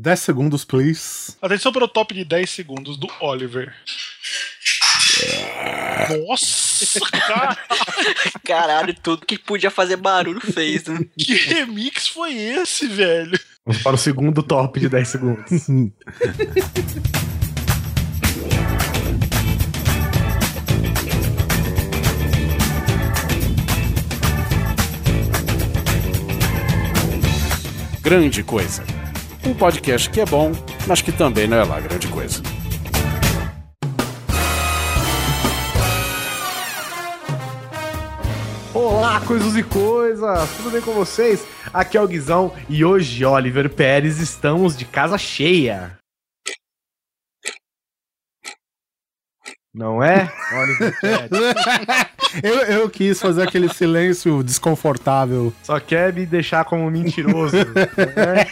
[0.00, 1.36] 10 segundos, please.
[1.42, 3.74] Atenção para o top de 10 segundos do Oliver.
[6.26, 7.58] Nossa, cara,
[8.42, 11.00] Caralho, tudo que podia fazer barulho fez, né?
[11.18, 13.38] que remix foi esse, velho?
[13.66, 15.66] Vamos para o segundo top de 10 segundos.
[28.02, 28.99] Grande Coisa.
[29.44, 30.52] Um podcast que é bom,
[30.86, 32.42] mas que também não é lá grande coisa.
[38.74, 40.56] Olá, coisas e coisas!
[40.56, 41.44] Tudo bem com vocês?
[41.72, 45.99] Aqui é o Guizão e hoje, Oliver Pérez, estamos de casa cheia.
[49.74, 50.30] Não é?
[52.44, 55.52] Eu, eu quis fazer aquele silêncio desconfortável.
[55.64, 57.56] Só quer me deixar como mentiroso.
[58.16, 58.46] não é?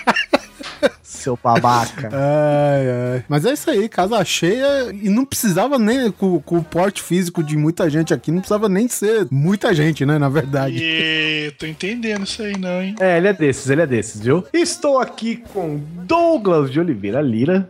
[1.00, 2.08] Seu babaca.
[2.12, 3.24] Ai, ai.
[3.28, 4.90] Mas é isso aí, casa cheia.
[4.92, 8.68] E não precisava nem, com, com o porte físico de muita gente aqui, não precisava
[8.68, 10.18] nem ser muita gente, né?
[10.18, 10.76] Na verdade.
[10.80, 12.96] E tô entendendo isso aí, não, hein?
[12.98, 14.44] É, ele é desses, ele é desses, viu?
[14.52, 17.68] Estou aqui com Douglas de Oliveira Lira.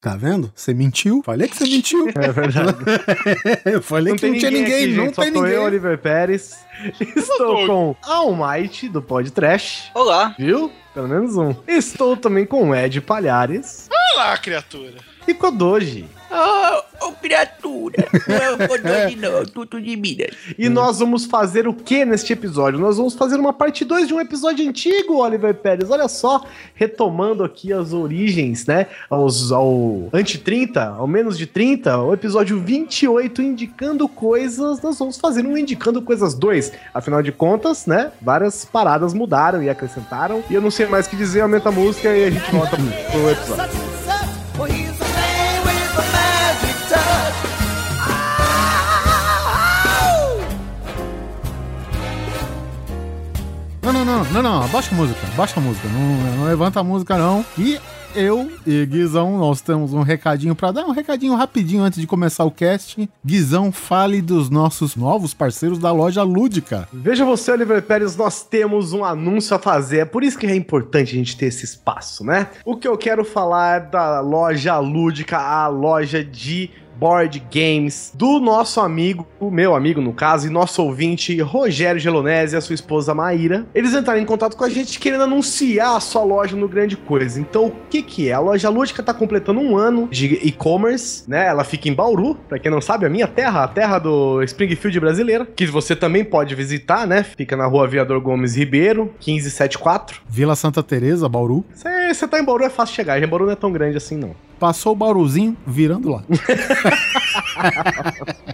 [0.00, 0.52] Tá vendo?
[0.54, 1.22] Você mentiu?
[1.24, 2.06] Falei que você mentiu.
[2.14, 2.78] É verdade.
[3.66, 5.52] eu falei que não tinha ninguém, aqui, não gente, tem ninguém.
[5.52, 6.56] Eu, Oliver Pérez.
[7.16, 9.90] Estou com Almighty do Pod Trash.
[9.94, 10.36] Olá.
[10.38, 10.70] Viu?
[10.94, 11.52] Pelo menos um.
[11.66, 14.98] Estou também com o Ed Palhares Olha lá, criatura.
[15.26, 16.08] e com o Doji.
[16.30, 18.06] Ô, ô, criatura.
[18.26, 19.44] Não é o Rodolfo, não.
[19.46, 20.30] Tudo de Minas.
[20.58, 22.78] E nós vamos fazer o que neste episódio?
[22.78, 25.90] Nós vamos fazer uma parte 2 de um episódio antigo, Oliver Pérez.
[25.90, 28.88] Olha só, retomando aqui as origens, né?
[29.08, 34.82] Aos, ao anti-30, ao menos de 30, o episódio 28, Indicando Coisas.
[34.82, 36.72] Nós vamos fazer um Indicando Coisas 2.
[36.92, 38.12] Afinal de contas, né?
[38.20, 40.42] Várias paradas mudaram e acrescentaram.
[40.50, 42.76] E eu não sei mais o que dizer, aumenta a música e a gente volta
[42.76, 44.97] pro episódio.
[53.82, 56.84] Não, não, não, não, não, abaixa a música, abaixa a música, não, não levanta a
[56.84, 57.44] música não.
[57.56, 57.78] E
[58.14, 62.44] eu e Guizão, nós temos um recadinho pra dar, um recadinho rapidinho antes de começar
[62.44, 63.08] o cast.
[63.24, 66.88] Guizão, fale dos nossos novos parceiros da loja Lúdica.
[66.92, 69.98] Veja você, Oliver Pérez, nós temos um anúncio a fazer.
[69.98, 72.48] É por isso que é importante a gente ter esse espaço, né?
[72.64, 78.80] O que eu quero falar da loja lúdica, a loja de board games do nosso
[78.80, 83.14] amigo, o meu amigo no caso, e nosso ouvinte Rogério Gelonese e a sua esposa
[83.14, 83.66] Maíra.
[83.74, 87.40] Eles entraram em contato com a gente querendo anunciar a sua loja no Grande Coisa.
[87.40, 88.32] Então, o que que é?
[88.32, 91.46] A loja lúdica tá completando um ano de e-commerce, né?
[91.46, 94.98] Ela fica em Bauru, pra quem não sabe, a minha terra, a terra do Springfield
[95.00, 97.22] brasileira, que você também pode visitar, né?
[97.22, 100.22] Fica na rua Viador Gomes Ribeiro, 1574.
[100.28, 101.64] Vila Santa Teresa, Bauru.
[101.72, 103.24] Você tá em Bauru, é fácil chegar.
[103.28, 104.47] Bauru não é tão grande assim, não.
[104.58, 106.22] Passou o Bauruzinho, virando lá.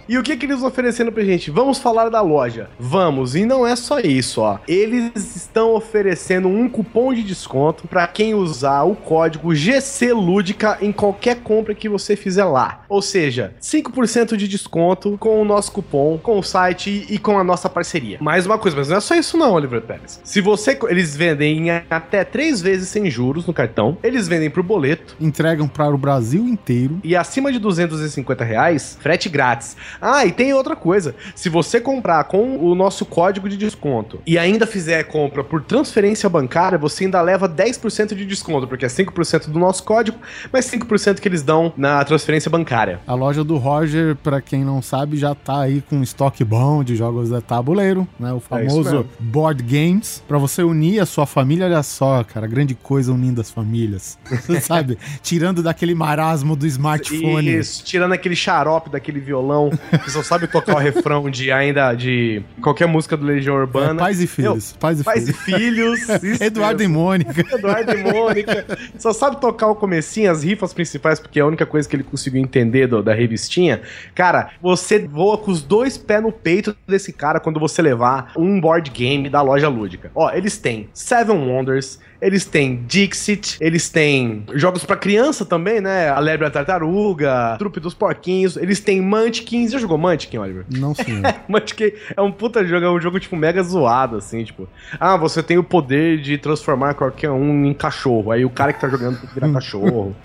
[0.07, 1.49] E o que que eles oferecendo pra gente?
[1.49, 2.69] Vamos falar da loja.
[2.79, 4.59] Vamos, e não é só isso, ó.
[4.67, 10.91] Eles estão oferecendo um cupom de desconto pra quem usar o código GC Lúdica em
[10.91, 12.83] qualquer compra que você fizer lá.
[12.87, 17.43] Ou seja, 5% de desconto com o nosso cupom, com o site e com a
[17.43, 18.19] nossa parceria.
[18.21, 20.21] Mais uma coisa, mas não é só isso não, Oliver Pérez.
[20.23, 24.63] Se você eles vendem em até três vezes sem juros no cartão, eles vendem pro
[24.63, 26.99] boleto Entregam para o Brasil inteiro.
[27.03, 29.75] e acima de 250 reais, frete grátis.
[30.01, 31.15] Ah, e tem outra coisa.
[31.35, 36.29] Se você comprar com o nosso código de desconto e ainda fizer compra por transferência
[36.29, 40.17] bancária, você ainda leva 10% de desconto, porque é 5% do nosso código,
[40.51, 42.99] mas 5% que eles dão na transferência bancária.
[43.07, 46.95] A loja do Roger, pra quem não sabe, já tá aí com estoque bom de
[46.95, 48.31] jogos de tabuleiro, né?
[48.33, 49.05] O É famoso mesmo.
[49.19, 51.65] board games, Pra você unir a sua família.
[51.65, 54.17] Olha só, cara, grande coisa unindo as famílias.
[54.61, 54.97] Sabe?
[55.21, 57.55] Tirando daquele marasmo do smartphone.
[57.57, 59.69] Isso, tirando aquele xarope daquele violão
[60.03, 63.99] que só sabe tocar o refrão de ainda de qualquer música do Legião É, Urbana.
[63.99, 64.73] pais e filhos.
[64.79, 65.99] Pais e Pais e filhos.
[66.19, 66.41] filhos.
[66.41, 66.87] Eduardo e.
[66.87, 67.41] Mônica.
[67.55, 68.65] Eduardo e Mônica.
[68.97, 72.03] Só sabe tocar o comecinho, as rifas principais, porque é a única coisa que ele
[72.03, 73.81] conseguiu entender do- da revistinha.
[74.13, 78.59] Cara, você voa com os dois pés no peito desse cara quando você levar um
[78.61, 80.11] board game da loja lúdica.
[80.15, 86.09] Ó, eles têm Seven Wonders, eles têm Dixit, eles têm jogos pra criança também, né?
[86.09, 88.57] A Lebre e a Tartaruga, Trupe dos Porquinhos.
[88.57, 89.71] Eles têm Munchkins.
[89.71, 90.65] Já jogou Munchkin, Oliver?
[90.69, 91.21] Não, senhor.
[91.47, 94.67] Munchkin é um puta jogo, é um jogo, tipo, mega zoado, assim, tipo...
[94.99, 98.31] Ah, você tem o poder de transformar qualquer um em cachorro.
[98.31, 100.15] Aí o cara que tá jogando tem que virar cachorro.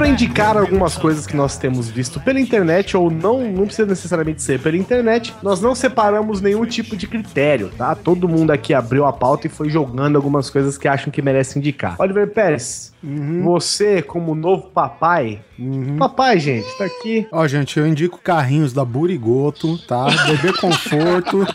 [0.00, 4.42] Pra indicar algumas coisas que nós temos visto pela internet, ou não, não precisa necessariamente
[4.42, 7.94] ser pela internet, nós não separamos nenhum tipo de critério, tá?
[7.94, 11.60] Todo mundo aqui abriu a pauta e foi jogando algumas coisas que acham que merecem
[11.60, 11.96] indicar.
[11.98, 12.89] Oliver Pérez,
[13.42, 15.40] você, como novo papai,
[15.98, 17.26] papai, gente, tá aqui.
[17.32, 20.06] Ó, gente, eu indico carrinhos da Burigoto, tá?
[20.26, 21.38] Bebê Conforto.
[21.38, 21.46] Vou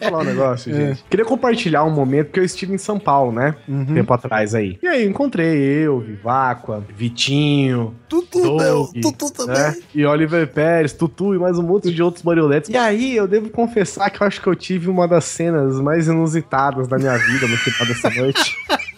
[0.00, 1.04] falar um negócio, gente.
[1.08, 3.54] Queria compartilhar um momento que eu estive em São Paulo, né?
[3.92, 4.78] Tempo atrás aí.
[4.82, 9.54] E aí, encontrei eu, Viváqua, Vitinho, Tutu, Doug, Tutu também.
[9.54, 9.76] né?
[9.94, 12.70] E Oliver Pérez, Tutu e mais um monte de outros marionetes.
[12.70, 16.06] E aí, eu devo confessar que eu acho que eu tive uma das cenas mais
[16.08, 18.54] inusitadas da minha vida no final dessa noite.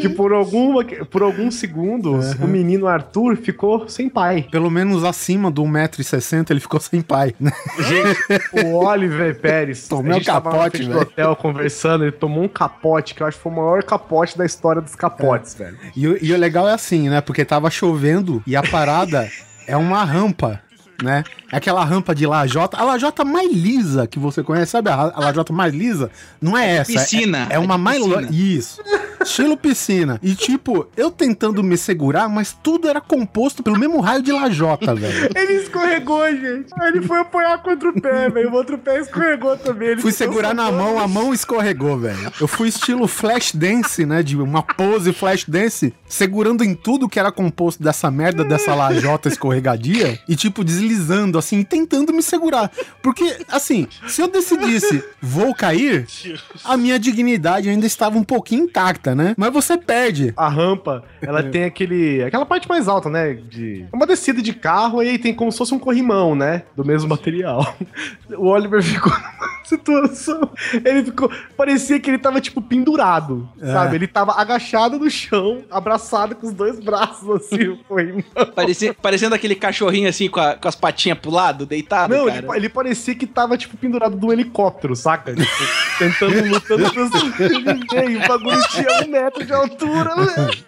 [0.00, 4.46] que por, alguma, por alguns segundos, o menino Arthur ficou sem pai.
[4.50, 7.52] Pelo menos acima do 1,60m ele ficou sem pai, né?
[7.78, 9.86] Gente, o Oliver Pérez.
[9.88, 11.00] Tomou um capote, velho.
[11.00, 14.44] hotel conversando, ele tomou um capote, que eu acho que foi o maior capote da
[14.44, 15.78] história dos capotes, velho.
[15.96, 17.20] E, o- e o legal é assim, né?
[17.20, 19.28] Porque tava chovendo e a parada
[19.66, 20.60] é uma rampa,
[21.02, 21.24] né?
[21.50, 22.76] É aquela rampa de lajota.
[22.76, 24.90] A lajota mais lisa que você conhece, sabe?
[24.90, 26.10] A, lajota mais lisa
[26.40, 26.92] não é essa.
[26.92, 27.46] é- piscina.
[27.50, 28.02] É, uma É mais.
[28.30, 28.80] Isso.
[29.22, 30.18] Estilo piscina.
[30.22, 34.94] E tipo, eu tentando me segurar, mas tudo era composto pelo mesmo raio de lajota,
[34.96, 35.30] velho.
[35.34, 36.70] Ele escorregou, gente.
[36.82, 38.50] Ele foi apoiar contra o pé, velho.
[38.50, 39.88] O outro pé escorregou também.
[39.88, 42.32] Ele Fui segurar na mão, a mão escorregou, velho.
[42.40, 44.22] Eu fui estilo flash dance, né?
[44.22, 49.28] De uma pose flash dance, segurando em tudo que era composto dessa merda, dessa lajota
[49.28, 52.70] escorregadia, e tipo, deslizando, assim, tentando me segurar.
[53.02, 56.06] Porque, assim, se eu decidisse vou cair,
[56.64, 59.34] a minha dignidade ainda estava um pouquinho intacta, né?
[59.36, 60.32] Mas você perde.
[60.36, 62.22] A rampa, ela tem aquele.
[62.22, 63.34] aquela parte mais alta, né?
[63.34, 63.86] De.
[63.92, 66.62] É uma descida de carro e aí tem como se fosse um corrimão, né?
[66.76, 67.74] Do mesmo material.
[68.36, 70.50] O Oliver ficou numa situação.
[70.84, 71.30] Ele ficou.
[71.56, 73.46] Parecia que ele tava, tipo, pendurado.
[73.60, 73.96] Sabe?
[73.96, 78.22] Ele tava agachado no chão, abraçado com os dois braços assim, o corrimão.
[78.54, 82.38] Parecia, parecendo aquele cachorrinho assim com, a- com as patinhas pro lado, deitado, Não, cara.
[82.38, 85.34] ele, ele parecia que tava, tipo, pendurado de um helicóptero, saca?
[85.34, 85.50] Tipo,
[85.98, 88.10] tentando, lutando pra sobreviver.
[88.10, 90.64] E o bagulho tinha um metro de altura, velho.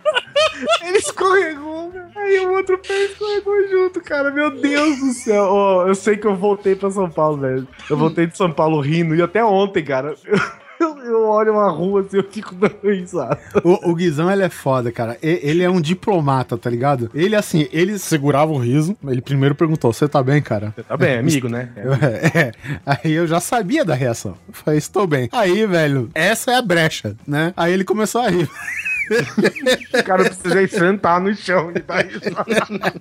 [0.83, 2.05] Ele escorregou, velho.
[2.17, 4.31] Aí o outro pé escorregou junto, cara.
[4.31, 5.45] Meu Deus do céu.
[5.45, 7.69] Ó, eu sei que eu voltei pra São Paulo, velho.
[7.89, 9.15] Eu voltei de São Paulo rindo.
[9.15, 10.15] E até ontem, cara.
[10.25, 10.39] Eu,
[10.81, 13.39] eu olho uma rua assim, eu fico dando risada.
[13.63, 15.17] O, o Guizão, ele é foda, cara.
[15.23, 17.11] E- Ele é um diplomata, tá ligado?
[17.15, 18.97] Ele, assim, ele segurava o riso.
[19.07, 20.75] Ele primeiro perguntou: Você tá bem, cara?
[20.89, 21.71] Tá bem, amigo, né?
[22.35, 22.53] É,
[22.85, 24.37] Aí eu já sabia da reação.
[24.49, 25.29] Eu falei, estou bem.
[25.33, 27.53] Aí, velho, essa é a brecha, né?
[27.57, 28.49] Aí ele começou a rir.
[29.99, 32.95] O cara precisa sentar no chão e dar risada.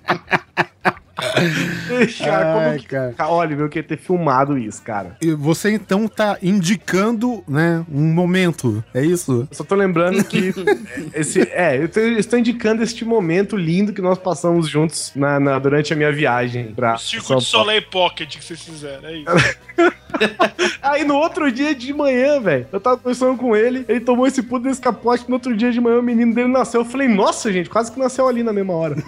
[1.14, 2.86] cara, como Ai, que...
[2.86, 3.12] cara.
[3.12, 5.16] Ca- Olha, eu queria ter filmado isso, cara.
[5.20, 9.46] E você então tá indicando, né, um momento, é isso?
[9.50, 10.52] Eu só tô lembrando que
[11.14, 15.38] esse, é, eu tô- eu estou indicando este momento lindo que nós passamos juntos na,
[15.40, 17.64] na- durante a minha viagem pra O Circo São de Paulo.
[17.66, 19.56] Soleil Pocket que vocês fizeram, é isso.
[20.82, 24.42] Aí no outro dia de manhã, velho, eu tava conversando com ele, ele tomou esse
[24.42, 26.82] puto desse capote, no outro dia de manhã o menino dele nasceu.
[26.82, 28.96] Eu falei, nossa, gente, quase que nasceu ali na mesma hora.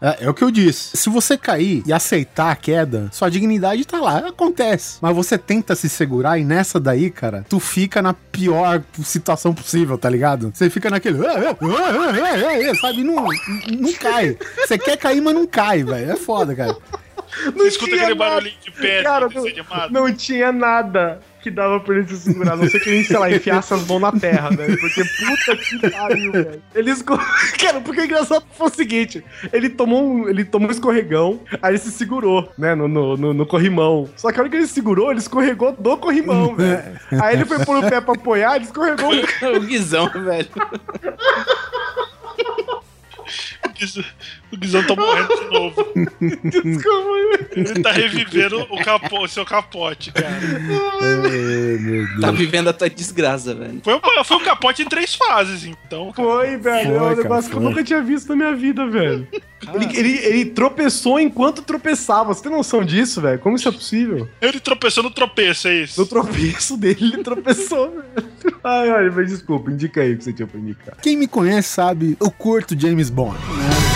[0.00, 0.96] É, é o que eu disse.
[0.96, 4.98] Se você cair e aceitar a queda, sua dignidade tá lá, acontece.
[5.00, 9.98] Mas você tenta se segurar e nessa daí, cara, tu fica na pior situação possível,
[9.98, 10.52] tá ligado?
[10.54, 11.26] Você fica naquele.
[11.26, 13.02] "Ah, ah, ah, ah, ah", Sabe?
[13.02, 13.26] Não,
[13.68, 14.36] não cai.
[14.66, 16.12] Você quer cair, mas não cai, velho.
[16.12, 16.76] É foda, cara.
[17.54, 18.14] Você escuta aquele nada.
[18.14, 19.92] barulhinho de pedra, Cara, desenho animado.
[19.92, 23.16] Não tinha nada que dava pra ele se segurar, a não ser que ele, sei
[23.16, 24.78] lá, enfiasse as mãos na terra, velho.
[24.78, 26.62] Porque puta que pariu, velho.
[26.74, 27.28] Ele escorregou.
[27.58, 31.72] Cara, porque o engraçado foi o seguinte: ele tomou um, ele tomou um escorregão, aí
[31.72, 34.08] ele se segurou, né, no, no, no, no corrimão.
[34.16, 36.82] Só que a hora que ele segurou, ele escorregou do corrimão, velho.
[37.22, 39.10] Aí ele foi pôr o pé pra apoiar, ele escorregou.
[39.12, 40.48] o Guizão, velho.
[44.50, 45.86] O Guizão- tá morrendo de novo.
[46.44, 47.08] Desculpa,
[47.54, 50.38] Ele tá revivendo o, capo, o seu capote, cara.
[52.20, 53.80] Tá vivendo a tua desgraça, velho.
[53.82, 56.12] Foi, um- foi um capote em três fases, então.
[56.12, 56.28] cara.
[56.28, 56.86] Foi, velho.
[56.86, 59.26] Foi, é um cara, negócio que eu nunca tinha visto na minha vida, velho.
[59.74, 62.32] Ele, ele, ele tropeçou enquanto tropeçava.
[62.32, 63.38] Você tem noção disso, velho?
[63.40, 64.28] Como isso é possível?
[64.40, 66.00] Ele tropeçou no tropeço, é isso?
[66.00, 68.28] No tropeço dele, ele tropeçou, velho.
[68.64, 70.96] Ai, ai, mas desculpa, indica aí o que você tinha pra indicar.
[71.02, 73.36] Quem me conhece sabe, eu curto James Bond.
[73.36, 73.87] né?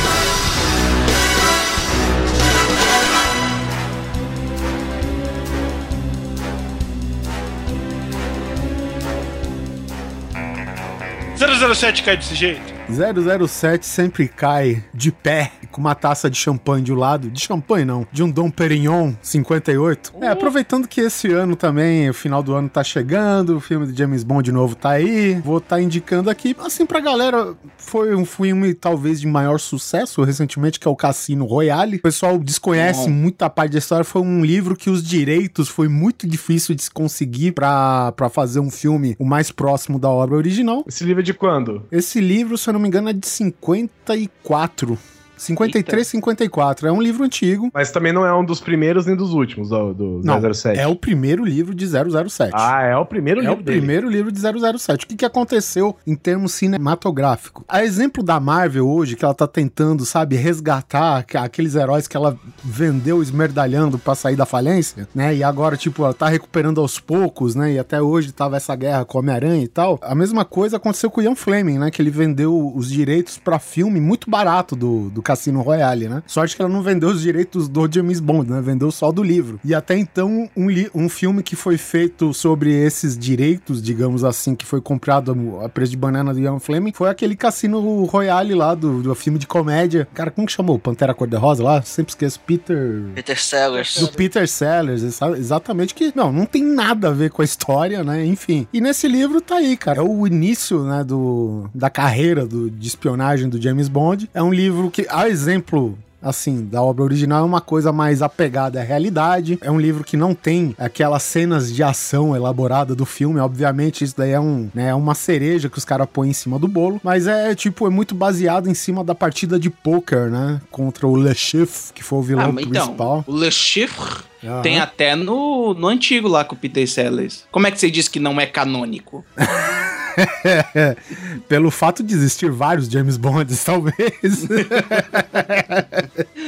[11.43, 12.63] 007 cai desse jeito?
[12.89, 17.31] 007 sempre cai de pé com uma taça de champanhe de um lado.
[17.31, 20.13] De champanhe não, de um Dom Perignon 58.
[20.21, 23.99] É, aproveitando que esse ano também, o final do ano tá chegando, o filme de
[23.99, 25.41] James Bond de novo tá aí.
[25.41, 30.79] Vou tá indicando aqui, assim, pra galera, foi um filme talvez de maior sucesso recentemente,
[30.79, 31.97] que é o Cassino Royale.
[31.97, 34.05] O pessoal desconhece muita parte da história.
[34.05, 38.61] Foi um livro que os direitos foi muito difícil de se conseguir pra, pra fazer
[38.61, 40.85] um filme o mais próximo da obra original.
[40.87, 41.87] Esse livro é de quando?
[41.91, 44.99] Esse livro, se eu não me engano, é de 54.
[45.43, 46.87] 53, 54.
[46.89, 47.71] É um livro antigo.
[47.75, 50.79] Mas também não é um dos primeiros nem dos últimos do, do Não, 007.
[50.79, 52.53] é o primeiro livro de 007.
[52.55, 53.79] Ah, é o primeiro É livro o dele.
[53.79, 55.05] primeiro livro de 007.
[55.05, 57.65] O que, que aconteceu em termos cinematográficos?
[57.69, 62.17] A exemplo da Marvel hoje, que ela tá tentando, sabe, resgatar aqu- aqueles heróis que
[62.17, 65.35] ela vendeu esmerdalhando pra sair da falência, né?
[65.35, 67.73] E agora, tipo, ela tá recuperando aos poucos, né?
[67.73, 69.99] E até hoje tava essa guerra com o Homem-Aranha e tal.
[70.03, 71.91] A mesma coisa aconteceu com o Ian Fleming, né?
[71.91, 76.23] Que ele vendeu os direitos pra filme muito barato do, do Cassino Royale, né?
[76.27, 78.61] Sorte que ela não vendeu os direitos do James Bond, né?
[78.61, 79.59] Vendeu só do livro.
[79.65, 84.67] E até então, um, um filme que foi feito sobre esses direitos, digamos assim, que
[84.67, 89.03] foi comprado a preço de banana do Ian Fleming, foi aquele Cassino Royale lá do,
[89.03, 90.07] do filme de comédia.
[90.13, 90.79] Cara, como que chamou?
[90.79, 91.83] Pantera Cor-de-Rosa lá?
[91.83, 92.39] Sempre esqueço.
[92.41, 93.03] Peter...
[93.15, 93.99] Peter Sellers.
[93.99, 98.05] Do Peter Sellers, exa- exatamente que, não, não tem nada a ver com a história,
[98.05, 98.25] né?
[98.27, 98.67] Enfim.
[98.73, 100.01] E nesse livro tá aí, cara.
[100.01, 104.29] É o início, né, do, da carreira do, de espionagem do James Bond.
[104.35, 108.81] É um livro que, a exemplo assim, da obra original é uma coisa mais apegada
[108.81, 109.59] à realidade.
[109.61, 113.41] É um livro que não tem aquelas cenas de ação elaborada do filme.
[113.41, 116.59] Obviamente, isso daí é, um, né, é uma cereja que os caras põem em cima
[116.59, 117.01] do bolo.
[117.03, 120.61] Mas é, tipo, é muito baseado em cima da partida de poker, né?
[120.71, 123.21] Contra o Le Chiffre, que foi o vilão Ah, mas principal.
[123.23, 124.63] então, o Le Chiffre Aham.
[124.63, 127.45] tem até no, no antigo lá com o Peter Sellers.
[127.51, 129.25] Como é que você diz que não é canônico?
[131.49, 134.47] Pelo fato de existir vários James Bonds, talvez.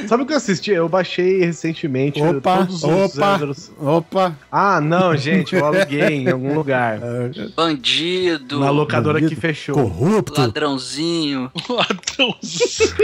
[0.07, 0.71] Sabe o que eu assisti?
[0.71, 3.71] Eu baixei recentemente opa, todos os opa, 007.
[3.79, 4.35] opa.
[4.51, 6.99] Ah, não, gente, eu aluguei em algum lugar.
[7.55, 8.59] Bandido.
[8.59, 9.41] Na locadora que Bandido.
[9.41, 9.75] fechou.
[9.75, 10.39] Corrupto.
[10.39, 11.51] Ladrãozinho.
[11.69, 12.95] Ladrãozinho.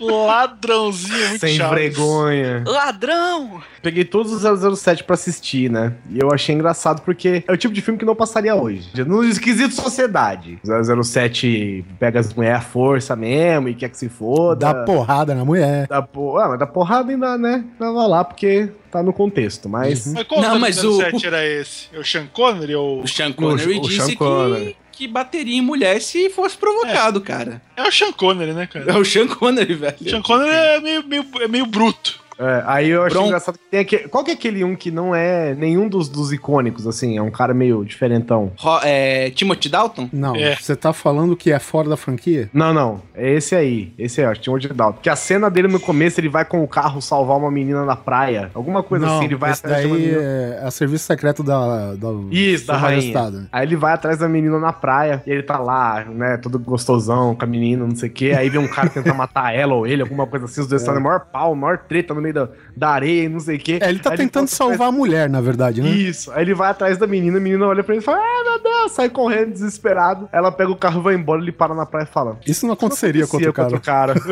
[0.00, 1.74] Ladrãozinho muito Sem chato.
[1.74, 2.62] vergonha.
[2.66, 3.62] Ladrão!
[3.82, 5.92] Peguei todos os 007 pra assistir, né?
[6.10, 8.88] E eu achei engraçado porque é o tipo de filme que não passaria hoje.
[9.06, 9.22] No
[9.54, 10.58] esquisito sociedade.
[10.64, 14.72] 007 pega as mulheres à força mesmo e quer que se foda.
[14.72, 15.86] Dá porrada na mulher.
[15.86, 16.38] Dá po...
[16.38, 17.64] Ah, mas dá porrada ainda, né?
[17.78, 20.12] Tava lá porque tá no contexto, mas...
[20.12, 21.88] Mas qual Não, mas o- 07 era esse?
[21.92, 23.02] É o Sean Connery ou...
[23.02, 24.76] O Sean Connery o disse Sean que, Connery.
[24.92, 27.60] que bateria em mulher se fosse provocado, cara.
[27.76, 28.90] É o Sean Connery, né, cara?
[28.92, 29.96] É o Sean Connery, velho.
[30.00, 32.22] O Sean Connery é meio, meio, é meio bruto.
[32.38, 34.08] É, aí eu acho engraçado que tem aquele.
[34.08, 37.16] Qual que é aquele um que não é nenhum dos, dos icônicos, assim?
[37.16, 38.52] É um cara meio diferentão.
[38.58, 40.08] Ro- é, Timothy Dalton?
[40.12, 40.56] Não, É.
[40.56, 42.48] você tá falando que é fora da franquia?
[42.52, 43.02] Não, não.
[43.14, 43.92] É esse aí.
[43.98, 44.32] Esse aí, ó.
[44.58, 45.00] De Dalton.
[45.02, 47.96] Que a cena dele no começo, ele vai com o carro salvar uma menina na
[47.96, 48.50] praia.
[48.54, 50.22] Alguma coisa não, assim, ele vai esse atrás de uma daí menina.
[50.22, 51.94] é, é o serviço secreto da...
[51.94, 53.48] da Isso, da rainha.
[53.50, 57.34] Aí ele vai atrás da menina na praia, e ele tá lá, né, todo gostosão
[57.34, 58.34] com a menina, não sei o quê.
[58.36, 60.94] Aí vem um cara tentar matar ela ou ele, alguma coisa assim, os dois estão
[60.94, 63.78] no maior pau, maior treta no meio da, da areia e não sei o quê.
[63.80, 65.88] É, ele tá Aí tentando volta salvar a mulher, na verdade, né?
[65.88, 66.32] Isso.
[66.32, 68.62] Aí ele vai atrás da menina, a menina olha pra ele e fala: Ah, meu
[68.62, 70.28] Deus, sai correndo, desesperado.
[70.32, 72.38] Ela pega o carro, vai embora, ele para na praia e fala.
[72.46, 74.14] Isso não aconteceria com "Acontecia outro cara.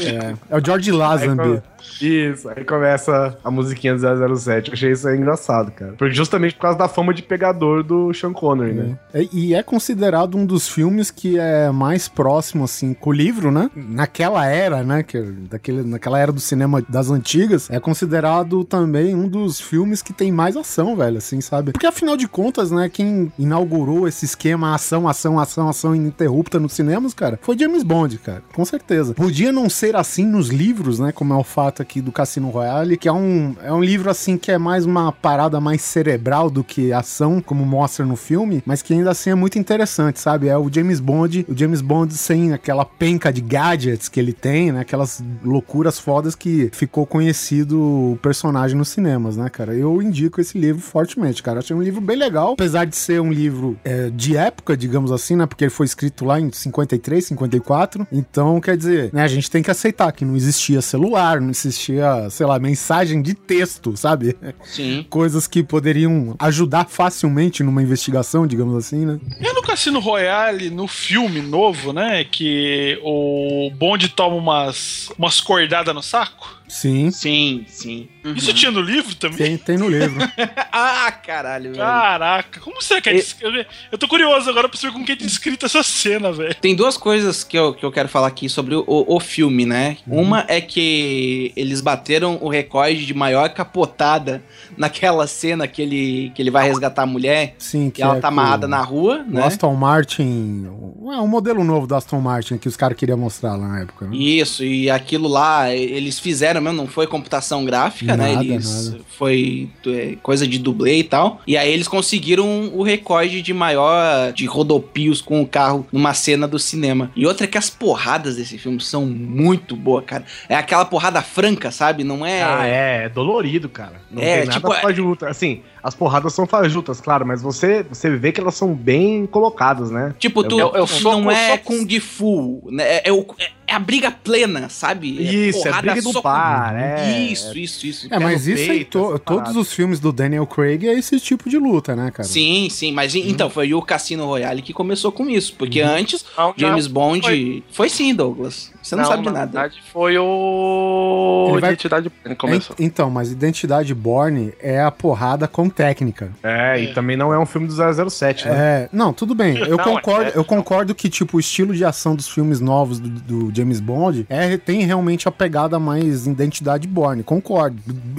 [0.00, 1.62] É, é o George Lazenby.
[2.00, 4.68] Isso, aí começa a musiquinha do 007.
[4.68, 5.94] Eu achei isso engraçado, cara.
[5.96, 8.98] Porque justamente por causa da fama de pegador do Sean Connery, né?
[9.12, 13.50] É, e é considerado um dos filmes que é mais próximo, assim, com o livro,
[13.50, 13.70] né?
[13.74, 15.02] Naquela era, né?
[15.02, 20.12] Que, daquele, naquela era do cinema das antigas, é considerado também um dos filmes que
[20.12, 21.72] tem mais ação, velho, assim, sabe?
[21.72, 22.88] Porque afinal de contas, né?
[22.88, 28.18] Quem inaugurou esse esquema ação, ação, ação, ação ininterrupta nos cinemas, cara, foi James Bond,
[28.18, 29.14] cara, com certeza.
[29.14, 31.12] Podia não ser assim nos livros, né?
[31.12, 34.36] Como é o fato aqui do Cassino Royale, que é um, é um livro, assim,
[34.36, 38.82] que é mais uma parada mais cerebral do que ação, como mostra no filme, mas
[38.82, 40.48] que ainda assim é muito interessante, sabe?
[40.48, 44.72] É o James Bond, o James Bond sem aquela penca de gadgets que ele tem,
[44.72, 44.80] né?
[44.80, 47.78] Aquelas loucuras fodas que ficou conhecido
[48.12, 49.74] o personagem nos cinemas, né, cara?
[49.74, 51.60] Eu indico esse livro fortemente, cara.
[51.60, 55.36] Achei um livro bem legal, apesar de ser um livro é, de época, digamos assim,
[55.36, 55.46] né?
[55.46, 58.06] Porque ele foi escrito lá em 53, 54.
[58.12, 62.28] Então, quer dizer, né, a gente tem que aceitar que não existia celular, não existia,
[62.30, 64.36] sei lá, mensagem de texto, sabe?
[64.64, 65.06] Sim.
[65.10, 69.18] Coisas que poderiam ajudar facilmente numa investigação, digamos assim, né?
[69.40, 72.24] E no Cassino Royale, no filme novo, né?
[72.24, 76.57] Que o Bond toma umas, umas cordadas no saco.
[76.68, 78.08] Sim, Sim, sim.
[78.36, 79.38] Isso tinha no livro também?
[79.38, 80.18] tem, tem no livro.
[80.70, 81.76] ah, caralho, velho.
[81.76, 83.66] Caraca, como será que é E- descrito?
[83.90, 86.54] Eu tô curioso agora pra saber como que é descrita essa cena, velho.
[86.56, 89.96] Tem duas coisas que eu, que eu quero falar aqui sobre o, o- filme, né?
[90.06, 90.20] Uhum.
[90.22, 94.42] Uma é que eles bateram o recorde de maior capotada
[94.76, 98.28] naquela cena que ele, que ele vai resgatar a mulher Sim, e ela é tá
[98.28, 99.44] amarrada na rua, o né?
[99.44, 100.66] Aston Martin.
[100.66, 104.06] É um modelo novo do Aston Martin que os caras queriam mostrar lá na época.
[104.06, 104.16] Né?
[104.16, 108.32] Isso, e aquilo lá, eles fizeram mesmo, não foi computação gráfica, né?
[108.34, 109.04] Nada, Eles nada.
[109.16, 111.40] foi é, coisa de dublê e tal.
[111.46, 116.46] E aí eles conseguiram o recorde de maior de rodopios com o carro numa cena
[116.48, 117.10] do cinema.
[117.16, 120.24] E outra é que as porradas desse filme são muito boas, cara.
[120.48, 122.04] É aquela porrada franca, sabe?
[122.04, 122.42] Não é.
[122.42, 124.00] Ah, é, é dolorido, cara.
[124.10, 125.28] Não É, tem nada tipo, é- fajuta.
[125.28, 129.90] Assim, as porradas são fajutas, claro, mas você, você vê que elas são bem colocadas,
[129.90, 130.14] né?
[130.18, 132.84] Tipo, tu eu- eu sou- não eu é sou- com de full, né?
[132.96, 135.08] É, é o- é a briga plena, sabe?
[135.48, 137.22] Isso, é porrada briga do bar, é.
[137.24, 138.06] Isso, isso, isso.
[138.10, 141.48] É, mas isso em peito, to- todos os filmes do Daniel Craig é esse tipo
[141.50, 142.28] de luta, né, cara?
[142.28, 145.88] Sim, sim, mas e- então foi o Cassino Royale que começou com isso, porque Uhum.
[145.88, 147.62] antes Não, James não, Bond foi.
[147.70, 147.88] foi.
[147.88, 148.70] sim, Douglas.
[148.88, 149.46] Você não, sabe de na nada.
[149.52, 152.76] verdade foi o Ele vai- Identidade que começou.
[152.78, 156.30] En- Então, mas Identidade Borne é a porrada com técnica.
[156.42, 158.54] É, e também não é um filme do 007, né?
[158.56, 159.56] É, não, tudo bem.
[159.58, 162.98] Eu Não, concordo, é- eu concordo que tipo o estilo de ação dos filmes novos
[162.98, 163.08] do,
[163.48, 167.22] do James Bond é tem realmente a pegada mais identidade Bourne.
[167.22, 167.76] Concordo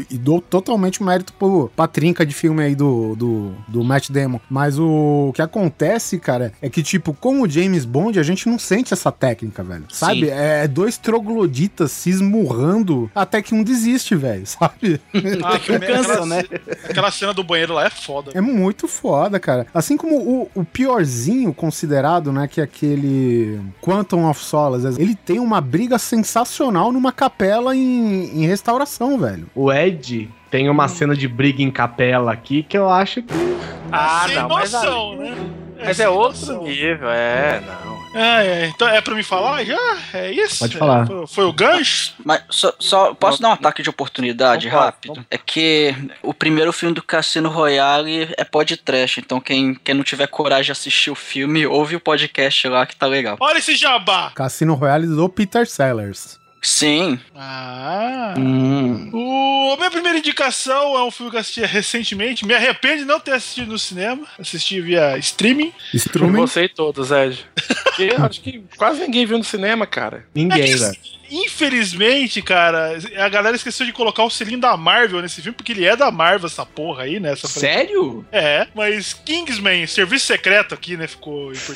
[0.10, 4.40] e dou totalmente mérito pro pra trinca de filme aí do, do, do Matt Damon.
[4.50, 8.60] Mas o que acontece, cara, é que tipo com o James Bond a gente não
[8.60, 9.86] sente essa técnica, velho.
[9.90, 10.26] Sabe?
[10.28, 10.32] Sim.
[10.32, 14.46] É dois trogloditas se esmurrando até que um desiste, velho.
[14.48, 15.00] Sabe?
[15.44, 16.44] Ah, que um cansa, aquela, né?
[16.90, 18.32] aquela cena do banheiro lá é foda.
[18.34, 19.68] É muito foda, cara.
[19.74, 25.40] Assim como o, o piorzinho considerado, né, que é aquele Quantum of Solace, ele tem
[25.40, 29.48] uma briga sensacional numa capela em, em restauração, velho.
[29.56, 33.34] O Ed tem uma cena de briga em capela aqui que eu acho que.
[33.92, 35.38] Ah, Sem não, mas, noção, né?
[35.84, 37.89] mas sem é outro nível, é, não.
[38.14, 39.98] É, é, então é pra me falar já?
[40.14, 40.60] É isso?
[40.60, 41.04] Pode falar.
[41.04, 42.14] É, foi, foi o gancho?
[42.24, 45.14] Mas só, só posso dar um ataque de oportunidade Vamos rápido?
[45.14, 45.28] vamos.
[45.30, 45.94] É que
[46.24, 50.72] o primeiro filme do Cassino Royale é podcast, então quem, quem não tiver coragem de
[50.72, 53.38] assistir o filme, ouve o podcast lá que tá legal.
[53.40, 54.32] Olha esse jabá!
[54.34, 56.39] Cassino Royale do Peter Sellers.
[56.62, 58.34] Sim, Ah.
[58.38, 59.10] Hum.
[59.14, 62.46] O, a minha primeira indicação é um filme que eu assisti recentemente.
[62.46, 64.26] Me arrependo de não ter assistido no cinema.
[64.38, 65.74] Assisti via streaming.
[65.94, 66.42] Strumen.
[66.42, 67.46] Você e todos, Ed.
[67.84, 70.26] Porque acho que quase ninguém viu no cinema, cara.
[70.36, 70.98] Ninguém, É velho.
[71.32, 75.86] Infelizmente, cara, a galera esqueceu de colocar o selinho da Marvel nesse filme, porque ele
[75.86, 77.34] é da Marvel, essa porra aí, né?
[77.34, 78.26] Essa Sério?
[78.32, 81.08] É, mas Kingsman, serviço secreto aqui, né?
[81.08, 81.74] Ficou importante.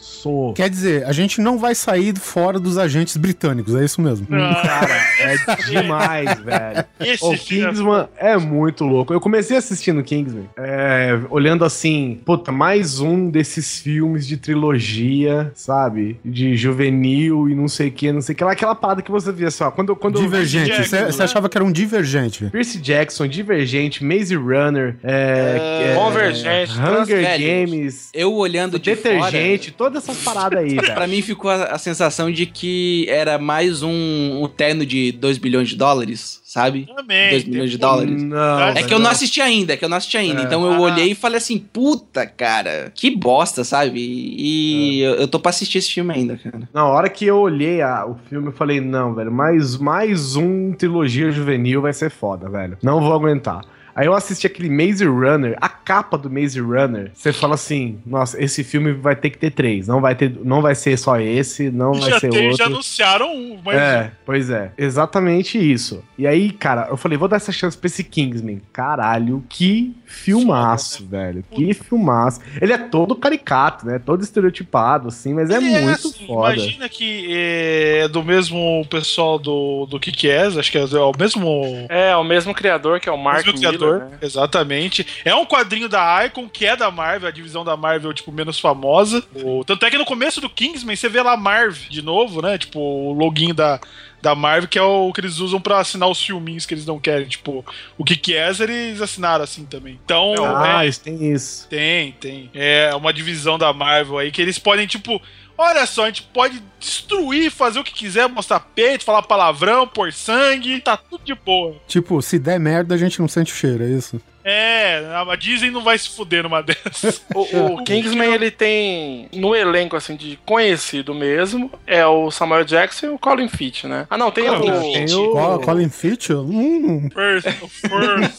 [0.00, 0.52] Sou.
[0.52, 4.26] Quer dizer, a gente não vai sair fora dos agentes britânicos, é isso mesmo.
[4.26, 5.36] Cara, é
[5.68, 6.84] demais, velho.
[7.00, 9.12] Esse O é Kingsman é muito louco.
[9.12, 16.18] Eu comecei assistindo Kingsman, é, olhando assim, puta, mais um desses filmes de trilogia, sabe?
[16.24, 18.52] De juvenil e não sei o que, não sei o que lá.
[18.52, 19.70] Aquela parada que você via só.
[19.70, 20.88] Quando, quando Divergente.
[20.88, 21.08] Você né?
[21.18, 22.46] achava que era um divergente.
[22.46, 30.08] Percy Jackson, Divergente, Maze Runner, é, é, Convergente, Hunger Games, Eu olhando de Detergente, todas
[30.08, 30.94] essas paradas aí, velho.
[30.94, 35.38] pra mim ficou a, a sensação de que era mais um, um terno de 2
[35.38, 36.86] bilhões de dólares, sabe?
[36.94, 37.30] Também.
[37.30, 38.22] 2 milhões de dólares.
[38.22, 40.42] Não, É É que eu não assisti ainda, é que eu não assisti ainda.
[40.42, 40.44] É.
[40.44, 40.80] Então eu Ah.
[40.80, 43.98] olhei e falei assim, puta, cara, que bosta, sabe?
[44.00, 46.68] E eu, eu tô pra assistir esse filme ainda, cara.
[46.72, 50.72] Na hora que eu olhei a- o filme, eu falei, não, velho, mais, mais um
[50.72, 52.76] trilogia juvenil vai ser foda, velho.
[52.82, 53.62] Não vou aguentar.
[53.98, 58.40] Aí eu assisti aquele Maze Runner, a capa do Maze Runner, você fala assim, nossa,
[58.40, 61.68] esse filme vai ter que ter três, não vai, ter, não vai ser só esse,
[61.68, 62.58] não vai ser tem, outro.
[62.58, 64.70] já anunciaram um, mas É, pois é.
[64.78, 66.04] Exatamente isso.
[66.16, 68.62] E aí, cara, eu falei, vou dar essa chance pra esse Kingsman.
[68.72, 71.44] Caralho, que filmaço, velho.
[71.50, 72.40] Que filmaço.
[72.60, 73.98] Ele é todo caricato, né?
[73.98, 76.54] Todo estereotipado, assim, mas é Ele muito assim, foda.
[76.54, 82.14] Imagina que é do mesmo pessoal do, do Kick-Ass, acho que é o mesmo É,
[82.16, 84.18] o mesmo criador, que é o Mark mesmo criador, Né?
[84.22, 85.06] exatamente.
[85.24, 88.58] É um quadrinho da Icon, que é da Marvel, a divisão da Marvel, tipo, menos
[88.58, 89.24] famosa.
[89.34, 92.58] O- tanto é que no começo do Kingsman, você vê lá Marvel de novo, né?
[92.58, 93.80] Tipo, o login da,
[94.20, 96.98] da Marvel, que é o que eles usam pra assinar os filminhos que eles não
[96.98, 97.26] querem.
[97.28, 97.64] Tipo,
[97.96, 99.98] o Kick-Ass eles assinaram assim também.
[100.04, 101.68] Então, Ah, é, isso tem isso.
[101.68, 102.50] tem, tem.
[102.54, 105.20] É uma divisão da Marvel aí que eles podem, tipo,
[105.58, 110.12] olha só, a gente pode destruir, fazer o que quiser, mostrar peito, falar palavrão, pôr
[110.12, 111.74] sangue, tá tudo de boa.
[111.88, 114.20] Tipo, se der merda, a gente não sente o cheiro, é isso?
[114.50, 117.20] É, a Disney não vai se fuder numa dessas.
[117.34, 117.40] O,
[117.74, 123.08] o Kingsman, ele tem no elenco, assim, de conhecido mesmo, é o Samuel Jackson e
[123.10, 124.06] o Colin Fitch, né?
[124.08, 124.58] Ah, não, tem o...
[124.60, 126.30] Tem o- Colin Fitch?
[126.30, 127.48] Hum, First,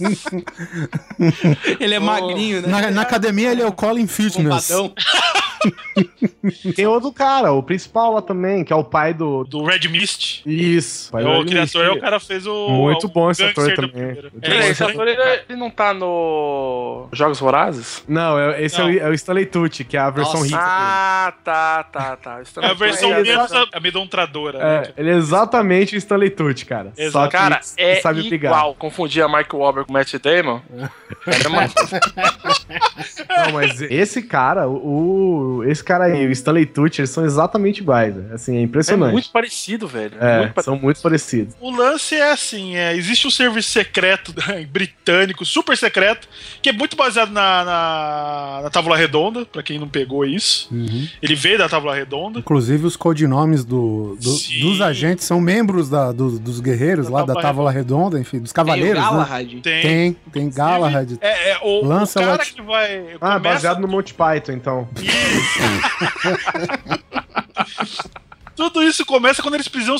[1.78, 2.68] Ele é magrinho, né?
[2.68, 4.68] na, na academia ele é o Colin Fitness.
[4.70, 4.94] Bombadão.
[6.74, 9.44] Tem outro cara, o principal lá também, que é o pai do.
[9.44, 10.42] Do Red Mist.
[10.46, 11.10] Isso.
[11.10, 12.68] pai do o criador é o cara que fez o.
[12.68, 14.14] Muito o bom esse ator também.
[14.40, 18.04] Peraí, É, esse ator, ele, ele não tá no Jogos Vorazes?
[18.08, 18.88] Não, é- esse Não.
[18.88, 20.46] É, o, é o Stanley Tucci, que é a versão Nossa.
[20.46, 20.58] rica.
[20.60, 22.38] Ah, tá, tá, tá.
[22.62, 24.58] É a versão Ele é menos amedrontadora.
[24.58, 24.92] É, né?
[24.96, 26.92] ele é exatamente o Stanley Tucci, cara.
[26.96, 27.12] Exato.
[27.12, 28.28] Só que Cara, é sabe igual.
[28.28, 28.74] brigar.
[28.74, 30.60] Confundir a Mark Wahlberg com o Matt Damon.
[31.26, 31.62] É uma...
[33.46, 34.74] Não, mas esse cara, o,
[35.56, 38.14] o- esse cara aí, o Stanley Tucci, eles são exatamente iguais.
[38.14, 38.34] né?
[38.34, 39.12] Assim, é É impressionante.
[39.12, 40.12] muito parecido, velho.
[40.20, 41.54] É, Muito pare- são muito parecidos.
[41.60, 44.32] O lance é assim, é, existe um serviço secreto
[44.70, 46.28] britânico, super secreto,
[46.62, 50.68] que é muito baseado na, na, na Távola Redonda, pra quem não pegou isso.
[50.72, 51.06] Uhum.
[51.22, 52.38] Ele veio da Távola Redonda.
[52.38, 57.20] Inclusive, os codinomes do, do- dos agentes são membros da- do- dos guerreiros Da lá
[57.20, 59.08] da Távola Távola Redonda, enfim, dos Tem o cavaleiros, né?
[59.10, 59.60] Galahad.
[59.62, 59.82] Tem.
[59.82, 61.16] Tem, tem Galahad.
[61.20, 62.28] É, é, o, o Lancelot.
[62.38, 63.16] cara que vai.
[63.20, 64.88] Ah, baseado no Monty Python, então.
[68.58, 69.96] Tudo isso começa quando eles precisam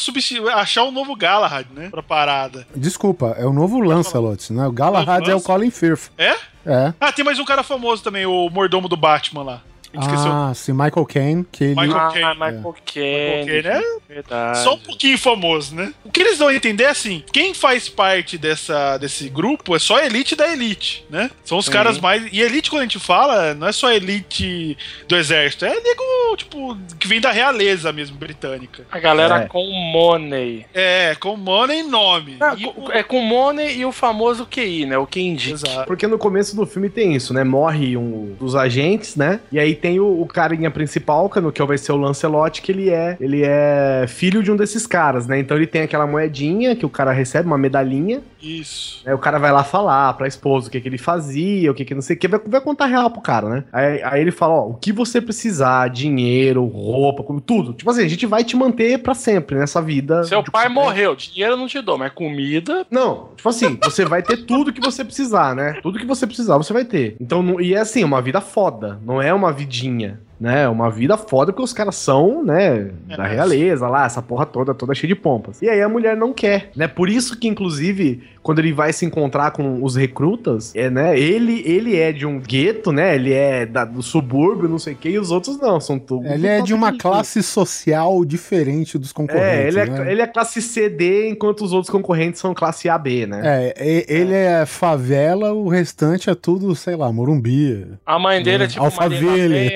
[0.49, 1.91] achar um novo Galahad, né?
[1.91, 2.67] Pra parada.
[2.75, 4.67] Desculpa, é o novo Lancelot, né?
[4.67, 6.11] O Galahad é o Colin Firth.
[6.19, 6.35] É?
[6.67, 6.93] É.
[7.01, 9.63] Ah, tem mais um cara famoso também, o mordomo do Batman lá.
[9.93, 10.33] A gente esqueceu.
[10.33, 11.75] Ah, sim, Michael Caine, que ele...
[11.75, 12.35] Michael Ah, Caine.
[12.35, 13.63] Michael Caine.
[13.63, 13.83] né?
[14.09, 14.59] Verdade.
[14.59, 15.93] Só um pouquinho famoso, né?
[16.05, 19.79] O que eles dão a entender é assim: quem faz parte dessa, desse grupo é
[19.79, 21.31] só a elite da elite, né?
[21.45, 21.73] São os Sim.
[21.73, 22.27] caras mais.
[22.33, 24.77] E elite, quando a gente fala, não é só a elite
[25.09, 28.85] do exército, é nego, tipo, que vem da realeza mesmo, britânica.
[28.91, 29.47] A galera É.
[29.47, 30.67] com money.
[30.75, 32.37] É, com money e nome.
[32.39, 34.99] Não, E com- o- É com money e o famoso QI, né?
[34.99, 35.55] O que indica.
[35.55, 35.87] Exato.
[35.87, 37.45] Porque no começo do filme tem isso, né?
[37.45, 39.41] Morre um dos agentes, né?
[39.53, 42.73] E aí tem o, o carinha principal, que no que vai ser o Lancelot, que
[42.73, 45.39] ele é, ele é filho de um desses caras, né?
[45.39, 48.21] Então ele tem aquela moedinha que o cara recebe, uma medalhinha.
[48.43, 49.03] Isso.
[49.07, 51.85] Aí o cara vai lá falar pra esposa o que, que ele fazia, o que,
[51.85, 53.65] que não sei o que, vai, vai contar real pro cara, né?
[53.73, 57.73] Aí, aí ele fala: ó, o que você precisar, dinheiro, roupa, tudo.
[57.73, 60.25] Tipo assim, a gente vai te manter pra sempre nessa vida.
[60.25, 62.87] Seu Tipo, pai morreu, dinheiro eu não te dou, mas comida.
[62.91, 65.79] Não, tipo assim, você vai ter tudo que você precisar, né?
[65.83, 67.17] Tudo que você precisar, você vai ter.
[67.21, 70.63] Então, não- e é assim, uma vida foda, não é uma vidinha, né?
[70.63, 73.35] É uma vida foda porque os caras são, né, da É.
[73.35, 75.61] realeza lá, essa porra toda, toda cheia de pompas.
[75.61, 76.89] E aí a mulher não quer, né?
[76.89, 81.63] Por isso que, inclusive, quando ele vai se encontrar com os recrutas, é, né, ele,
[81.67, 83.15] ele é de um gueto, né?
[83.15, 86.27] Ele é da- do subúrbio, não sei o que, e os outros não, são tudo.
[86.27, 90.13] Ele é de uma classe social diferente dos concorrentes, É, ele é, né?
[90.13, 93.43] ele é classe CD, enquanto os outros concorrentes são classe AB, né?
[93.77, 97.87] É, ele é favela, o restante é tudo, sei lá, Morumbi.
[98.07, 99.73] A mãe dele é tipo Alphaville.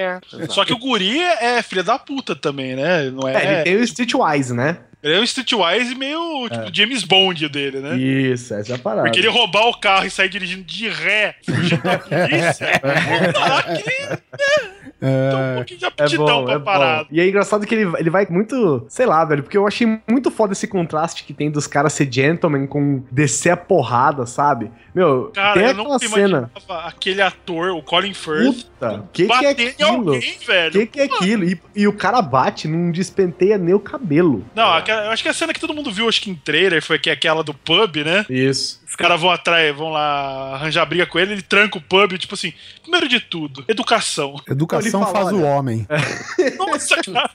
[0.49, 3.11] Só que o guri é filha da puta também, né?
[3.11, 4.79] Não é, É, ele tem o Streetwise, né?
[5.03, 7.97] Ele é um streetwise meio tipo James Bond dele, né?
[7.97, 9.03] Isso, essa é a parada.
[9.05, 12.67] Porque ele roubar o carro e sair dirigindo de ré, fugindo da polícia,
[13.33, 13.83] tá que
[15.01, 17.09] tá um pouquinho de É aptidão bom, pra é parada.
[17.11, 20.31] E é engraçado que ele, ele vai muito, sei lá, velho, porque eu achei muito
[20.31, 24.71] foda esse contraste que tem dos caras ser gentleman com descer a porrada, sabe?
[24.95, 26.51] Meu, Cara, tem eu não cena.
[26.85, 30.13] aquele ator, o Colin Firth, Puta, que que é aquilo?
[30.13, 30.73] alguém, velho.
[30.73, 31.45] Que que é aquilo?
[31.45, 34.45] E, e o cara bate, não despenteia nem o cabelo.
[34.55, 36.83] Não, aquela- eu acho que a cena que todo mundo viu, acho que em trailer,
[36.83, 38.25] foi que aquela do pub, né?
[38.29, 38.82] Isso.
[38.93, 42.35] Os caras vão atrás, vão lá arranjar briga com ele, ele tranca o pub, tipo
[42.35, 42.53] assim,
[42.83, 44.37] primeiro de tudo, educação.
[44.47, 45.87] Educação fala, faz o olha, homem.
[46.59, 47.31] Nossa, cara.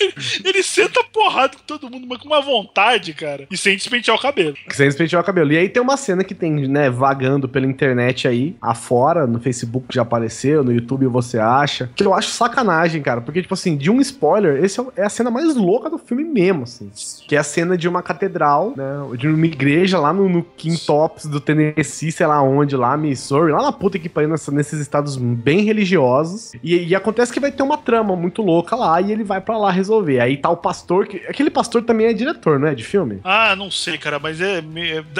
[0.00, 0.12] Ele,
[0.44, 3.46] ele senta porrada com todo mundo, mas com uma vontade, cara.
[3.48, 4.56] E sem despentear o cabelo.
[4.70, 5.52] Sem despentear o cabelo.
[5.52, 9.86] E aí tem uma cena que tem, né, vagando pela internet aí, afora, no Facebook
[9.94, 13.88] já apareceu, no YouTube você acha, que eu acho sacanagem, cara, porque, tipo assim, de
[13.88, 16.90] um spoiler, esse é é a cena mais louca do filme mesmo, assim,
[17.28, 20.42] que é a cena de uma catedral, né, de uma igreja lá no, no
[20.88, 24.80] Quintops do Tennessee, sei lá onde, lá, Missouri, lá na puta que pariu, nessa- nesses
[24.80, 29.12] estados bem religiosos, e, e acontece que vai ter uma trama muito louca lá, e
[29.12, 30.20] ele vai pra lá resolver.
[30.20, 33.20] Aí tá o pastor, que aquele pastor também é diretor, não é, de filme?
[33.22, 34.62] Ah, não sei, cara, mas é.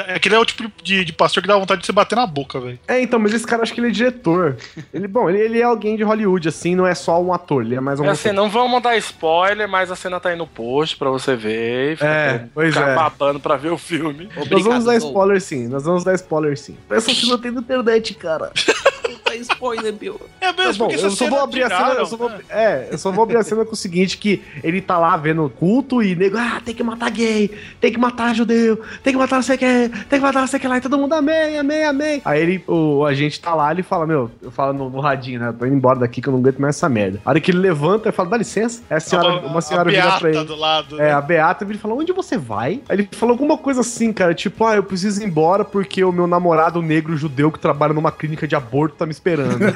[0.06, 2.26] é aquele é o tipo de, de pastor que dá vontade de você bater na
[2.26, 2.78] boca, velho.
[2.88, 4.56] É, então, mas esse cara acho que ele é diretor.
[4.92, 7.74] Ele, bom, ele, ele é alguém de Hollywood, assim, não é só um ator, ele
[7.74, 10.46] é mais um É assim, não vamos dar spoiler, mas a cena tá aí no
[10.46, 11.92] post pra você ver.
[11.92, 12.94] e ficar É, pois ficar é.
[12.94, 14.28] babando pra ver o filme.
[14.50, 16.76] Nós vamos dar spoiler sim, nós vamos dar spoiler sim.
[16.90, 18.52] Essa cena tem na internet, cara.
[19.28, 20.20] Tá spoiler, meu.
[20.40, 22.30] É Tá mesmo, bom, porque eu só vou abrir a cena, tiraram, eu só vou,
[22.30, 22.38] né?
[22.48, 25.44] é, eu só vou abrir a cena com o seguinte, que ele tá lá vendo
[25.44, 29.18] o culto e nego, ah, tem que matar gay, tem que matar judeu, tem que
[29.18, 30.96] matar não sei o que, tem que matar não sei o que lá, e todo
[30.98, 32.22] mundo amém, amém, amém.
[32.24, 35.40] Aí ele, o, a gente tá lá, ele fala, meu, eu falo no, no radinho,
[35.40, 37.20] né, tô indo embora daqui que eu não aguento mais essa merda.
[37.24, 39.62] A hora que ele levanta, eu falo, dá licença, é a senhora, A- uma a
[39.62, 40.44] senhora vira pra ele.
[40.44, 41.00] do lado.
[41.00, 41.12] É, né?
[41.12, 42.80] a Beata vira e fala, onde você vai?
[42.88, 46.12] Aí ele falou alguma coisa assim, cara, tipo, ah, eu preciso ir embora porque o
[46.12, 49.58] meu namorado negro judeu que trabalha numa clínica de aborto tá me esperando.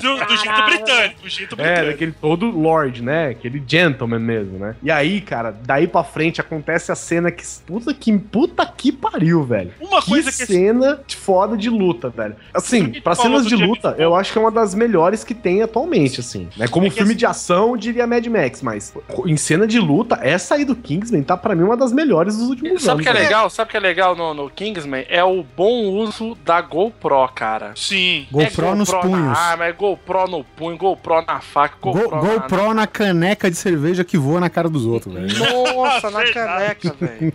[0.00, 1.86] Do, do jeito britânico, do jeito é, britânico.
[1.92, 3.28] daquele todo lord, né?
[3.28, 4.74] Aquele gentleman mesmo, né?
[4.82, 9.42] E aí, cara, daí pra frente acontece a cena que, puta que, puta que pariu,
[9.44, 9.72] velho.
[9.80, 12.34] Uma Que coisa que cena foda de luta, velho.
[12.52, 16.20] Assim, pra cenas de luta, eu acho que é uma das melhores que tem atualmente,
[16.20, 16.48] assim.
[16.56, 16.66] Né?
[16.68, 18.92] Como É filme assim- de ação, eu diria Mad Max, mas
[19.26, 22.48] em cena de luta, essa aí do Kingsman tá pra mim uma das melhores dos
[22.48, 23.04] últimos Sabe o anos.
[23.04, 23.50] que é legal?
[23.50, 25.04] Sabe o que é legal no, no Kingsman?
[25.08, 27.43] É o bom uso da GoPro, cara.
[27.76, 28.26] Sim.
[28.30, 29.26] GoPro é nos GoPro punhos.
[29.26, 33.56] Na arma, é GoPro no punho, GoPro na faca, Go- GoPro, GoPro na caneca de
[33.56, 35.26] cerveja que voa na cara dos outros, velho.
[35.38, 35.72] na...
[35.74, 37.32] Nossa, na caneca, velho.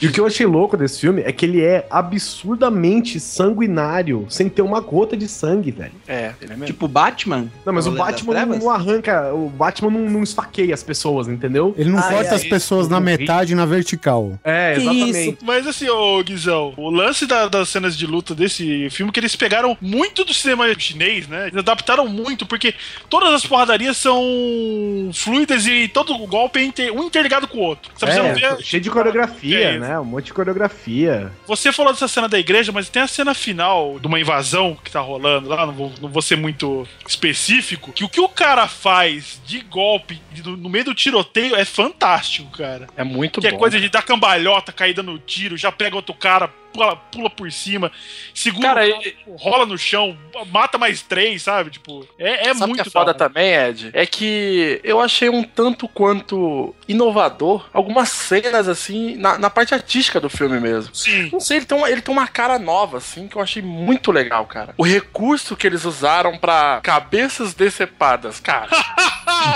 [0.00, 4.48] E o que eu achei louco desse filme é que ele é absurdamente sanguinário, sem
[4.48, 5.92] ter uma gota de sangue, velho.
[6.06, 6.66] É, ele é mesmo.
[6.66, 7.46] Tipo Batman.
[7.64, 11.28] Não, mas o das Batman não, não arranca, o Batman não, não esfaqueia as pessoas,
[11.28, 11.74] entendeu?
[11.76, 14.38] Ele não Ai, corta ai, as pessoas na metade e na vertical.
[14.44, 15.38] É, exatamente.
[15.42, 19.20] Mas assim, ô Guizão, o lance da- das cenas de luta desse filme é que
[19.20, 21.46] eles pegaram muito do cinema chinês, né?
[21.48, 22.74] Eles adaptaram muito, porque
[23.08, 27.90] todas as porradarias são fluidas e todo golpe é inter- um interligado com o outro.
[27.96, 29.98] Sabe, você não É, vê- cheio de coreografia, É né?
[29.98, 31.32] Um monte de coreografia.
[31.46, 34.90] Você falou dessa cena da igreja, mas tem a cena final de uma invasão que
[34.90, 38.66] tá rolando lá, não vou, não vou ser muito específico, que o que o cara
[38.68, 42.88] faz de golpe no meio do tiroteio é fantástico, cara.
[42.96, 43.56] É muito Que bom.
[43.56, 47.50] é coisa de dar cambalhota, cair dando tiro, já pega outro cara, pula, pula por
[47.52, 47.90] cima,
[48.34, 50.16] segura, Cara, o cara, rola no chão,
[50.50, 51.70] mata mais três, sabe?
[51.70, 53.90] Tipo, é, é Sabe o muito que é foda também, Ed?
[53.92, 60.18] É que eu achei um tanto quanto inovador algumas cenas, assim, na, na parte artística
[60.20, 60.94] do filme mesmo.
[60.94, 61.28] Sim.
[61.32, 64.10] Não sei, ele tem, uma, ele tem uma cara nova, assim, que eu achei muito
[64.12, 64.74] legal, cara.
[64.78, 68.68] O recurso que eles usaram pra cabeças decepadas, cara.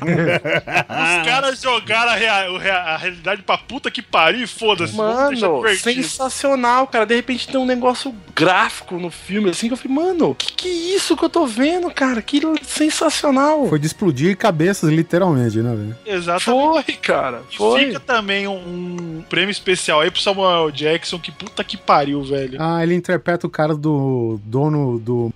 [0.00, 4.94] Os caras jogaram a, rea- o rea- a realidade pra puta que pariu e foda-se.
[4.96, 5.84] Mano, divertido.
[6.10, 7.06] Sensacional, cara.
[7.06, 10.68] De repente tem um negócio gráfico no filme, assim, que eu falei, mano, que que
[10.68, 12.20] é isso que eu tô vendo, cara?
[12.20, 13.68] Que sensacional.
[13.68, 15.96] Foi de explodir cabeças, literalmente, né, velho?
[16.04, 16.44] Exatamente.
[16.44, 17.42] Foi, cara.
[17.50, 17.86] E Foi.
[17.86, 22.58] fica também um, um prêmio especial aí pro Samuel Jackson, que puta que pariu, velho.
[22.60, 25.32] Ah, ele interpreta o cara do dono do.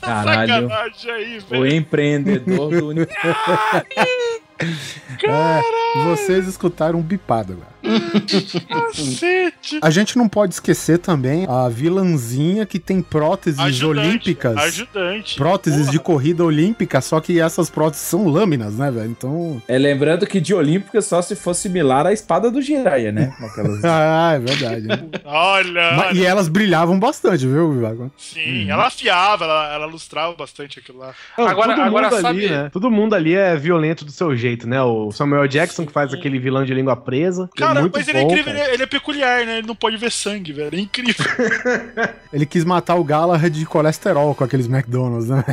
[0.00, 0.68] Caralho.
[0.68, 1.66] Sacanagem aí, O velho.
[1.74, 3.06] empreendedor do.
[4.62, 7.69] É, vocês escutaram um bipado agora.
[8.68, 9.78] Cacete.
[9.82, 14.56] A gente não pode esquecer também a vilãzinha que tem próteses Ajudante, olímpicas.
[14.56, 15.36] Ajudante.
[15.36, 15.90] Próteses Porra.
[15.92, 19.10] de corrida olímpica, só que essas próteses são lâminas, né, velho?
[19.10, 19.62] Então.
[19.68, 23.34] É lembrando que de Olímpica só se for similar à espada do Jiraiya, né?
[23.40, 23.80] Aquelas...
[23.92, 24.86] Ah, é verdade.
[24.86, 25.04] né?
[25.24, 25.92] Olha.
[25.96, 28.10] Mas- e elas brilhavam bastante, viu, Vivago?
[28.16, 31.12] Sim, ela afiava, ela, ela lustrava bastante aquilo lá.
[31.36, 32.70] Não, Agora- todo agora mundo sabe- ali, né?
[32.72, 34.80] Todo mundo ali é violento do seu jeito, né?
[34.82, 37.48] O Samuel Jackson que faz aquele vilão de língua presa.
[37.56, 38.58] é Cara, muito mas ele é bom, incrível, cara.
[38.64, 39.58] ele é, ele é peculiar, né?
[39.58, 40.76] Ele não pode ver sangue, velho.
[40.76, 41.24] É incrível.
[42.32, 45.44] Ele quis matar o Galahad de colesterol com aqueles McDonald's, né?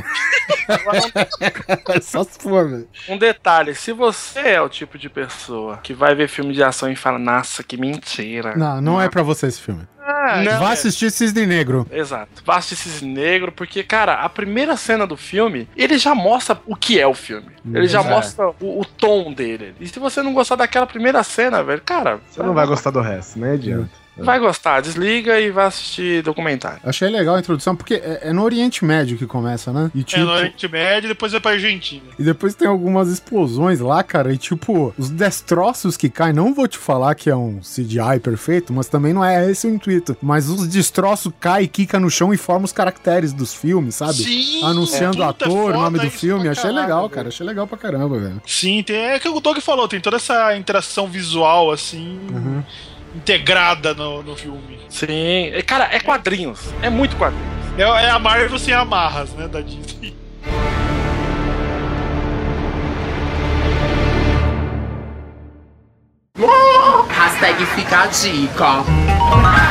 [2.01, 2.87] Só se for, velho.
[3.09, 6.91] Um detalhe, se você é o tipo de pessoa que vai ver filme de ação
[6.91, 8.55] e fala, nossa, que mentira.
[8.55, 9.87] Não, não é pra você esse filme.
[10.27, 10.73] Ah, não Vá é.
[10.73, 11.85] assistir Cisne Negro.
[11.91, 12.43] Exato.
[12.45, 16.75] Vá assistir esse negro, porque, cara, a primeira cena do filme, ele já mostra o
[16.75, 17.47] que é o filme.
[17.73, 18.09] Ele já É.
[18.09, 19.73] mostra o, o tom dele.
[19.79, 23.01] E se você não gostar daquela primeira cena, velho, cara, Você não vai gostar do
[23.01, 23.89] resto, né, adianta.
[24.19, 24.81] Vai gostar.
[24.81, 26.79] Desliga e vai assistir documentário.
[26.83, 29.91] Achei legal a introdução, porque é, é no Oriente Médio que começa, né?
[29.93, 32.03] E, É tipo, no Oriente Médio e depois é pra Argentina.
[32.17, 34.33] e depois tem algumas explosões lá, cara.
[34.33, 38.73] E tipo, os destroços que caem, não vou te falar que é um CGI perfeito,
[38.73, 40.15] mas também não é esse o intuito.
[40.21, 44.13] Mas os destroços caem, quica no chão e formam os caracteres dos filmes, sabe?
[44.15, 46.47] Sim, Anunciando o é, puta, ator, o foda nome do filme.
[46.47, 47.09] Achei caralho, legal, velho.
[47.11, 47.27] cara.
[47.29, 48.41] Achei legal pra caramba, velho.
[48.45, 52.63] Sim, tem, é que o Doug falou, tem toda essa interação visual, assim, Uhum.
[53.17, 54.79] Integrada no, no filme.
[54.89, 55.51] Sim.
[55.53, 56.73] E, Cara, é quadrinhos.
[56.81, 57.47] É muito quadrinhos.
[57.77, 60.15] É, é a Marvel sem amarras, né, da Disney.
[67.09, 69.66] Hashtag fica a dica.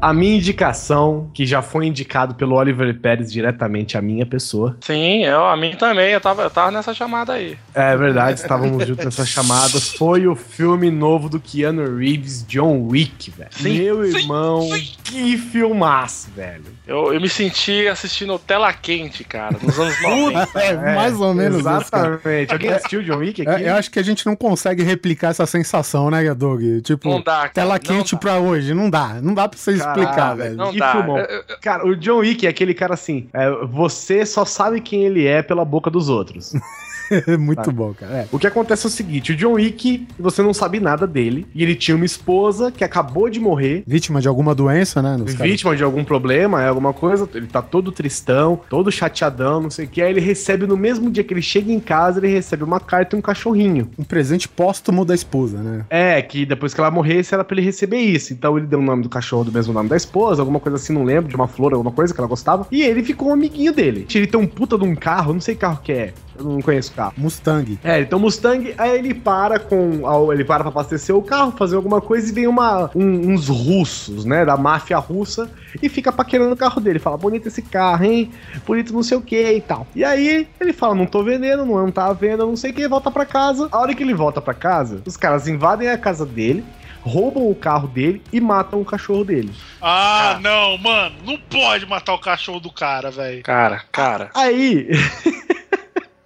[0.00, 4.76] A minha indicação, que já foi indicado pelo Oliver Pérez diretamente à minha pessoa.
[4.80, 6.12] Sim, eu, a mim também.
[6.12, 7.58] Eu tava, eu tava nessa chamada aí.
[7.74, 9.80] É verdade, estávamos juntos nessa chamada.
[9.80, 13.50] Foi o filme novo do Keanu Reeves, John Wick, velho.
[13.50, 14.68] Sim, Meu sim, irmão,
[15.02, 16.64] que filmaço, velho.
[16.86, 20.60] Eu, eu me senti assistindo tela quente, cara, nos anos 90.
[20.60, 21.68] É, mais ou menos isso.
[21.68, 22.52] Exatamente.
[22.52, 23.64] Alguém assistiu John Wick aqui?
[23.64, 26.62] É, eu acho que a gente não consegue replicar essa sensação, né, Doug?
[26.84, 28.18] Tipo, Não dá, cara, tela não quente dá.
[28.20, 28.72] pra hoje.
[28.72, 29.14] Não dá.
[29.20, 30.56] Não dá pra você explicar, velho.
[30.56, 30.92] Não que dá.
[30.92, 31.18] filmão.
[31.18, 35.04] Eu- eu- Cara, o John Wick é aquele cara assim, é, você só sabe quem
[35.04, 36.52] ele é pela boca dos outros.
[37.38, 37.70] Muito Tá.
[37.72, 38.12] bom, cara.
[38.18, 38.28] É.
[38.30, 41.62] O que acontece é o seguinte, o John Wick, você não sabe nada dele, e
[41.62, 45.16] ele tinha uma esposa que acabou de morrer, Vítima de alguma doença, né?
[45.24, 49.86] vítima de algum problema, é alguma coisa, ele tá todo tristão, todo chateadão, não sei
[49.86, 52.62] o que, aí ele recebe no mesmo dia que ele chega em casa, ele recebe
[52.64, 53.90] uma carta e um cachorrinho.
[53.98, 55.84] Um presente póstumo da esposa, né?
[55.90, 58.32] É, que depois que ela morresse era pra ele receber isso.
[58.32, 60.92] Então ele deu o nome do cachorro do mesmo nome da esposa, alguma coisa assim,
[60.92, 62.66] não lembro, de uma flor, alguma coisa que ela gostava.
[62.70, 64.06] E ele ficou um amiguinho dele.
[64.14, 66.12] Ele tem um puta de um carro, não sei que carro que é.
[66.38, 67.12] Eu não conheço o carro.
[67.16, 67.78] Mustang.
[67.82, 70.02] É, então Mustang, aí ele para com.
[70.32, 74.24] Ele para pra abastecer o carro, fazer alguma coisa e vem uma, um- uns russos,
[74.24, 74.44] né?
[74.44, 75.50] Da máfia russa,
[75.82, 76.98] e fica paquerando o carro dele.
[76.98, 78.30] Fala, bonito esse carro, hein?
[78.66, 79.86] Bonito não sei o que e tal.
[79.94, 82.86] E aí ele fala, não tô vendendo, não tá à venda, não sei o que,
[82.88, 83.68] volta pra casa.
[83.72, 86.64] A hora que ele volta pra casa, os caras invadem a casa dele.
[87.00, 89.50] Roubam o carro dele e matam o cachorro dele.
[89.80, 93.42] Ah, não, mano, não pode matar o cachorro do cara, velho.
[93.44, 94.30] Cara, cara.
[94.34, 94.88] Aí.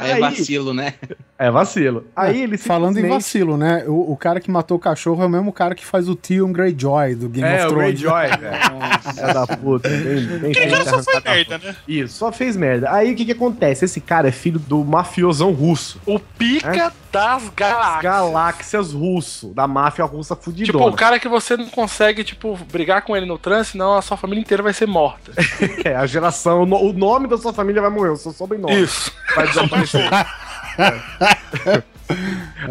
[0.02, 0.94] Aí é Aí- vacilo, né?
[1.38, 2.06] É vacilo.
[2.14, 3.84] Aí ele Falando em vacilo, né?
[3.86, 6.52] O, o cara que matou o cachorro é o mesmo cara que faz o Theon
[6.52, 8.00] Greyjoy do Game É, of o Thrones.
[8.00, 8.54] Greyjoy, velho.
[9.28, 9.88] É da puta.
[9.88, 11.24] Bem, bem Aquele cara só feito.
[11.28, 11.76] merda, né?
[11.88, 12.92] Isso, só fez merda.
[12.92, 13.84] Aí o que que acontece?
[13.84, 16.00] Esse cara é filho do mafiosão russo.
[16.06, 18.02] O pica das galáxias.
[18.02, 20.78] Galáxias russo, da máfia russa fudidona.
[20.78, 24.02] Tipo, o cara que você não consegue, tipo, brigar com ele no trânsito, senão a
[24.02, 25.32] sua família inteira vai ser morta.
[25.84, 28.82] É, a geração, o no- o nome da sua família vai morrer, o seu sobrenome
[28.82, 29.12] Isso.
[29.34, 30.08] vai desaparecer.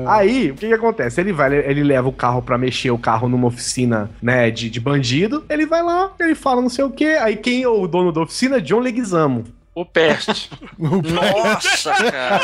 [0.07, 1.19] Aí, o que que acontece?
[1.19, 4.79] Ele vai, ele, leva o carro pra mexer o carro numa oficina, né, de, de
[4.79, 5.43] bandido.
[5.49, 7.17] Ele vai lá, ele fala não sei o quê.
[7.21, 8.61] Aí quem é o dono da oficina?
[8.61, 9.43] John Leguizamo.
[9.75, 10.49] O peste.
[10.77, 12.39] Nossa, cara.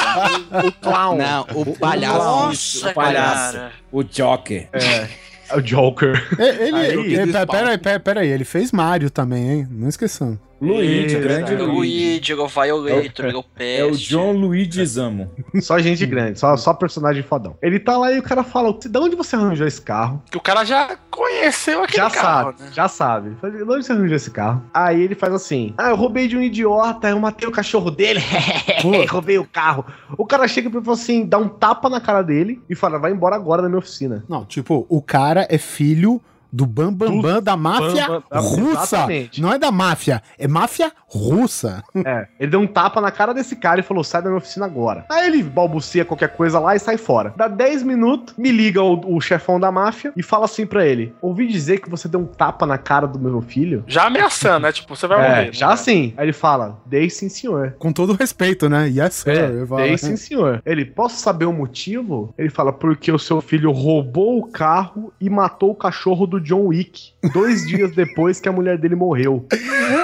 [0.66, 1.18] O clown.
[1.18, 2.18] Não, o palhaço.
[2.18, 3.54] Nossa, o palhaço.
[3.58, 3.72] cara.
[3.92, 4.70] O Joker.
[4.72, 6.26] É o Joker.
[6.40, 9.68] É, Ele, Aí- ele- pera- pera aí, pera- pera aí, ele fez Mario também, hein?
[9.70, 10.40] Não esqueçamos.
[10.60, 11.72] Luigi, É, grande é, Luigi.
[11.72, 13.92] Luigi, o Violator, o É o.
[13.98, 15.32] John Luigi Zamo.
[15.62, 17.56] Só gente grande, só, só personagem fodão.
[17.62, 20.22] Ele tá lá e o cara fala: De onde você arranjou esse carro?
[20.32, 22.70] Que o cara já conheceu aquele já carro, sabe, né?
[22.74, 23.36] já sabe.
[23.40, 24.64] Fala, De onde você arranjou esse carro?
[24.74, 28.20] Aí ele faz assim: Ah, eu roubei de um idiota, eu matei o cachorro dele,
[29.10, 29.86] roubei o carro.
[30.18, 33.12] O cara chega e fala assim: dá um tapa na cara dele e fala: vai
[33.12, 34.24] embora agora da minha oficina.
[34.28, 38.82] Não, tipo, o cara é filho Do Bambambam Bam, Bam, da máfia Bam, Bam, russa.
[38.96, 39.42] exatamente.
[39.42, 41.84] Não é da máfia, é máfia russa.
[42.06, 44.66] É, ele deu um tapa na cara desse cara e falou: sai da minha oficina
[44.66, 45.06] agora.
[45.10, 47.34] Aí ele balbucia qualquer coisa lá e sai fora.
[47.36, 51.14] Dá 10 minutos, me liga o, o chefão da máfia e fala assim pra ele:
[51.22, 53.84] ouvi dizer que você deu um tapa na cara do meu filho.
[53.88, 54.72] Já ameaçando, né?
[54.72, 55.54] Tipo, você vai É, morrer.
[55.54, 55.76] já né?
[55.76, 56.14] sim.
[56.18, 57.76] Aí ele fala: dei sim, senhor.
[57.80, 58.88] Com todo respeito, né?
[58.90, 59.32] Yes, sir.
[59.32, 60.62] É, falo, dei sim, senhor.
[60.66, 62.34] Ele, posso saber o motivo?
[62.38, 66.68] Ele fala, porque o seu filho roubou o carro e matou o cachorro do John
[66.68, 67.12] Wick.
[67.34, 69.46] Dois dias depois que a mulher dele morreu.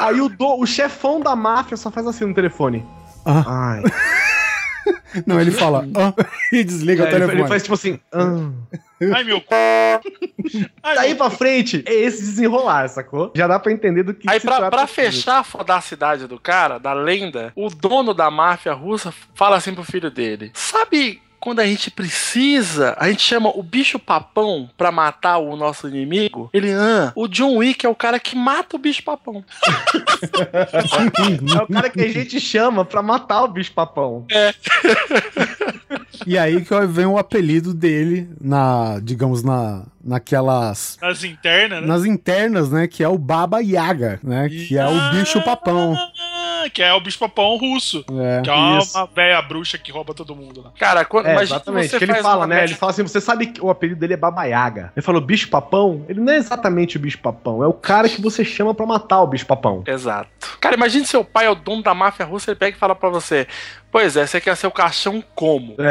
[0.02, 2.86] Aí o, do- o chefão da máfia só faz assim no telefone.
[3.26, 3.44] Ah.
[3.76, 3.84] Ai.
[5.26, 6.14] Não, ele fala "Ah",
[6.52, 7.40] e desliga É, o ele, telefone.
[7.42, 8.00] ele faz tipo assim.
[8.12, 8.50] "Ah".
[9.16, 9.54] Ai, meu cu.
[10.82, 13.32] Ai, Daí meu pra frente, é esse desenrolar, sacou?
[13.36, 16.40] Já dá pra entender do que Aí, se pra, trata pra fechar a fodacidade do
[16.40, 21.60] cara, da lenda, o dono da máfia russa fala assim pro filho dele: Sabe quando
[21.60, 26.50] a gente precisa, a gente chama o bicho papão pra matar o nosso inimigo?
[26.54, 29.44] Ele, ah, o John Wick é o cara que mata o bicho papão.
[31.54, 34.26] É o cara que a gente chama pra matar o bicho papão.
[36.26, 40.98] E aí que vem o apelido dele na, digamos, na, naquelas.
[41.02, 41.88] Nas internas, né?
[41.88, 42.88] Nas internas, né?
[42.88, 44.48] Que é o Baba Yaga, né?
[44.48, 45.96] Que é o bicho papão.
[46.70, 48.04] Que é o bicho papão russo.
[48.12, 48.42] É.
[48.42, 50.72] Que é uma, uma velha bruxa que rouba todo mundo lá.
[50.78, 51.90] Cara, quando, É, exatamente.
[51.90, 52.64] você Que ele fala, né?
[52.64, 54.92] Ele fala assim: você sabe que o apelido dele é Baba Yaga.
[54.96, 56.06] Ele falou bicho papão.
[56.08, 59.22] Ele não é exatamente o bicho papão, é o cara que você chama pra matar
[59.22, 59.84] o bicho papão.
[59.86, 60.30] Exato.
[60.60, 63.10] Cara, imagine seu pai é o dono da máfia russa, ele pega e fala pra
[63.10, 63.48] você:
[63.92, 65.76] Pois é, você quer ser o caixão como?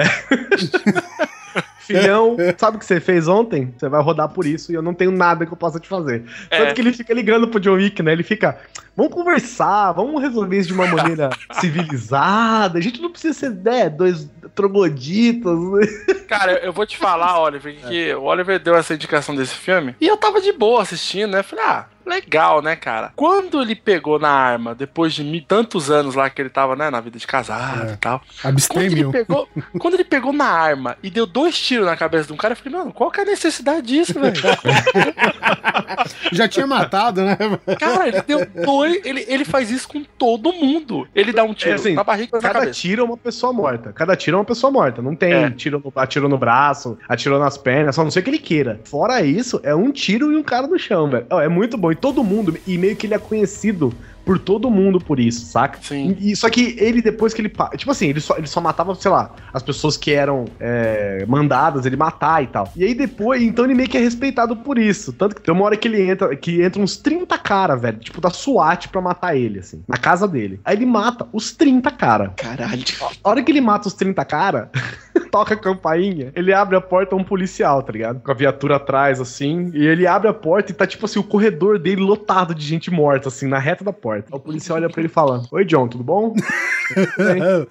[2.00, 3.72] Filhão, sabe o que você fez ontem?
[3.76, 6.24] Você vai rodar por isso e eu não tenho nada que eu possa te fazer.
[6.50, 6.58] É.
[6.58, 8.12] Tanto que ele fica ligando pro John Wick, né?
[8.12, 8.58] Ele fica,
[8.96, 11.30] vamos conversar, vamos resolver isso de uma maneira
[11.60, 12.78] civilizada.
[12.78, 15.58] A gente não precisa ser, né, dois trogloditas.
[16.28, 20.06] Cara, eu vou te falar, Oliver, que o Oliver deu essa indicação desse filme e
[20.06, 21.42] eu tava de boa assistindo, né?
[21.42, 23.12] Falei, ah, legal, né, cara?
[23.16, 27.00] Quando ele pegou na arma, depois de tantos anos lá que ele tava, né, na
[27.00, 28.20] vida de casado e tal.
[28.20, 29.12] Quando ele, Abstêmio.
[29.12, 29.48] pegou,
[29.78, 32.56] quando ele pegou na arma e deu dois tiros na cabeça de um cara, eu
[32.56, 34.32] falei, mano, qual que é a necessidade disso, velho?
[36.32, 37.36] Já tinha matado, né?
[37.78, 39.00] Cara, ele deu dois.
[39.04, 41.06] Ele, ele faz isso com todo mundo.
[41.14, 42.80] Ele dá um tiro É assim, na barriga e na Cada cabeça.
[42.80, 43.92] tiro é uma pessoa morta.
[43.92, 45.02] Cada tiro é uma pessoa morta.
[45.02, 45.50] Não tem É.
[45.50, 48.80] tiro no, atirou no braço, atirou nas pernas, só não sei que ele queira.
[48.84, 51.26] Fora isso, é um tiro e um cara no chão, velho.
[51.30, 51.91] É muito bom.
[51.92, 55.78] E todo mundo, e meio que ele é conhecido por todo mundo por isso, saca?
[55.82, 56.16] Sim.
[56.20, 57.52] E, só que ele, depois que ele.
[57.76, 61.86] Tipo assim, ele só, ele só matava, sei lá, as pessoas que eram é, mandadas
[61.86, 62.70] ele matar e tal.
[62.76, 65.12] E aí depois, então ele meio que é respeitado por isso.
[65.12, 68.20] Tanto que tem uma hora que ele entra, que entra uns 30 cara, velho, tipo
[68.20, 70.60] da SWAT pra matar ele, assim, na casa dele.
[70.64, 72.32] Aí ele mata os 30 cara.
[72.36, 72.82] Caralho.
[73.22, 74.70] A hora que ele mata os 30 cara,
[75.30, 78.20] toca a campainha, ele abre a porta a um policial, tá ligado?
[78.20, 81.24] Com a viatura atrás, assim, e ele abre a porta e tá, tipo assim, o
[81.24, 84.11] corredor dele lotado de gente morta, assim, na reta da porta.
[84.12, 86.34] Aí O policial olha pra ele e fala, Oi, John, tudo bom?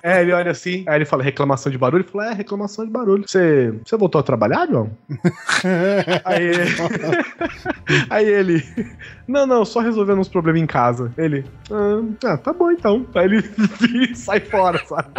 [0.01, 2.01] É, ele olha assim, aí ele fala, reclamação de barulho?
[2.01, 3.23] Ele fala, é, reclamação de barulho.
[3.27, 4.89] Você, você voltou a trabalhar, John?
[6.25, 6.51] aí,
[8.09, 8.63] aí ele,
[9.27, 11.11] não, não, só resolvendo uns problemas em casa.
[11.17, 13.05] Ele, ah, ah, tá bom então.
[13.13, 15.09] Aí ele sai fora, sabe?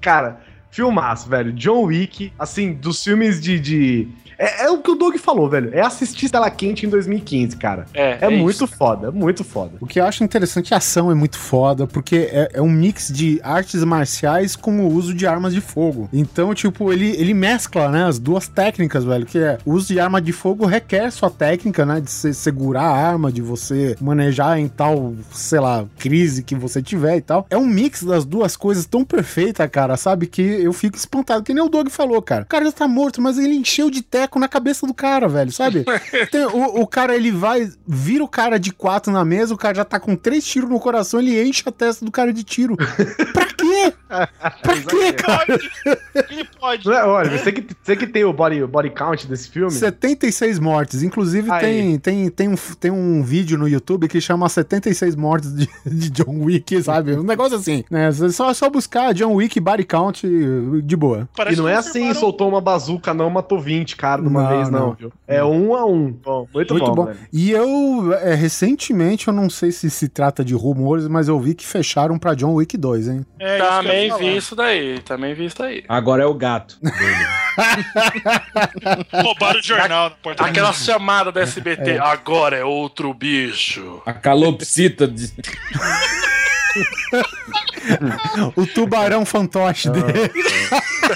[0.00, 0.40] Cara,
[0.70, 1.52] filmaço, velho.
[1.52, 3.60] John Wick, assim, dos filmes de.
[3.60, 4.08] de-
[4.42, 5.70] É, é o que o Doug falou, velho.
[5.72, 7.86] É assistir Tela Quente em 2015, cara.
[7.94, 8.66] É, É, é muito isso.
[8.66, 9.72] foda, é muito foda.
[9.80, 13.08] O que eu acho interessante, a ação é muito foda, porque é, é um mix
[13.08, 16.08] de artes marciais com o uso de armas de fogo.
[16.12, 20.00] Então, tipo, ele, ele mescla, né, as duas técnicas, velho, que é o uso de
[20.00, 24.58] arma de fogo requer sua técnica, né, de você segurar a arma, de você manejar
[24.58, 27.46] em tal, sei lá, crise que você tiver e tal.
[27.48, 31.54] É um mix das duas coisas tão perfeita, cara, sabe, que eu fico espantado, que
[31.54, 32.42] nem o Doug falou, cara.
[32.42, 35.52] O cara já tá morto, mas ele encheu de teco na cabeça do cara, velho,
[35.52, 35.84] sabe?
[36.30, 39.74] Tem- o, o cara, ele vai, vira o cara de quatro na mesa, o cara
[39.74, 42.76] já tá com três tiros no coração, ele enche a testa do cara de tiro.
[42.76, 43.92] pra quê?
[44.62, 45.58] Pra quê, cara?
[46.30, 46.86] Ele pode.
[46.86, 49.70] Não olha, você que, você que tem o body, o body count desse filme.
[49.70, 51.02] 76 mortes.
[51.02, 51.60] Inclusive, Aí.
[51.60, 56.10] tem, tem, tem, um, tem um vídeo no YouTube que chama 76 mortes de, de
[56.10, 57.14] John Wick, sabe?
[57.14, 58.08] Um negócio assim, né?
[58.08, 60.26] É só, só buscar John Wick body count
[60.84, 61.28] de boa.
[61.50, 64.70] E não é assim, soltou uma bazuca, não, matou 20 cara de uma Não, vez,
[64.70, 64.92] não, não.
[64.94, 65.12] viu?
[65.26, 66.10] É um a um.
[66.12, 67.12] Bom, muito, Muito bom, bom.
[67.32, 71.54] E eu, é, recentemente, eu não sei se se trata de rumores, mas eu vi
[71.54, 73.26] que fecharam pra John Wick 2, hein?
[73.38, 74.20] É, Também falar.
[74.20, 75.84] vi isso daí, também vi isso daí.
[75.88, 76.78] Agora é o gato.
[79.12, 80.44] Roubaram o jornal na porta.
[80.44, 84.02] Aquela chamada da SBT, agora é outro bicho.
[84.06, 85.30] A calopsita de...
[88.56, 90.30] O tubarão fantoche dele.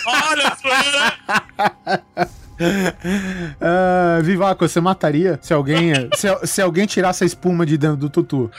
[0.07, 0.55] Olha,
[3.61, 8.11] Ah, Vivaco, você mataria se alguém, se, se alguém tirasse a espuma de dentro do
[8.11, 8.51] tutu?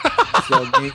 [0.45, 0.91] Se alguém-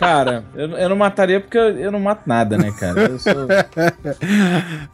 [0.00, 3.02] Cara, eu, eu não mataria porque eu, eu não mato nada, né, cara?
[3.02, 3.32] Eu sou.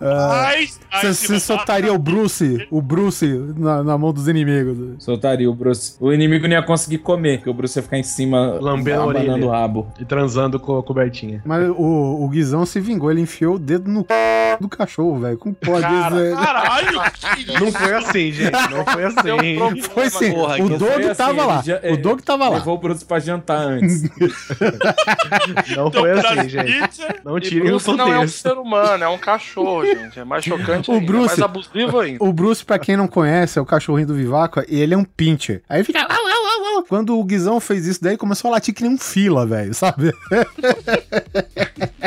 [0.01, 3.27] Ah, Ai, ai, Você se você soltaria o Bruce, o Bruce
[3.57, 5.03] na, na mão dos inimigos.
[5.03, 5.97] Soltaria o Bruce.
[6.01, 9.07] O inimigo não ia conseguir comer, porque o Bruce ia ficar em cima Lambendo a
[9.07, 9.37] orelha.
[9.47, 9.87] o rabo.
[9.99, 11.41] E transando com a cobertinha.
[11.45, 14.07] Mas o, o Guizão se vingou, ele enfiou o dedo no c...
[14.61, 15.39] do cachorro, velho.
[15.39, 16.37] Como pode Cara, isso?
[16.37, 17.01] caralho!
[17.61, 18.53] Não foi assim, gente.
[18.71, 19.23] Não foi um assim.
[19.23, 21.63] problema, Foi sim, Porra, o Doug assim, tava lá.
[21.63, 22.57] já- o Doug tava lá.
[22.59, 24.03] Levou o Bruce pra jantar antes.
[25.77, 27.01] Não Então, foi assim, gente.
[27.25, 28.37] Não tirem o Bruce não é um contexto.
[28.49, 30.19] ser humano, é um cachorro, gente.
[30.19, 32.25] É mais chocante O ainda, Bruce- é mais abusivo ainda.
[32.25, 35.05] O Bruce, pra quem não conhece, é o cachorrinho do Vivaco, e ele é um
[35.05, 35.63] pincher.
[35.69, 36.01] Aí fica.
[36.01, 36.83] au, au, au, au.
[36.85, 40.13] Quando o Guizão fez isso daí, começou a latir que nem um fila, velho, sabe?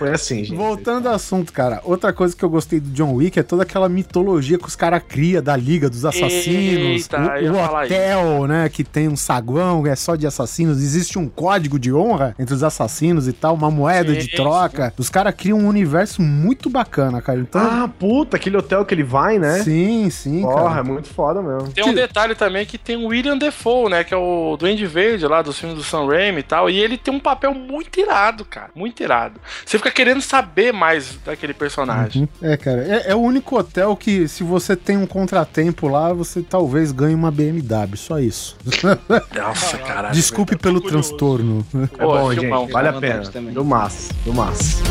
[0.00, 0.56] Foi assim, gente.
[0.56, 3.86] Voltando ao assunto, cara, outra coisa que eu gostei do John Wick é toda aquela
[3.86, 7.02] mitologia que os caras criam da Liga dos Assassinos.
[7.02, 10.78] Eita, o o hotel, né, que tem um saguão, é só de assassinos.
[10.78, 14.92] Existe um código de honra entre os assassinos e tal, uma moeda de troca.
[14.96, 17.38] Os caras criam um universo muito bacana, cara.
[17.40, 19.62] Então, Ah, puta, aquele hotel que ele vai, né?
[19.62, 20.84] sim, sim, Porra, é cara.
[20.84, 21.68] muito foda mesmo.
[21.72, 24.02] Tem um detalhe também que tem o William Defoe, né?
[24.02, 26.70] Que é o Duende Verde lá dos filmes do Sam Raimi e tal.
[26.70, 28.70] E ele tem um papel muito irado, cara.
[28.74, 29.38] Muito irado.
[29.66, 32.28] Você fica querendo saber mais daquele personagem.
[32.42, 36.42] É, cara, é, é o único hotel que, se você tem um contratempo lá, você
[36.42, 38.56] talvez ganhe uma BMW, só isso.
[39.34, 40.14] Nossa, caralho.
[40.14, 41.08] Desculpe pelo curioso.
[41.08, 41.66] transtorno.
[41.98, 42.62] É bom, filmão.
[42.64, 42.72] gente.
[42.72, 43.30] Vale a Fica pena.
[43.30, 43.52] também.
[43.54, 44.82] Do massa, do massa.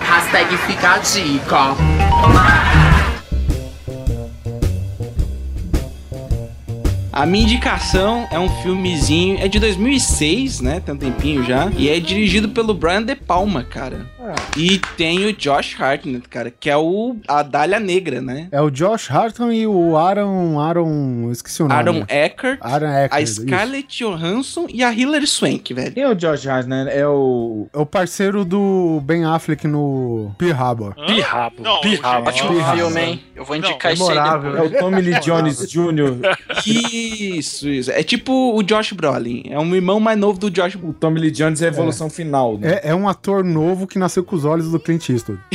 [0.00, 2.77] Hashtag fica a dica.
[7.18, 10.78] A minha indicação é um filmezinho, é de 2006, né?
[10.78, 11.68] Tem um tempinho já.
[11.76, 14.06] E é dirigido pelo Brian De Palma, cara.
[14.56, 18.48] E tem o Josh Hartnett, cara, que é o a Dália Negra, né?
[18.50, 20.58] É o Josh Harton e o Aaron.
[20.58, 21.30] Aaron.
[21.30, 21.78] esqueci o nome.
[21.78, 23.22] Aaron Eckhart, Aaron a Eckhart.
[23.22, 23.42] isso.
[23.42, 25.92] Scarlett Johansson e a Hilary Swank, velho.
[25.92, 26.90] Quem é o Josh Hartnett?
[26.90, 27.68] É o.
[27.72, 30.32] É o parceiro do Ben Affleck no?
[30.38, 30.94] Pirrabo.
[31.06, 31.62] Pirrabo.
[31.84, 33.20] gente, Ótimo filme, hein?
[33.36, 34.52] Eu vou indicar isso aí Memorável.
[34.52, 34.72] depois.
[34.72, 36.66] É o Tommy Lee Jones Jr.
[36.66, 37.90] Isso, isso.
[37.92, 39.44] É tipo o Josh Brolin.
[39.50, 42.58] É um irmão mais novo do Josh O Tommy Lee Jones é a evolução final,
[42.58, 42.80] né?
[42.82, 45.40] É, é um ator novo que nasceu com os olhos do Clint Eastwood.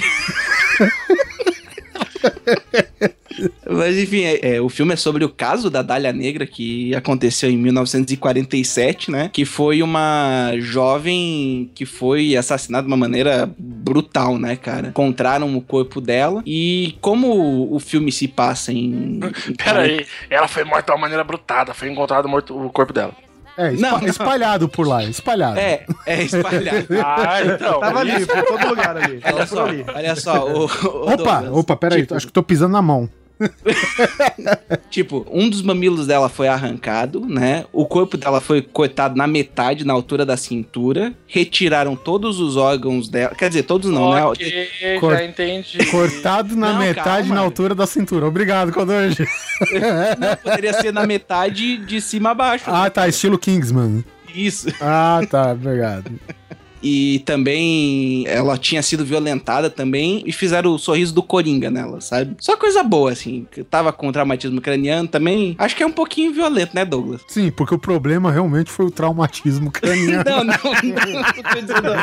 [3.70, 7.50] Mas enfim, é, é, o filme é sobre o caso da Dália Negra que aconteceu
[7.50, 9.30] em 1947, né?
[9.34, 14.90] Que foi uma jovem que foi assassinada de uma maneira brutal, né, cara?
[14.90, 19.20] Encontraram o corpo dela e como o filme se passa em...
[19.50, 20.06] em Pera aí.
[20.30, 21.74] Ela foi morta de uma maneira brutada.
[21.74, 23.16] Foi encontrado morto o corpo dela.
[23.58, 24.08] É, espa- Não, não.
[24.08, 25.60] espalhado por lá, espalhado.
[25.60, 26.88] É, é espalhado.
[27.06, 27.80] Ah, então.
[27.80, 29.22] Tava ali, por todo lugar ali.
[29.24, 29.86] Olha só, ali.
[29.94, 30.48] olha só.
[30.48, 30.66] O, o
[31.14, 33.08] Opa, Douglas, opa, peraí, tipo, acho que tô pisando na mão.
[34.90, 37.66] Tipo, um dos mamilos dela foi arrancado, né?
[37.74, 41.14] O corpo dela foi cortado na metade, na altura da cintura.
[41.28, 43.34] Retiraram todos os órgãos dela.
[43.36, 44.24] Quer dizer, todos não, né?
[44.26, 44.68] Ok,
[45.00, 45.86] Cor- já entendi.
[45.90, 47.36] Cortado na Não, metade calma.
[47.36, 48.26] na altura da cintura.
[48.28, 48.72] Obrigado.
[48.74, 52.66] Não, poderia ser na metade de cima a baixo.
[52.68, 52.90] Ah, né?
[52.90, 54.04] tá, estilo Kingsman.
[54.34, 54.68] Isso.
[54.82, 56.12] Ah, tá, obrigado.
[56.84, 62.36] E também ela tinha sido violentada também e fizeram o sorriso do Coringa nela, sabe?
[62.40, 63.48] Só coisa boa, assim.
[63.50, 65.56] que Tava com traumatismo craniano também.
[65.58, 67.22] Acho que é um pouquinho violento, né, Douglas?
[67.28, 70.24] Sim, porque o problema realmente foi o traumatismo craniano.
[70.34, 70.62] Não, não, não,
[71.82, 71.94] não.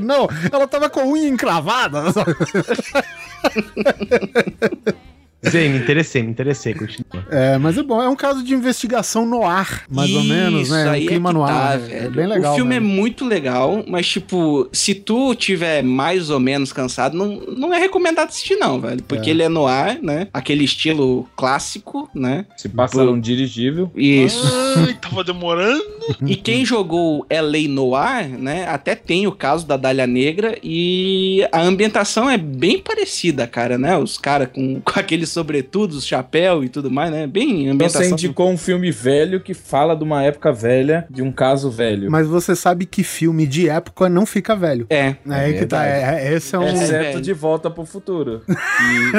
[0.00, 2.02] Não, ela tava com a unha encravada.
[5.48, 7.26] Zé, me interessei, me interessei, continua.
[7.30, 10.88] É, mas é bom, é um caso de investigação no ar, mais ou menos, né?
[10.90, 11.74] aí Um clima é que no tá, ar.
[11.74, 12.06] é- velho.
[12.06, 12.52] é bem legal.
[12.52, 12.90] O filme mesmo.
[12.90, 17.78] é muito legal, mas, tipo, se tu tiver mais ou menos cansado, não, não é
[17.78, 19.02] recomendado assistir, não, velho.
[19.02, 19.32] Porque É.
[19.32, 20.28] ele é no ar, né?
[20.32, 22.46] Aquele estilo clássico, né?
[22.56, 23.90] Se passa num dirigível.
[23.94, 24.42] Isso.
[24.86, 25.82] Ai, tava demorando.
[26.26, 28.66] E quem jogou LA Noir, né?
[28.68, 33.96] Até tem o caso da Dália Negra e a ambientação é bem parecida, cara, né?
[33.96, 37.26] Os caras com, com aqueles sobretudos, chapéu e tudo mais, né?
[37.26, 38.02] Bem Então ambientação.
[38.02, 42.10] você indicou um filme velho que fala de uma época velha, de um caso velho.
[42.10, 44.86] Mas você sabe que filme de época não fica velho.
[44.88, 45.08] É.
[45.08, 45.82] É aí que tá.
[45.82, 46.16] verdade.
[46.16, 46.66] É, é- esse é um.
[46.68, 47.20] Exceto velho.
[47.20, 48.42] de volta pro futuro.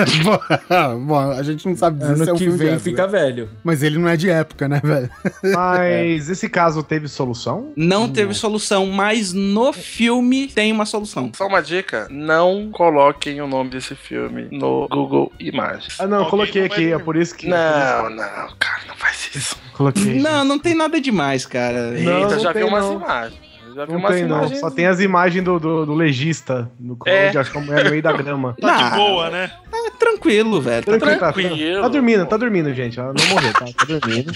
[0.06, 0.24] Que
[1.06, 2.80] Bom, a gente não sabe dizer se é um que vem época.
[2.84, 3.50] fica velho.
[3.64, 5.10] Mas ele não é de época, né, velho?
[5.54, 7.72] Mas esse caso teve solução?
[7.76, 11.32] Não teve solução, mas no filme tem uma solução.
[11.36, 16.00] Só uma dica: não coloquem o nome desse filme no Google Imagens.
[16.06, 17.48] Ah, não, coloquei aqui, é por isso que.
[17.48, 18.24] Não, não,
[18.60, 19.58] cara, não faz isso.
[19.74, 20.20] Coloquei.
[20.20, 21.92] Não, não tem nada demais, cara.
[21.92, 22.94] Não, Eita, não já tem, vi umas não.
[22.96, 23.46] imagens.
[23.76, 24.38] Já Não umas tem, não.
[24.38, 27.28] imagens- Só tem as imagens do, do, do legista no É.
[27.28, 28.56] onde acho que a mulher no meio da grama.
[28.62, 29.52] Tá de boa, né?
[29.74, 30.82] É tranquilo, velho.
[30.86, 31.82] Tranquilo, tá, tranquilo.
[31.82, 32.98] tá dormindo, tá dormindo, gente.
[32.98, 34.32] Ela não morreu, tá, tá dormindo.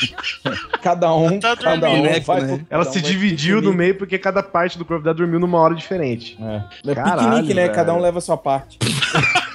[0.81, 2.47] Cada um, Tá cada um dormindo, vai né?
[2.57, 5.39] pro- Ela cada se um dividiu no meio porque cada parte do corpo dela dormiu
[5.39, 6.37] numa hora diferente.
[6.85, 7.61] É, é Caralho, piquenique, né?
[7.61, 7.73] velho.
[7.73, 8.77] Cada um leva a sua parte.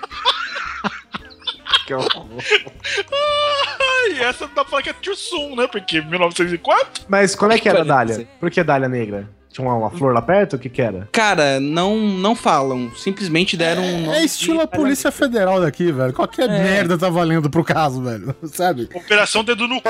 [1.86, 2.26] Que horror.
[4.10, 5.66] E essa dá pra falar que é Too Soon, né?
[5.66, 7.04] Porque 1904.
[7.08, 8.28] Mas qual é que era a Dália?
[8.38, 9.28] Por que Dália negra?
[9.54, 10.56] Tinha uma, uma flor lá perto?
[10.56, 11.08] O que que era?
[11.12, 12.90] Cara, não, não falam.
[12.96, 16.12] Simplesmente deram um nome É estilo a Polícia Federal daqui, velho.
[16.12, 18.34] Qualquer merda tá valendo pro caso, velho.
[18.42, 18.88] Sabe?
[18.92, 19.82] Operação Dedo no c.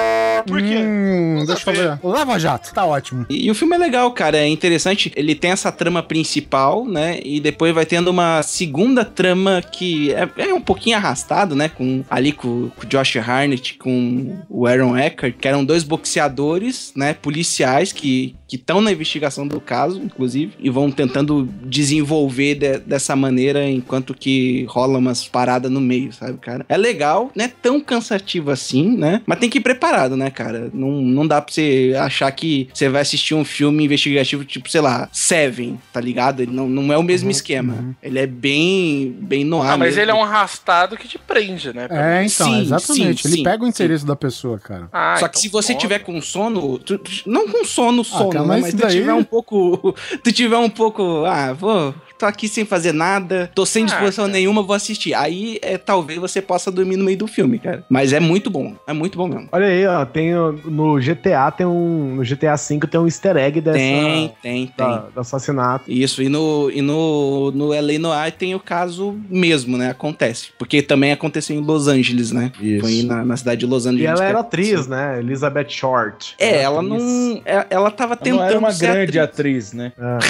[0.46, 0.76] Por quê?
[0.76, 1.98] Hum, deixa eu ver.
[2.04, 3.24] Lava Jato, tá ótimo.
[3.30, 4.36] E, e o filme é legal, cara.
[4.36, 5.10] É interessante.
[5.16, 7.18] Ele tem essa trama principal, né?
[7.24, 11.70] E depois vai tendo uma segunda trama que é, é um pouquinho arrastado, né?
[11.70, 16.92] Com, ali com, com o Josh Harnett, com o Aaron Eckhart, que eram dois boxeadores,
[16.94, 17.14] né?
[17.14, 23.68] Policiais que estão na investigação do caso, inclusive, e vão tentando desenvolver de- dessa maneira
[23.68, 26.64] enquanto que rola umas paradas no meio, sabe, cara?
[26.68, 29.22] É legal, não é tão cansativo assim, né?
[29.26, 30.70] Mas tem que ir preparado, né, cara?
[30.72, 34.80] Não, não dá pra você achar que você vai assistir um filme investigativo tipo, sei
[34.80, 36.40] lá, Seven, tá ligado?
[36.40, 37.96] Ele não, não é o mesmo esquema.
[38.02, 39.74] Ele é bem, bem no ar.
[39.74, 40.02] Ah, mas mesmo.
[40.02, 41.86] ele é um arrastado que te prende, né?
[41.90, 43.22] É, então, Sim, exatamente.
[43.22, 43.70] sim, Ele sim, pega o sim.
[43.70, 44.88] interesse da pessoa, cara.
[44.92, 45.80] Ah, Só que então se você pode.
[45.80, 48.48] tiver com sono, tu- tu- não com sono, sono, cara, né?
[48.48, 52.26] mas mas isso tu daí- tiver um pouco, tu tiver um pouco, ah, vou, tô
[52.26, 54.32] aqui sem fazer nada, tô sem Ah, disposição cara.
[54.38, 55.14] nenhuma, vou assistir.
[55.14, 57.84] Aí, é, talvez você possa dormir no meio do filme, cara.
[57.88, 59.48] Mas é muito bom, é muito bom mesmo.
[59.52, 62.16] Olha aí, ó, tem no GTA tem um.
[62.16, 63.78] No GTA V tem um easter egg dessa.
[63.78, 64.72] Tem, tem, tem.
[64.76, 65.90] da- do assassinato.
[65.90, 69.90] Isso, e no, e no, no LA Noir tem o caso mesmo, né?
[69.90, 70.48] Acontece.
[70.58, 72.52] Porque também aconteceu em Los Angeles, né?
[72.60, 72.80] Isso.
[72.80, 74.04] Foi na, na cidade de Los Angeles.
[74.04, 74.74] E ela era aconteceu.
[74.78, 75.18] atriz, né?
[75.18, 76.34] Elizabeth Short.
[76.38, 77.02] É, ela atriz.
[77.02, 77.42] não.
[77.44, 78.38] é- Ela tava Ela tentando.
[78.40, 79.34] não era uma ser grande atriz.
[79.70, 79.92] atriz, né?
[79.98, 80.28] Ah, Ai,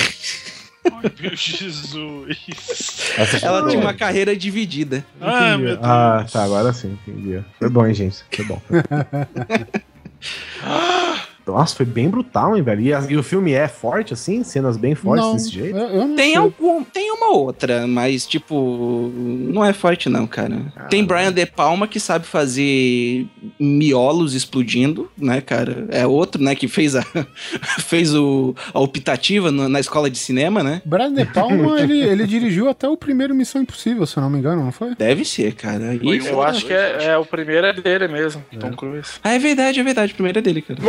[0.90, 3.12] meu Jesus.
[3.42, 5.04] Ela foi tinha uma carreira dividida.
[5.20, 5.62] Ah, entendi.
[5.62, 5.86] meu Deus.
[5.86, 7.42] Ah, tá, agora sim, entendi.
[7.58, 8.24] Foi bom, hein, gente?
[8.30, 8.60] Foi bom.
[11.46, 12.80] Nossa, foi bem brutal, hein, velho?
[12.80, 14.42] E, a- e o filme é forte, assim?
[14.44, 15.76] Cenas bem fortes não, desse jeito?
[15.76, 16.36] Eu, eu não Tem, sei.
[16.36, 20.72] algum, tem uma outra, mas, tipo, não é forte, não, cara.
[20.88, 23.26] Tem Brian De Palma que sabe fazer
[23.58, 25.86] miolos explodindo, né, cara?
[25.90, 27.02] É outro, né, que fez a,
[27.80, 30.82] fez o, a optativa no- na escola de cinema, né?
[30.84, 34.38] Brian De Palma, ele, ele dirigiu até o primeiro Missão Impossível, se eu não me
[34.38, 34.94] engano, não foi?
[34.94, 35.94] Deve ser, cara.
[35.94, 39.12] E- Foi Eu acho que é, é o primeiro é dele mesmo, Tom Cruise.
[39.22, 40.12] Ah, é verdade, é verdade.
[40.12, 40.80] O primeiro é dele, cara.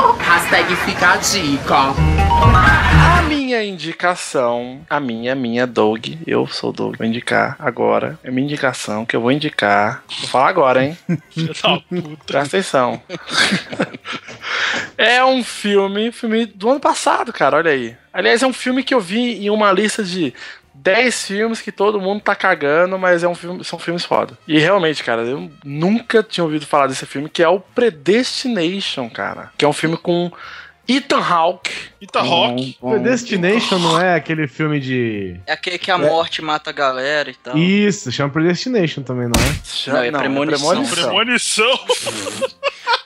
[0.00, 1.76] Hashtag fica a dica.
[3.18, 8.18] A minha indicação, a minha, minha Doug, eu sou Doug, vou indicar agora.
[8.24, 10.02] É minha indicação que eu vou indicar.
[10.20, 10.98] Vou falar agora, hein?
[12.26, 13.02] Presta atenção.
[14.96, 17.96] é um filme, filme do ano passado, cara, olha aí.
[18.12, 20.34] Aliás, é um filme que eu vi em uma lista de
[20.82, 24.36] 10 filmes que todo mundo tá cagando, mas é um filme, são filmes foda.
[24.48, 29.50] E realmente, cara, eu nunca tinha ouvido falar desse filme, que é o Predestination, cara.
[29.58, 30.32] Que é um filme com
[30.88, 31.89] Ethan Hawke.
[32.00, 32.76] Ethan Rock.
[32.80, 33.00] Bom, bom.
[33.00, 35.38] Predestination não é aquele filme de.
[35.46, 37.56] É aquele que a morte mata a galera e tal.
[37.56, 40.10] Isso, chama Predestination também, não é?
[40.10, 40.84] Não, é premonição.
[40.84, 41.78] Premonição.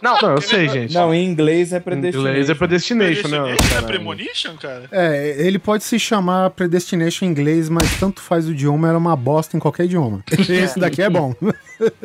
[0.02, 0.92] Não, Não, eu sei, gente.
[0.92, 2.28] Não, em inglês é Em predestinado.
[2.28, 3.38] inglês é Predestination, né?
[3.38, 3.82] Predestination é?
[3.86, 4.88] Premonition, cara?
[4.92, 9.16] É, ele pode se chamar Predestination em inglês, mas tanto faz o idioma, era uma
[9.16, 10.22] bosta em qualquer idioma.
[10.48, 11.34] Esse daqui é bom.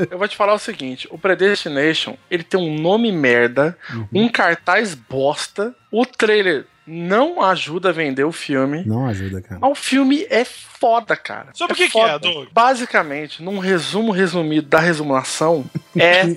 [0.10, 3.78] Eu vou te falar o seguinte: o Predestination ele tem um nome merda,
[4.14, 8.84] um cartaz bosta, o trailer não ajuda a vender o filme.
[8.86, 9.60] Não ajuda, cara.
[9.62, 11.50] Mas o filme é foda, cara.
[11.54, 12.14] Sobre é o que que foda.
[12.14, 12.50] é, Doug?
[12.52, 15.66] Basicamente, num resumo resumido da resumulação,
[15.96, 16.36] é.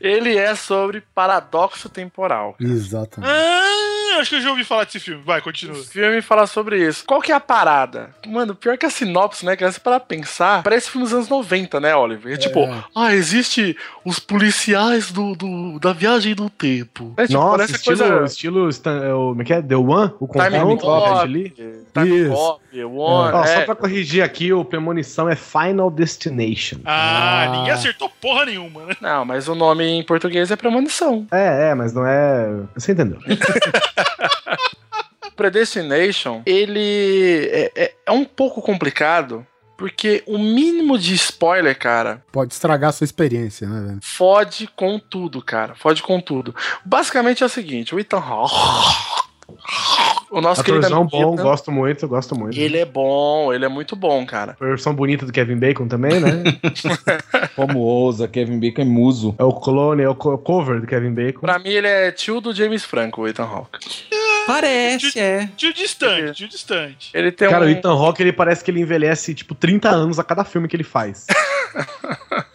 [0.00, 2.56] Ele é sobre paradoxo temporal.
[2.60, 3.30] Exatamente.
[3.32, 5.22] Ah, acho que eu já ouvi falar desse filme.
[5.24, 5.76] Vai, continua.
[5.76, 7.04] O filme fala sobre isso.
[7.06, 8.10] Qual que é a parada?
[8.26, 9.56] Mano, pior que a sinopse, né?
[9.56, 12.32] Que se para pensar, parece filme dos anos 90, né, Oliver?
[12.32, 12.60] É tipo,
[12.94, 17.14] ah, existe os policiais do, do- da viagem do tempo.
[17.16, 18.24] É, tipo, Nossa, parece estilo, coisa...
[18.24, 19.62] estilo é o, como é que é?
[19.62, 20.12] The One?
[20.20, 21.28] O Time Cop?
[21.94, 22.60] Time Isso.
[22.84, 23.46] Cop, One, Ó, é.
[23.56, 26.78] Só pra corrigir aqui, o Premonição é Final Destination.
[26.84, 27.48] Ah, Ah.
[27.56, 28.94] ninguém acertou porra nenhuma, né?
[29.00, 31.26] Não, mas o nome em português é Premonição.
[31.32, 32.48] É, é, mas não é.
[32.74, 33.18] Você entendeu?
[35.36, 42.52] Predestination, ele é, é- é um pouco complicado, porque o mínimo de spoiler, cara, Pode
[42.52, 43.98] estragar a sua experiência, né, velho?
[44.02, 45.76] fode com tudo, cara.
[45.76, 46.52] Fode com tudo.
[46.84, 48.54] Basicamente é o seguinte, o Ethan Hawke...
[50.30, 52.58] O nosso querido Atorzão amigo bom, gosto muito, gosto muito.
[52.58, 54.56] Ele é bom, ele é muito bom, cara.
[54.60, 56.42] Versão bonita do Kevin Bacon também, né?
[57.56, 59.34] Como ousa, Kevin Bacon é muso.
[59.38, 61.40] é o clone, é o co- cover do Kevin Bacon.
[61.40, 63.78] Pra mim ele é tio do James Franco, o Ethan Hawke.
[64.46, 65.48] Parece, é.
[65.56, 67.10] Tio distante, tio distante.
[67.14, 67.68] Ele tem Cara, um.
[67.68, 70.74] o Ethan Hawke, ele parece que ele envelhece, tipo, 30 anos a cada filme que
[70.76, 71.26] ele faz.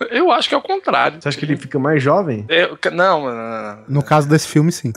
[0.10, 1.20] Eu acho que é o contrário.
[1.22, 2.46] Você acha que ele fica mais jovem?
[2.50, 3.84] Eu- não, não, não, não.
[3.88, 4.92] No caso desse filme, sim.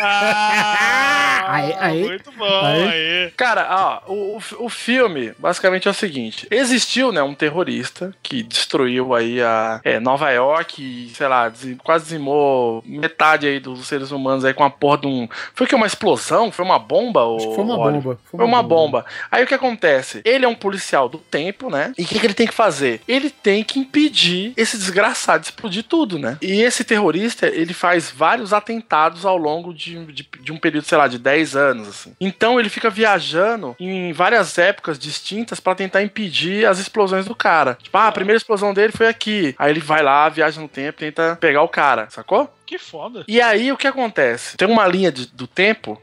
[0.00, 2.04] Ah, Aí, aí.
[2.04, 2.88] Muito bom, Aí.
[2.88, 3.30] aí.
[3.36, 9.14] Cara, ó, o, o, filme basicamente é o seguinte: existiu, né, um terrorista que destruiu
[9.14, 14.44] aí a é, Nova York e, sei lá, quase dizimou metade aí dos seres humanos
[14.44, 15.28] aí com a porra de um.
[15.54, 16.50] Foi que uma explosão?
[16.50, 17.22] Foi uma bomba?
[17.36, 18.18] Acho que foi uma bomba.
[18.30, 19.06] Foi uma bomba.
[19.30, 20.20] Aí o que acontece?
[20.24, 21.92] Ele é um policial do tempo, né?
[21.98, 23.00] E o que, que ele tem que fazer?
[23.06, 26.38] Ele tem que impedir esse desgraçado de explodir tudo, né?
[26.40, 30.98] E esse terrorista, ele faz vários atentados ao longo de, de, de um período, sei
[30.98, 32.14] lá, de 10 anos, assim.
[32.20, 37.76] Então ele fica viajando em várias épocas distintas pra tentar impedir as explosões do cara.
[37.82, 39.54] Tipo, ah, a primeira explosão dele foi aqui.
[39.58, 42.52] Aí ele vai lá, viaja no tempo, tenta pegar o cara, sacou?
[42.66, 43.24] Que foda.
[43.28, 44.56] E aí o que acontece?
[44.56, 46.00] Tem uma linha de- do tempo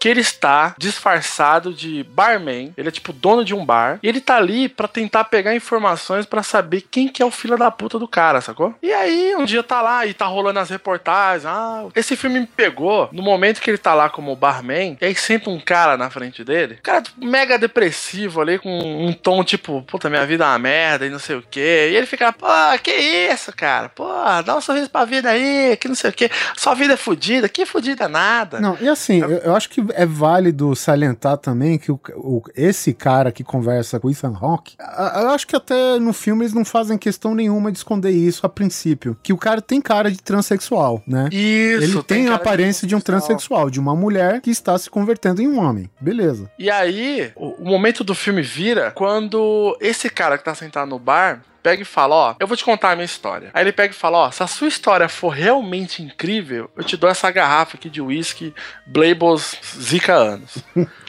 [0.00, 4.20] que ele está disfarçado de barman, ele é tipo dono de um bar, e ele
[4.20, 7.98] tá ali pra tentar pegar informações pra saber quem que é o filho da puta
[7.98, 8.74] do cara, sacou?
[8.82, 12.46] E aí um dia tá lá e tá rolando as reportagens, ah, esse filme me
[12.46, 13.10] pegou.
[13.12, 16.42] No momento que ele tá lá como barman, e aí senta um cara na frente
[16.42, 18.70] dele, um cara tipo, mega depressivo ali, com
[19.06, 21.94] um tom tipo, puta, minha vida é uma merda e não sei o que, e
[21.94, 22.46] ele fica, pô,
[22.82, 24.08] que isso, cara, pô,
[24.46, 27.50] dá um sorriso pra vida aí, que não sei o que, sua vida é fodida,
[27.50, 28.60] que fodida nada.
[28.60, 32.92] Não, e assim, eu, eu acho que é válido salientar também que o, o- esse
[32.92, 36.54] cara que conversa com o Ethan Hawke, a- eu acho que até no filme eles
[36.54, 39.16] não fazem questão nenhuma de esconder isso a princípio.
[39.22, 41.28] Que o cara tem cara de transexual, né?
[41.32, 44.76] Isso, Ele tem, a cara de aparência de um transexual, de uma mulher que está
[44.78, 45.90] se convertendo em um homem.
[46.00, 46.50] Beleza.
[46.58, 50.98] E aí, o, o momento do filme vira quando esse cara que tá sentado no
[50.98, 53.50] bar pega e fala, ó, eu vou te contar a minha história.
[53.54, 56.96] Aí ele pega e fala, ó, se a sua história for realmente incrível, eu te
[56.96, 58.54] dou essa garrafa aqui de whisky
[58.86, 60.58] Blables Zika anos.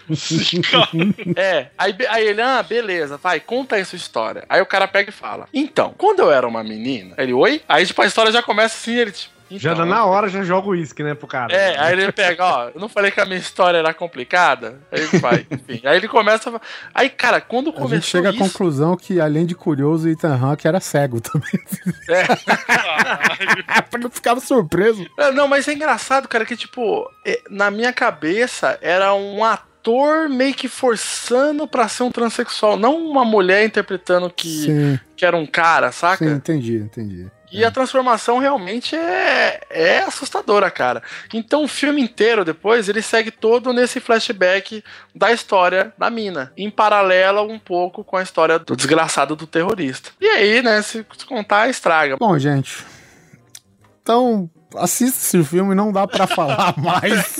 [1.37, 4.43] É, aí, aí ele, ah, beleza, vai, conta aí sua história.
[4.49, 7.61] Aí o cara pega e fala, então, quando eu era uma menina, ele, oi?
[7.67, 10.67] Aí, tipo, a história já começa assim, ele, tipo, então, dá na hora, já joga
[10.67, 11.53] o uísque, né, pro cara.
[11.53, 14.79] é, aí ele pega, ó, eu não falei que a minha história era complicada?
[14.91, 15.81] Aí ele vai, enfim.
[15.85, 16.61] Aí ele começa a...
[16.93, 18.39] Aí, cara, quando A começou gente chega à isso...
[18.39, 21.51] conclusão que, além de curioso, o Ethan Hawke era cego também.
[23.89, 25.05] pra não ficar surpreso.
[25.17, 30.29] É, Não, mas é engraçado, cara, que, tipo, é, na minha cabeça era um ator
[30.29, 35.35] meio que forçando pra ser um transexual, não uma mulher interpretando que, Sim, que era
[35.35, 36.23] um cara, saca?
[36.23, 37.27] sim, entendi, entendi.
[37.51, 41.03] E a transformação realmente é, é assustadora, cara.
[41.33, 44.83] Então o filme inteiro depois ele segue todo nesse flashback
[45.13, 50.11] da história da mina, em paralelo um pouco com a história do desgraçado do terrorista.
[50.19, 52.17] E aí, né, se, se contar, estraga.
[52.17, 52.85] Bom, gente.
[54.01, 57.37] Então, assista esse filme, não dá pra falar mais.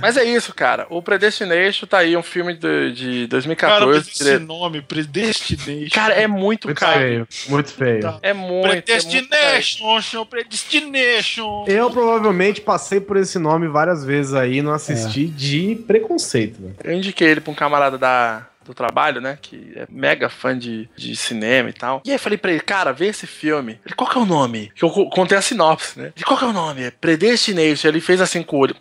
[0.00, 0.86] Mas é isso, cara.
[0.90, 3.86] O Predestination tá aí, um filme de, de Cara, 2014.
[3.98, 5.90] mas esse dire- nome, Predestination.
[5.94, 6.98] Cara, é muito, Muito caro.
[7.00, 8.00] feio, muito feio.
[8.00, 8.18] Tá.
[8.22, 8.66] É muito.
[8.66, 8.84] é muito.
[8.84, 11.64] Predestination, Predestination.
[11.66, 16.76] Eu provavelmente passei por esse nome várias vezes aí e não assisti de preconceito, velho.
[16.84, 19.38] Eu indiquei ele pra um camarada da, do trabalho, né?
[19.40, 22.02] Que é mega fã de, de cinema e tal.
[22.04, 23.78] E aí falei pra ele, cara, vê esse filme.
[23.84, 24.72] Ele, qual que é o nome?
[24.74, 26.12] Que eu co- contei a sinopse, né?
[26.16, 26.90] Ele, qual que é o nome?
[26.92, 27.88] Predestination.
[27.88, 28.76] Ele fez assim com o olho.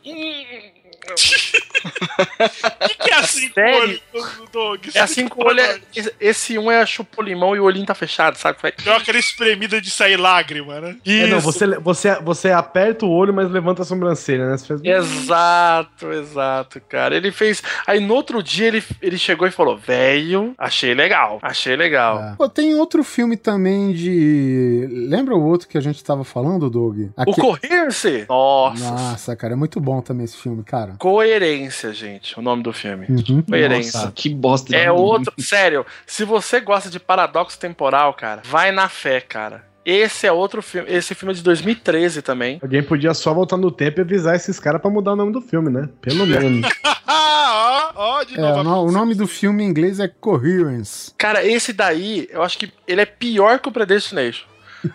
[1.86, 4.00] O que, que é assim, Sério?
[4.14, 4.86] olho, Doug?
[4.94, 5.60] É assim com o olho.
[5.60, 5.80] é-
[6.20, 8.58] esse- um é chupou limão e o olhinho tá fechado, sabe?
[8.84, 10.98] Deu aquela espremida de sair lágrima, né?
[11.06, 14.58] É, não, você, você, você aperta o olho, mas levanta a sobrancelha, né?
[14.58, 14.82] Você fez...
[14.84, 17.16] Exato, exato, cara.
[17.16, 17.62] Ele fez.
[17.86, 22.20] Aí no outro dia ele, ele chegou e falou: Velho, achei legal, achei legal.
[22.22, 22.36] É.
[22.38, 24.88] Pô, tem outro filme também de.
[24.92, 27.00] Lembra o outro que a gente tava falando, Doug?
[27.00, 28.26] O Aque- Coerce?
[28.30, 28.92] Nossa.
[28.92, 30.96] Nossa, cara, é muito bom também esse filme, cara.
[31.00, 33.06] Coerência, gente, o nome do filme.
[33.10, 33.42] Uhum.
[33.42, 34.00] Coerência.
[34.00, 34.70] Nossa, que bosta.
[34.70, 35.34] de É outro.
[35.40, 39.64] Sério, se você gosta de paradoxo temporal, cara, vai na fé, cara.
[39.86, 40.90] Esse é outro filme.
[40.92, 42.58] Esse filme é de 2013 também.
[42.62, 45.42] Alguém podia só voltar no tempo e avisar esses caras pra mudar o nome do
[45.42, 45.88] filme, né?
[46.02, 46.68] Pelo menos.
[47.08, 48.60] Ó, ó, de É, novo.
[48.60, 51.12] o, no- o nome do filme em inglês é Coherence.
[51.18, 54.46] Cara, esse daí, eu acho que ele é pior que o Predestination.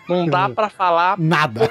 [0.07, 1.69] Não dá pra falar Nada.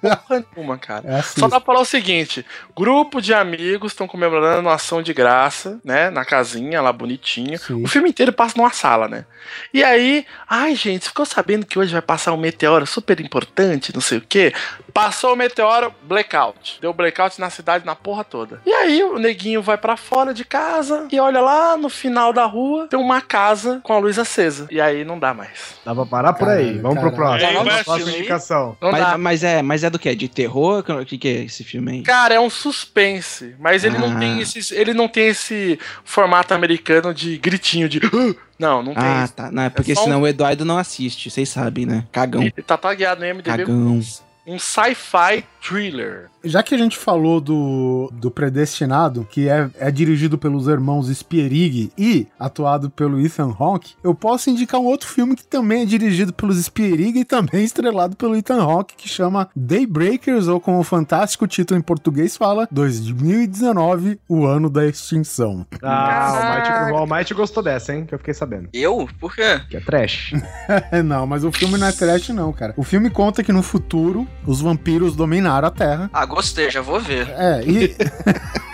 [0.00, 1.08] porra nenhuma, cara.
[1.08, 1.40] É assim.
[1.40, 2.44] Só dá pra falar o seguinte:
[2.76, 6.10] grupo de amigos estão comemorando uma ação de graça, né?
[6.10, 7.58] Na casinha lá bonitinho.
[7.58, 7.82] Sim.
[7.82, 9.24] O filme inteiro passa numa sala, né?
[9.72, 14.00] E aí, ai, gente, ficou sabendo que hoje vai passar um meteoro super importante, não
[14.00, 14.52] sei o quê?
[14.98, 16.78] Passou o meteoro, blackout.
[16.80, 18.60] Deu blackout na cidade, na porra toda.
[18.66, 22.44] E aí o neguinho vai pra fora de casa e olha lá no final da
[22.44, 24.66] rua, tem uma casa com a luz acesa.
[24.70, 25.76] E aí não dá mais.
[25.84, 26.64] Dá pra parar por aí.
[26.64, 27.38] Caralho, Vamos pro caralho.
[27.40, 27.58] próximo.
[27.60, 28.76] Aí vai Próxima indicação.
[28.80, 28.98] Não dá.
[28.98, 30.12] Mas, mas é, mas é do que?
[30.16, 30.84] De terror?
[30.88, 32.02] O que, que é esse filme aí?
[32.02, 34.18] Cara, é um suspense, mas ele não Ah.
[34.18, 39.04] tem esse, ele não tem esse formato americano de gritinho de "Ah!" não, não tem
[39.04, 39.32] Ah, isso.
[39.34, 39.50] tá.
[39.52, 42.04] Não, é porque só um- senão o Eduardo não assiste, vocês sabem, né?
[42.10, 42.42] Cagão.
[42.42, 44.00] Ele tá tagueado no MDB Cagão.
[44.48, 46.28] Um sci-fi thriller.
[46.44, 51.92] Já que a gente falou do, do Predestinado, que é, é dirigido pelos irmãos Spierig
[51.98, 56.32] e atuado pelo Ethan Hawke, eu posso indicar um outro filme que também é dirigido
[56.32, 61.46] pelos Spierig e também estrelado pelo Ethan Hawke, que chama Daybreakers, ou como o fantástico
[61.46, 65.66] título em português fala, 2019, o ano da extinção.
[65.82, 68.04] Ah, o Might, o Almighty gostou dessa, hein?
[68.06, 68.68] Que eu fiquei sabendo.
[68.72, 69.08] Eu?
[69.20, 69.60] Por quê?
[69.68, 70.32] Que é trash.
[71.04, 72.74] não, mas o filme não é trash não, cara.
[72.76, 75.16] O filme conta que no futuro, os vampiros
[75.48, 76.10] dominaram a Terra.
[76.12, 77.28] Ah, gostei, já vou ver.
[77.30, 77.96] É, e...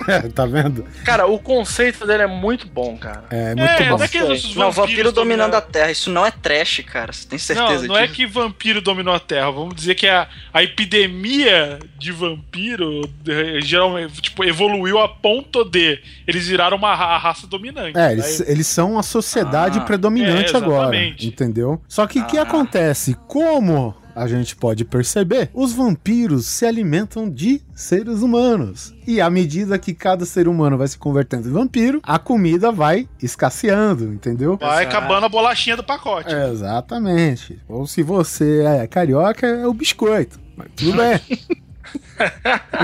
[0.08, 0.84] É, tá vendo?
[1.04, 3.24] Cara, o conceito dele é muito bom, cara.
[3.30, 3.96] É muito É, bom.
[3.98, 4.18] não é que
[4.56, 5.90] Não, vampiro dominando a dominam- Terra.
[5.90, 7.12] Isso não é trash, cara.
[7.12, 8.14] Você tem Não, certeza não é disso?
[8.14, 9.50] que vampiro dominou a Terra.
[9.50, 15.98] Vamos dizer que a, a epidemia de vampiro eh, geralmente tipo, evoluiu a ponto de
[16.26, 17.96] eles viraram uma ra- raça dominante.
[17.98, 21.26] É, eles, eles são a sociedade Ah, predominante é, agora, exatamente.
[21.26, 21.80] entendeu?
[21.88, 22.42] Só que o que Ah.
[22.42, 23.16] acontece?
[23.26, 28.94] Como a gente pode perceber, os vampiros se alimentam de seres humanos.
[29.06, 33.08] E à medida que cada ser humano vai se convertendo em vampiro, a comida vai
[33.22, 34.56] escasseando, entendeu?
[34.56, 34.96] Vai Exato.
[34.96, 36.34] acabando a bolachinha do pacote.
[36.34, 37.58] É, exatamente.
[37.68, 40.38] Ou se você é carioca, é o biscoito.
[40.56, 41.20] Mas tudo bem.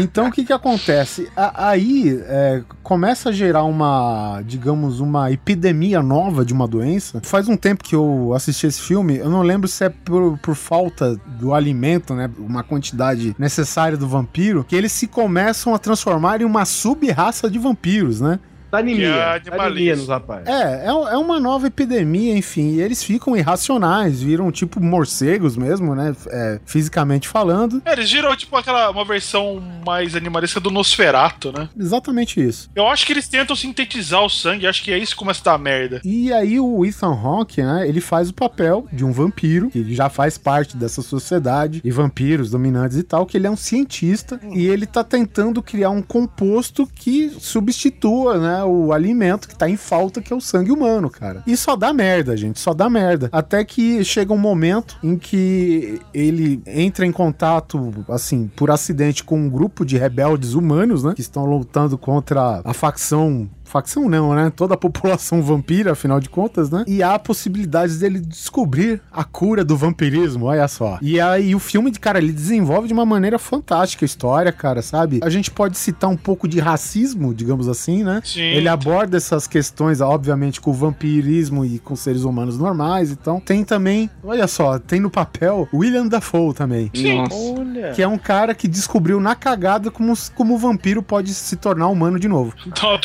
[0.00, 1.28] Então o que que acontece?
[1.36, 7.20] A- aí é, começa a gerar uma, digamos, uma epidemia nova de uma doença.
[7.22, 10.54] Faz um tempo que eu assisti esse filme, eu não lembro se é por, por
[10.54, 12.30] falta do alimento, né?
[12.38, 17.58] Uma quantidade necessária do vampiro, que eles se começam a transformar em uma sub-raça de
[17.58, 18.38] vampiros, né?
[18.70, 19.40] Tá anemia.
[19.42, 20.48] Que é Tá anemia nos rapazes.
[20.48, 25.94] É, é, é uma nova epidemia, enfim, e eles ficam irracionais, viram tipo morcegos mesmo,
[25.94, 26.14] né?
[26.28, 27.82] É, fisicamente falando.
[27.84, 31.68] É, eles viram tipo aquela uma versão mais animalista do Nosferato, né?
[31.78, 32.70] Exatamente isso.
[32.74, 35.52] Eu acho que eles tentam sintetizar o sangue, acho que é isso que começa a
[35.52, 36.00] dar merda.
[36.04, 40.08] E aí o Ethan Hawke, né, ele faz o papel de um vampiro, que já
[40.08, 44.66] faz parte dessa sociedade, e vampiros dominantes e tal, que ele é um cientista, e
[44.66, 50.20] ele tá tentando criar um composto que substitua, né, o alimento que tá em falta,
[50.20, 51.42] que é o sangue humano, cara.
[51.46, 53.28] E só dá merda, gente, só dá merda.
[53.32, 59.38] Até que chega um momento em que ele entra em contato, assim, por acidente com
[59.38, 64.52] um grupo de rebeldes humanos, né, que estão lutando contra a facção Facção não, né?
[64.54, 66.84] Toda a população vampira, afinal de contas, né?
[66.88, 70.98] E há possibilidades dele descobrir a cura do vampirismo, olha só.
[71.00, 75.20] E aí o filme, cara, ele desenvolve de uma maneira fantástica a história, cara, sabe?
[75.22, 78.20] A gente pode citar um pouco de racismo, digamos assim, né?
[78.24, 78.40] Sim.
[78.40, 83.64] Ele aborda essas questões, obviamente, com o vampirismo e com seres humanos normais, então tem
[83.64, 86.90] também, olha só, tem no papel William Dafoe também.
[86.94, 87.34] Nossa.
[87.34, 87.92] Olha.
[87.92, 91.88] Que é um cara que descobriu na cagada como, como o vampiro pode se tornar
[91.88, 92.52] humano de novo.
[92.66, 92.98] Dá uma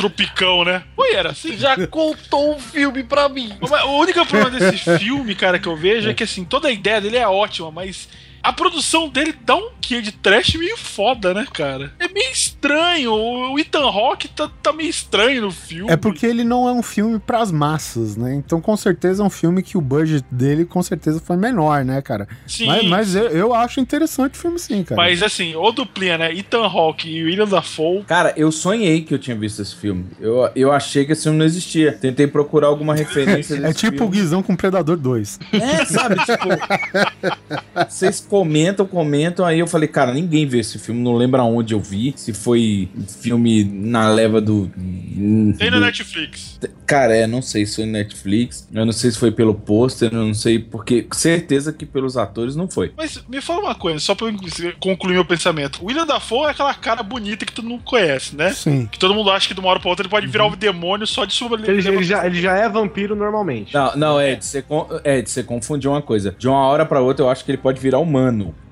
[0.56, 0.84] tropicão, né?
[0.96, 1.58] Oi, era assim?
[1.58, 3.52] Já contou o filme pra mim.
[3.62, 7.02] O único problema desse filme, cara, que eu vejo é que assim, toda a ideia
[7.02, 8.08] dele é ótima, mas
[8.46, 11.94] a produção dele dá um quê de trash meio foda, né, cara?
[12.00, 13.14] É meio estranho.
[13.14, 15.92] O Ethan Hawke tá, tá meio estranho no filme.
[15.92, 18.34] É porque ele não é um filme pras massas, né?
[18.36, 22.02] Então, com certeza, é um filme que o budget dele, com certeza, foi menor, né,
[22.02, 22.28] cara?
[22.48, 25.00] Sim, mas mas eu, eu acho interessante o filme, sim, cara.
[25.00, 26.34] Mas assim, o duplinha, né?
[26.34, 28.04] Ethan Hawke e William Dafoe.
[28.04, 30.06] Cara, eu sonhei que eu tinha visto esse filme.
[30.20, 31.94] Eu, eu achei que esse filme não existia.
[31.94, 34.18] Tentei procurar alguma referência desse É tipo o filme.
[34.18, 35.40] Guizão com Predador 2.
[35.54, 36.16] É, sabe?
[36.26, 36.50] Tipo,
[37.90, 39.46] vocês comentam, comentam.
[39.46, 41.02] Aí eu falei, cara, ninguém viu esse filme.
[41.02, 42.14] Não lembro aonde eu vi.
[42.18, 42.90] Se foi
[43.22, 44.70] filme na leva do.
[45.58, 46.60] Tem no do- Netflix.
[46.86, 48.68] Cara, é, não sei se foi no Netflix.
[48.74, 50.10] Eu não sei se foi pelo pôster.
[50.14, 50.60] Eu não sei.
[50.60, 52.92] Porque certeza que pelos atores não foi.
[52.98, 54.34] Mas me fala uma coisa, só pra eu
[54.80, 55.82] concluir meu pensamento.
[55.82, 58.52] O William Dafoe é aquela cara bonita que todo mundo conhece, né?
[58.52, 58.88] Sim.
[58.92, 61.08] Que todo mundo acha que de uma hora pra outra ele pode virar um demônio
[61.08, 63.74] só de sua Ele, ele já, ele já é vampiro normalmente.
[63.74, 66.36] Não, não, Ed, você, con- Ed, você confundiu uma coisa.
[66.38, 68.15] De uma hora pra outra, eu acho que ele pode virar humano.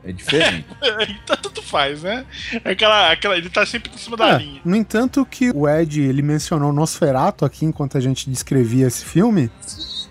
[0.03, 0.65] É diferente.
[1.23, 2.25] Então tanto faz, né?
[2.63, 4.61] É Aquela, aquela, ele tá sempre em cima da É, linha.
[4.65, 9.49] no entanto, que o Ed, ele mencionou Nosferato aqui enquanto a gente descrevia esse filme.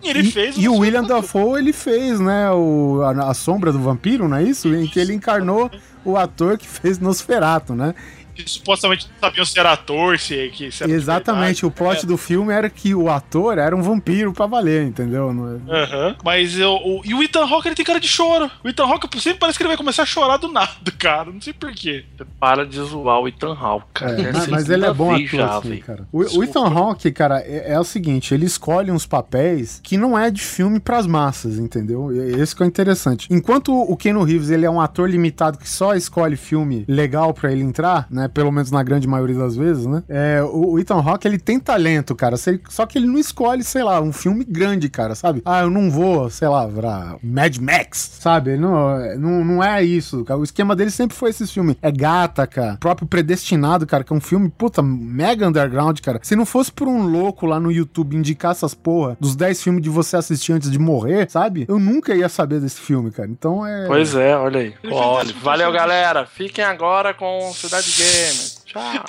[0.02, 0.78] E ele e, fez e o.
[0.78, 4.74] William Dafoe, ele fez, né, o, a, a Sombra do Vampiro, não é isso?
[4.74, 5.70] Em que ele encarnou
[6.04, 7.94] o ator que fez Nosferato, né?
[8.34, 12.16] Que supostamente não sabiam se era ator, se, que, se era Exatamente, o plot do
[12.16, 15.30] filme era que o ator era um vampiro pra valer, entendeu?
[15.68, 16.16] É- Aham.
[16.24, 18.50] Mas eu, o, e o Ethan Hawke ele tem cara de choro.
[18.64, 21.30] O Ethan Hawke sempre parece que ele vai começar a chorar do nada, cara.
[21.30, 22.04] Não sei porquê.
[22.38, 24.20] Para de zoar o Ethan Hawke, cara.
[24.20, 26.06] É, mas, mas ele é bom ator, já, assim, cara.
[26.12, 30.18] O, o Ethan Hawke, cara, é, é o seguinte, ele escolhe uns papéis que não
[30.18, 32.10] é de filme pras massas, entendeu?
[32.40, 33.26] Esse que é o interessante.
[33.30, 37.52] Enquanto o Keanu Reeves, ele é um ator limitado que só escolhe filme legal pra
[37.52, 38.21] ele entrar, né?
[38.28, 40.02] Pelo menos na grande maioria das vezes, né?
[40.08, 42.36] É, o, o Ethan Hawke, ele tem talento, cara.
[42.36, 45.42] se- Só que ele não escolhe, sei lá, um filme grande, cara, sabe?
[45.44, 48.52] Ah, eu não vou, sei lá, pra Mad Max, sabe?
[48.52, 50.38] Ele Não, é- não, não é isso, cara.
[50.38, 51.76] O esquema dele sempre foi esses filmes.
[51.82, 56.20] É Gataca, próprio Predestinado, cara, que é um filme, puta, mega underground, cara.
[56.22, 59.82] Se não fosse por um louco lá no YouTube indicar essas porra dos 10 filmes
[59.82, 61.64] de você assistir antes de morrer, sabe?
[61.68, 63.28] Eu nunca ia saber desse filme, cara.
[63.28, 63.86] Então é.
[63.86, 64.74] Pois é, olha aí.
[64.82, 66.26] Ele Olha, valeu, galera.
[66.26, 68.44] Fiquem agora com Cidade Gamer.
[68.66, 69.04] Tchau.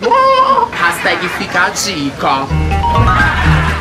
[0.72, 2.46] Hashtag fica a dica.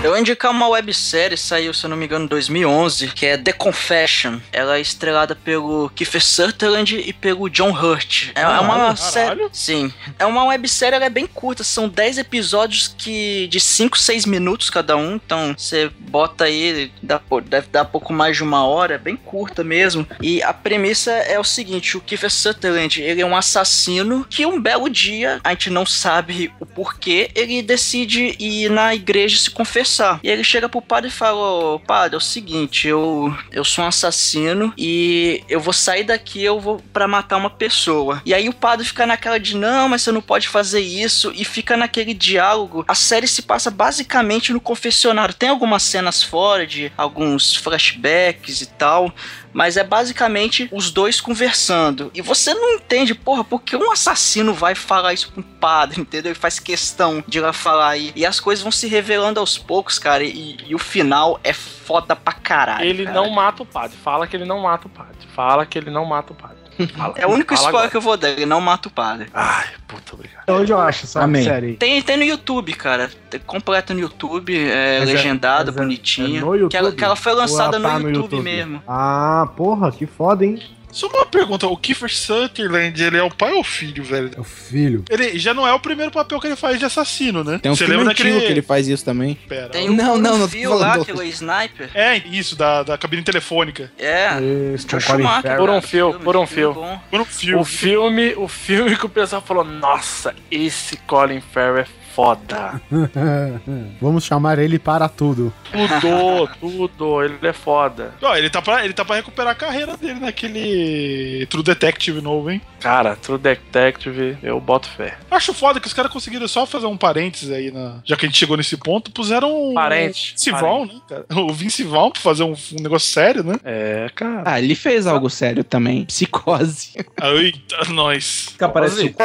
[0.03, 3.37] Eu vou indicar uma websérie, saiu, se eu não me engano, em 2011, que é
[3.37, 4.39] The Confession.
[4.51, 8.31] Ela é estrelada pelo Kiefer Sutherland e pelo John Hurt.
[8.33, 9.47] É, é uma série...
[9.53, 9.93] Sim.
[10.17, 14.71] É uma websérie, ela é bem curta, são 10 episódios que de 5, 6 minutos
[14.71, 18.97] cada um, então você bota aí, dá, deve dar pouco mais de uma hora, é
[18.97, 20.07] bem curta mesmo.
[20.19, 24.59] E a premissa é o seguinte, o Kiefer Sutherland, ele é um assassino que um
[24.59, 29.90] belo dia, a gente não sabe o porquê, ele decide ir na igreja se confessar.
[30.23, 33.83] E ele chega pro padre e fala: "Ô, Padre, é o seguinte, eu, eu sou
[33.83, 38.21] um assassino e eu vou sair daqui, eu vou pra matar uma pessoa.
[38.25, 41.31] E aí o padre fica naquela de: Não, mas você não pode fazer isso.
[41.35, 42.85] E fica naquele diálogo.
[42.87, 45.33] A série se passa basicamente no confessionário.
[45.33, 49.13] Tem algumas cenas fora de alguns flashbacks e tal.
[49.53, 52.11] Mas é basicamente os dois conversando.
[52.13, 56.31] E você não entende, porra, porque um assassino vai falar isso pra um padre, entendeu?
[56.31, 57.97] E faz questão de lá falar.
[57.97, 60.23] E, e as coisas vão se revelando aos poucos, cara.
[60.23, 62.85] E, e o final é foda pra caralho.
[62.85, 63.15] Ele cara.
[63.15, 63.97] não mata o padre.
[63.97, 65.27] Fala que ele não mata o padre.
[65.35, 66.60] Fala que ele não mata o padre.
[66.97, 67.91] Fala, É o único spoiler agora.
[67.91, 69.27] que eu vou dar, ele não mata o padre.
[69.33, 70.43] Ai, puta, obrigado.
[70.49, 71.43] Onde eu acho essa Amém.
[71.43, 71.73] série?
[71.75, 73.09] Tem, tem no YouTube, cara.
[73.29, 76.37] Tem completo no YouTube, é Mas é- legendado, é- bonitinho.
[76.37, 76.71] é no YouTube?
[76.71, 78.81] Que, ela, que ela foi lançada ela no, tá YouTube mesmo.
[78.87, 80.59] Ah, porra, que foda, hein?
[80.91, 84.31] Só uma pergunta, o Kiefer Sutherland, ele é o pai ou o filho, velho?
[84.35, 85.03] É o filho.
[85.09, 87.59] Ele já não é o primeiro papel que ele faz de assassino, né?
[87.61, 88.39] Tem um Você filme lembra daquele...
[88.39, 89.35] que ele faz isso também.
[89.47, 89.69] Pera.
[89.69, 91.89] Tem Não, um, não, um não fio falando lá, que é o Sniper.
[91.93, 93.91] É, isso, da, da cabine telefônica.
[93.97, 94.29] É.
[94.31, 95.57] Colin Schumacher.
[95.57, 96.73] Por um fio, filme, por um filme fio.
[97.09, 97.61] Foi no filme.
[97.61, 102.81] O filme, o filme que o pessoal falou, nossa, esse Colin Farrell é foda.
[104.01, 105.53] Vamos chamar ele para tudo.
[105.71, 108.13] Tudo, tudo, ele é foda.
[108.21, 112.51] Ó, ele, tá pra, ele tá pra recuperar a carreira dele naquele True Detective novo,
[112.51, 112.61] hein?
[112.79, 115.17] Cara, True Detective, eu boto fé.
[115.29, 117.99] Acho foda que os caras conseguiram só fazer um parênteses aí, na...
[118.03, 121.25] já que a gente chegou nesse ponto, puseram Parente, o Vince né, cara?
[121.41, 123.55] O Vince Vaughn pra fazer um, um negócio sério, né?
[123.63, 124.43] É, cara.
[124.45, 126.05] Ah, ele fez algo sério também.
[126.05, 126.93] Psicose.
[127.21, 128.53] Eita, nós.
[128.57, 129.15] Que aparece o c...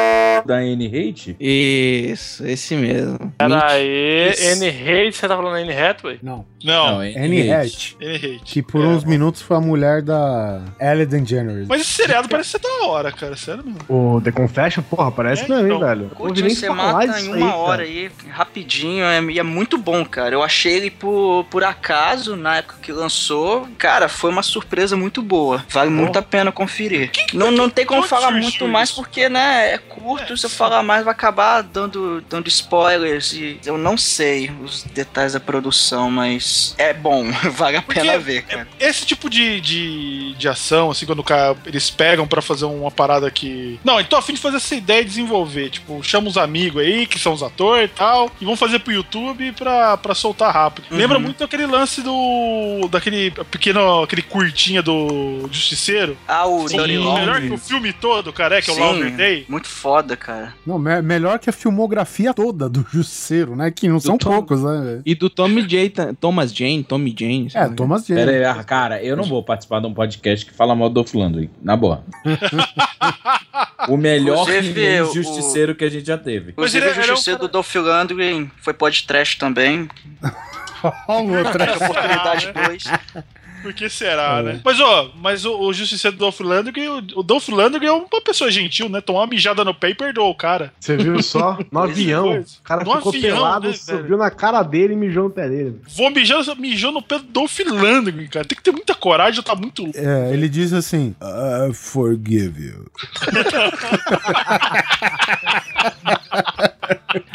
[0.45, 1.37] da N Hate?
[1.41, 3.33] Isso, esse mesmo.
[3.39, 4.62] Pera aí, Isso.
[4.64, 6.18] N Hate, você tá falando N Hathaway?
[6.22, 6.45] Não.
[6.64, 7.95] Não, Annie Hatch.
[8.01, 8.41] ele hate.
[8.45, 8.87] Que por É.
[8.89, 11.68] uns minutos foi a mulher da Ellen DeGeneres.
[11.68, 13.79] Mas esse seriado parece ser da hora, cara, sério mesmo.
[13.89, 15.89] O The Confession, porra, parece É, mesmo, hein, então.
[15.89, 16.09] velho.
[16.11, 17.83] Curte, você mata em uma aí, hora cara.
[17.83, 20.35] aí, rapidinho, é, e é muito bom, cara.
[20.35, 23.68] Eu achei ele por, por acaso, na época que lançou.
[23.79, 25.64] Cara, foi uma surpresa muito boa.
[25.68, 27.11] Vale muito a pena conferir.
[27.33, 29.01] Não, não tem como falar muito mais isso?
[29.01, 30.37] porque, né, é curto.
[30.37, 33.33] Se eu falar mais, vai acabar dando, dando spoilers.
[33.33, 37.25] E eu não sei os detalhes da produção, mas é bom.
[37.53, 38.69] Vale a Porque pena ver, cara.
[38.79, 42.91] Esse tipo de, de, de ação, assim, quando o cara, eles pegam pra fazer uma
[42.91, 43.79] parada que.
[43.85, 45.71] Não, eu tô afim de fazer essa ideia e desenvolver.
[45.71, 48.93] Tipo, chama uns amigos aí, que são os atores e tal, e vão fazer pro
[48.93, 50.87] YouTube pra, pra soltar rápido.
[50.91, 50.99] Uhum.
[50.99, 52.89] Lembra muito aquele lance do.
[52.91, 54.03] daquele pequeno.
[54.03, 56.17] aquele curtinha do Justiceiro.
[56.27, 59.17] Ah, o Sim, Dirty melhor que o filme todo, cara, é que é o Longer
[59.17, 59.47] Day.
[59.49, 60.55] Muito foda, cara.
[60.67, 63.70] Não, me- melhor que a filmografia toda do Justiceiro, né?
[63.70, 65.02] Que não são Tom- poucos, né?
[65.04, 67.48] E do Tommy J, Thomas Jane, Tommy Jane.
[67.54, 67.68] É.
[67.68, 68.38] Thomas Pera Jane.
[68.38, 71.50] aí, ah, cara, eu não vou participar de um podcast que fala mal do Landry,
[71.62, 72.02] na boa.
[73.88, 76.52] o melhor o- justiceiro que a gente já teve.
[76.52, 79.88] Inclusive, o Justiceiro do Dolph Lundgren foi podcast trash também.
[81.09, 81.62] Olha o outro.
[81.62, 82.84] Oportunidade 2.
[83.62, 84.61] Por que será, né?
[84.64, 88.20] Mas, ó, mas o, o Justiceiro do Dolph Lundgren, o, o Dolph Lundgren é uma
[88.22, 89.00] pessoa gentil, né?
[89.00, 90.72] Tomou uma mijada no pé e perdoou o cara.
[90.78, 91.59] Você viu só?
[91.70, 92.24] No avião.
[92.24, 92.57] coisa.
[92.61, 95.48] O cara No ficou avião, pelado, né, subiu na cara dele e mijou no pé
[95.48, 95.80] dele.
[95.96, 98.44] Vou mijar, mijou no pé do Dolph Lundgren, cara.
[98.44, 99.84] Tem que ter muita coragem, tá muito...
[99.94, 102.90] É, ele diz assim: I forgive you.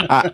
[0.07, 0.31] Ah,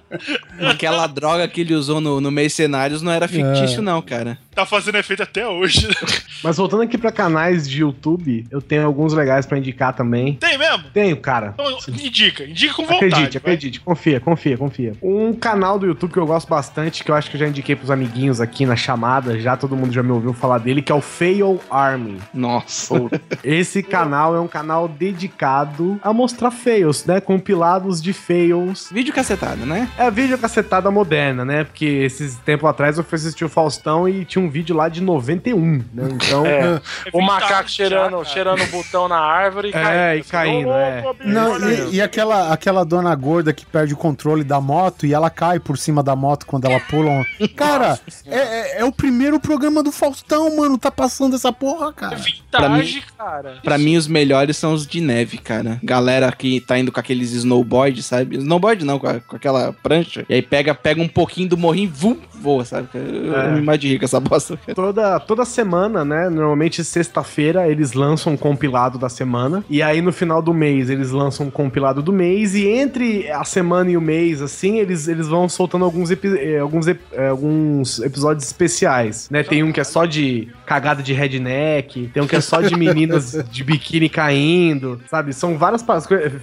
[0.70, 3.82] aquela droga que ele usou no, no Mercenários não era fictício, É.
[3.82, 4.38] não, cara.
[4.58, 5.88] Tá fazendo efeito até hoje.
[6.44, 10.34] Mas voltando aqui pra canais de YouTube, eu tenho alguns legais pra indicar também.
[10.34, 10.86] Tem mesmo?
[10.92, 11.54] Tenho, cara.
[11.54, 13.06] Então, indica, indica com vontade.
[13.06, 13.54] Acredite, vai.
[13.54, 14.94] acredite, confia, confia, confia.
[15.00, 17.76] Um canal do YouTube que eu gosto bastante, que eu acho que eu já indiquei
[17.76, 20.96] pros amiguinhos aqui na chamada, já todo mundo já me ouviu falar dele, que é
[20.96, 22.18] o Fail Army.
[22.34, 22.96] Nossa.
[23.44, 27.22] Esse canal é um canal dedicado a mostrar fails, né?
[27.22, 28.90] Compilados de fails.
[28.92, 29.88] Vídeo cacetada, né?
[30.00, 31.64] É vídeo cacetada moderna, né?
[31.64, 35.02] Porque esses tempo atrás eu fui assistir o Faustão e tinha um vídeo lá de
[35.02, 36.10] 91, né?
[36.12, 36.46] Então.
[36.46, 36.82] É.
[37.14, 40.20] O macaco cheirando, já, cheirando o botão na árvore e É, caindo.
[40.20, 41.04] e caindo, é.
[41.26, 45.30] Não, e, e aquela, aquela dona gorda que perde o controle da moto e ela
[45.30, 47.10] cai por cima da moto quando ela pula.
[47.12, 47.26] um-
[47.56, 50.78] Cara, é, é- é o primeiro programa do Faustão, mano.
[50.78, 52.16] Tá passando essa porra, cara.
[52.16, 53.58] Vintage, cara.
[53.64, 55.80] Pra mim, os melhores são os de neve, cara.
[55.84, 58.38] Galera que tá indo com aqueles snowboard, sabe?
[58.38, 60.26] Snowboard não, com, a- com aquela prancha.
[60.30, 62.88] E aí pega, pega um pouquinho do morrinho, vum, voa, sabe?
[62.94, 63.46] Eu, É.
[63.48, 64.58] eu me imagino com essa bosta.
[64.58, 64.76] cara.
[64.76, 66.30] Toda, toda semana, né?
[66.30, 69.64] Normalmente sexta-feira eles lançam um compilado da semana.
[69.70, 72.56] E aí no final do mês eles lançam um compilado do mês.
[72.56, 76.60] E entre a semana e o mês, assim, eles, eles vão soltando alguns, epi- eh,
[76.60, 79.44] alguns, ep- eh, alguns episódios especiais, né?
[79.44, 82.76] Tem um que é só de cagada de redneck, tem um que é só de
[82.76, 85.34] meninas de biquíni caindo, sabe?
[85.34, 85.84] São várias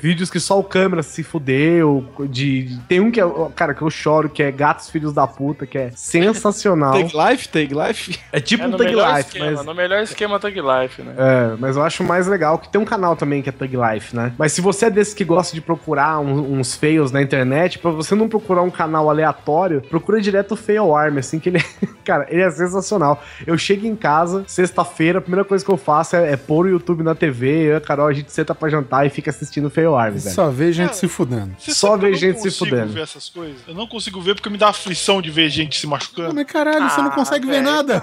[0.01, 2.05] vídeos que só o câmera se fudeu.
[2.29, 3.25] De, tem um que é,
[3.55, 6.93] cara, que eu choro, que é Gatos Filhos da Puta, que é sensacional.
[6.93, 7.84] Take Life, Take Life.
[8.33, 9.67] É tipo É um Thug melhor Life, esquema, mas.
[9.67, 11.15] no melhor esquema Thug Life, né?
[11.17, 14.15] É, mas eu acho mais legal que tem um canal também que é Thug Life,
[14.17, 14.33] né?
[14.39, 17.91] Mas se você é desse que gosta de procurar um- uns fails na internet, pra
[17.91, 21.65] você não procurar um canal aleatório, procura direto o Fail Army, assim, que ele é.
[22.05, 23.23] Cara, ele é sensacional.
[23.47, 26.69] Eu chego em casa, sexta-feira, a primeira coisa que eu faço é, é pôr o
[26.69, 29.67] YouTube na TV, eu e a Carol, a gente senta pra jantar e fica assistindo
[29.67, 30.35] o Fail Army, velho.
[30.35, 31.53] Só vê gente se fudendo.
[31.59, 32.93] Só sabe que eu ver não gente se consigo fudendo.
[32.93, 33.57] ver essas coisas.
[33.67, 36.35] Eu não consigo ver porque me dá aflição de ver gente se Ah, machucando.
[36.35, 37.65] mas caralho, você não Ah, consegue ver velho.
[37.75, 38.03] Nada.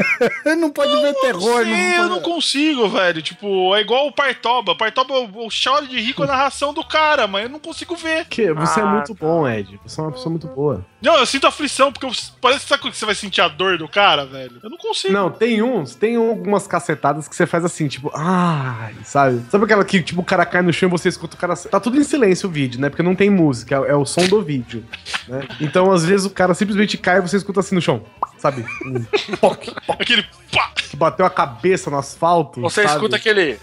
[0.56, 3.22] não pode ver terror, Sim, não eu não consigo, velho.
[3.22, 4.74] Tipo, é igual o Partoba.
[4.74, 7.94] Partoba, eu, eu choro de rir com a narração do cara, mas eu não consigo
[7.96, 8.26] ver.
[8.26, 9.80] Que você é Ah, muito bom, Ed.
[9.84, 10.84] Você é uma pessoa muito boa.
[11.00, 13.88] Não, eu sinto aflição, porque eu- parece que sabe você vai sentir a dor do
[13.88, 14.60] cara, velho?
[14.62, 15.12] Eu não consigo.
[15.12, 19.42] Não, tem uns, tem algumas cacetadas que você faz assim, tipo, ai, sabe?
[19.50, 21.56] Sabe aquela que, tipo, o cara cai no chão e você escuta o cara.
[21.56, 22.88] Tá tudo em silêncio o vídeo, né?
[22.88, 24.84] Porque não tem música, é, é o som do vídeo,
[25.26, 25.46] né?
[25.60, 28.02] Então, às vezes, o cara simplesmente cai e você escuta assim no chão,
[28.42, 28.64] sabe?
[28.84, 30.72] Um poc, Aquele pá!
[30.74, 32.60] que bateu a cabeça no asfalto.
[32.60, 32.94] Você sabe?
[32.94, 33.58] escuta aquele.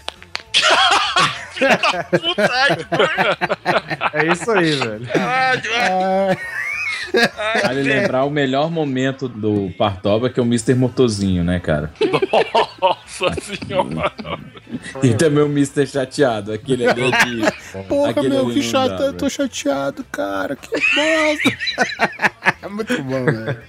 [2.10, 2.70] Puta, ai.
[4.14, 5.06] É isso aí, velho.
[5.14, 6.36] Ai.
[7.62, 10.74] Vale lembrar o melhor momento do Partoba, que é o Mr.
[10.74, 11.92] Motorzinho, né, cara?
[12.80, 14.12] Nossa senhora.
[15.02, 15.84] E também o Mr.
[15.84, 17.82] Chateado, aquele ali de...
[17.88, 20.54] Porra, Aquele meu, que chato, dá, eu tô chateado, cara.
[20.54, 21.50] Que bosta.
[22.70, 23.60] Muito bom, velho.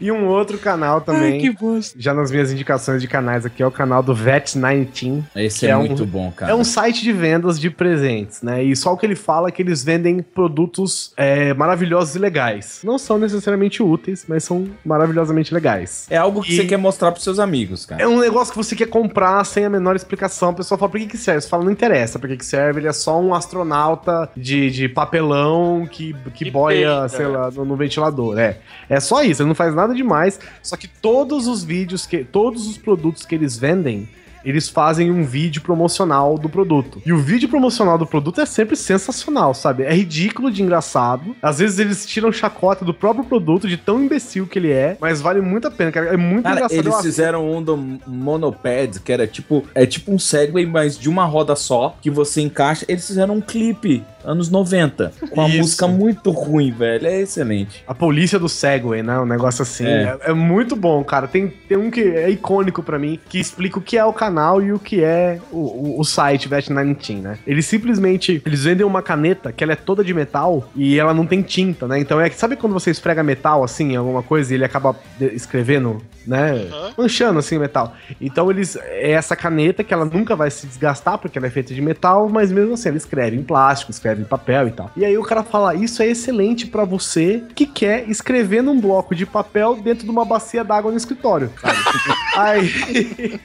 [0.00, 1.98] E um outro canal também, que bosta.
[1.98, 5.22] já nas minhas indicações de canais aqui, é o canal do Vet19.
[5.36, 6.52] Esse é, é um- muito bom, cara.
[6.52, 8.62] É um site de vendas de presentes, né?
[8.62, 12.80] E só o que ele fala é que eles vendem produtos é, maravilhosos e legais.
[12.84, 16.06] Não são necessariamente úteis, mas são maravilhosamente legais.
[16.10, 18.02] É algo que E- você quer mostrar pros seus amigos, cara.
[18.02, 20.50] É um negócio que você quer comprar sem a menor explicação.
[20.50, 21.40] A pessoa fala, por que, que serve?
[21.40, 22.80] Você fala, não interessa pra que, que serve.
[22.80, 27.08] Ele é só um astronauta de, de papelão que, que, Que boia, peida.
[27.08, 28.38] sei lá, no, no ventilador.
[28.38, 28.58] É.
[28.88, 30.38] é só isso, ele não faz nada demais.
[30.62, 34.08] Só que todos os vídeos, que todos os produtos que eles vendem,
[34.44, 37.02] eles fazem um vídeo promocional do produto.
[37.04, 39.82] E o vídeo promocional do produto é sempre sensacional, sabe?
[39.82, 41.36] É ridículo de engraçado.
[41.42, 45.20] Às vezes eles tiram chacota do próprio produto, de tão imbecil que ele é, mas
[45.20, 46.14] vale muito a pena, cara.
[46.14, 46.78] É muito Cara, engraçado.
[46.78, 47.76] eles fizeram um do
[48.06, 52.40] Monoped, que era tipo, é tipo um Segway, mas de uma roda só, que você
[52.40, 52.84] encaixa.
[52.88, 55.58] Eles fizeram um clipe, anos 90, com uma Isso.
[55.58, 57.06] música muito ruim, velho.
[57.06, 57.82] É excelente.
[57.86, 59.18] A polícia do Segway, né?
[59.18, 59.86] Um negócio assim.
[59.86, 60.18] É.
[60.22, 61.28] É, é muito bom, cara.
[61.28, 64.62] Tem, tem um que é icônico pra mim, que explica o que é o canal
[64.62, 67.38] e o que é o, o, o site Vet19, né?
[67.46, 71.26] Eles simplesmente, eles vendem uma caneta que ela é toda de metal e ela não
[71.26, 71.98] tem tinta, né?
[71.98, 76.02] Então é, sabe quando você esfrega metal assim, em alguma coisa e ele acaba escrevendo,
[76.26, 76.68] né?
[76.70, 76.92] Aham.
[76.96, 77.94] Manchando assim o metal.
[78.20, 81.74] Então eles, é essa caneta que ela nunca vai se desgastar porque ela é feita
[81.74, 84.90] de metal, mas mesmo assim ela escreve em plástico, escreve escreve em papel e tal.
[84.96, 89.14] E aí o cara fala: Isso é excelente pra você que quer escrever num bloco
[89.14, 91.50] de papel dentro de uma bacia d'água no escritório,
[92.36, 93.40] aí.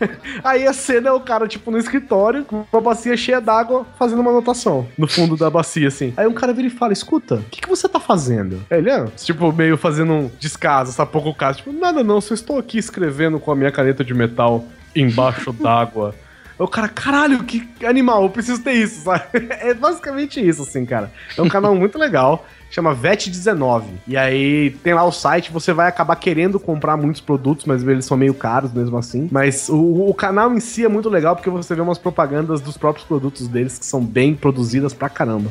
[0.44, 4.20] aí a cena é o cara, tipo, no escritório, com uma bacia cheia d'água, fazendo
[4.20, 6.12] uma anotação no fundo da bacia, assim.
[6.16, 8.62] Aí um cara vira e fala: Escuta, o que, que você tá fazendo?
[8.70, 11.10] Ele, ah, tipo, meio fazendo um descaso, sabe?
[11.10, 11.58] Pouco caso.
[11.58, 14.64] Tipo, nada não, só estou aqui escrevendo com a minha caneta de metal
[14.94, 16.14] embaixo d'água.
[16.60, 19.24] O cara, caralho, que animal, eu preciso ter isso, sabe?
[19.48, 21.10] É basicamente isso, assim, cara.
[21.36, 23.84] É um canal muito legal, chama VET19.
[24.06, 28.04] E aí tem lá o site, você vai acabar querendo comprar muitos produtos, mas eles
[28.04, 29.26] são meio caros mesmo assim.
[29.32, 32.76] Mas o, o canal em si é muito legal porque você vê umas propagandas dos
[32.76, 35.50] próprios produtos deles que são bem produzidas pra caramba.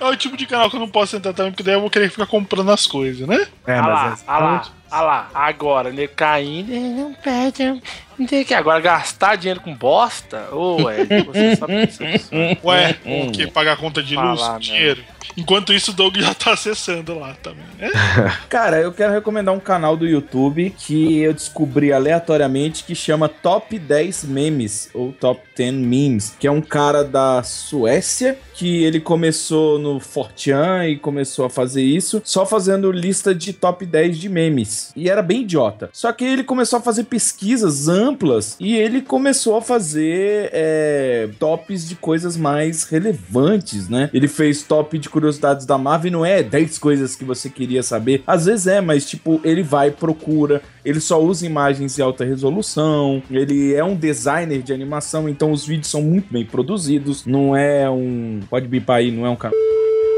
[0.00, 1.88] É o tipo de canal que eu não posso entrar também, porque daí eu vou
[1.88, 3.46] querer ficar comprando as coisas, né?
[3.66, 4.62] É, ah lá, mas é ah lá,
[4.92, 5.30] ah lá.
[5.32, 7.80] Agora, nego caindo, ele não pede.
[8.18, 10.54] Não tem que agora gastar dinheiro com bosta?
[10.54, 13.46] Ô, Ed, você sabe que você Ué, o que?
[13.46, 15.02] Pagar conta de luz, Falar, dinheiro.
[15.36, 17.90] Enquanto isso, o Doug já tá acessando lá também, né?
[18.50, 23.78] Cara, eu quero recomendar um canal do YouTube que eu descobri aleatoriamente que chama Top
[23.78, 29.78] 10 Memes, ou Top 10 Memes, que é um cara da Suécia que ele começou
[29.78, 34.81] no Fortean e começou a fazer isso, só fazendo lista de top 10 de memes.
[34.96, 35.90] E era bem idiota.
[35.92, 41.88] Só que ele começou a fazer pesquisas amplas e ele começou a fazer é, tops
[41.88, 44.10] de coisas mais relevantes, né?
[44.12, 47.82] Ele fez top de curiosidades da Marvel e não é 10 coisas que você queria
[47.82, 48.22] saber.
[48.26, 53.22] Às vezes é, mas tipo, ele vai, procura, ele só usa imagens em alta resolução,
[53.30, 57.88] ele é um designer de animação, então os vídeos são muito bem produzidos, não é
[57.88, 58.40] um.
[58.48, 59.56] Pode bipar aí, não é um canal.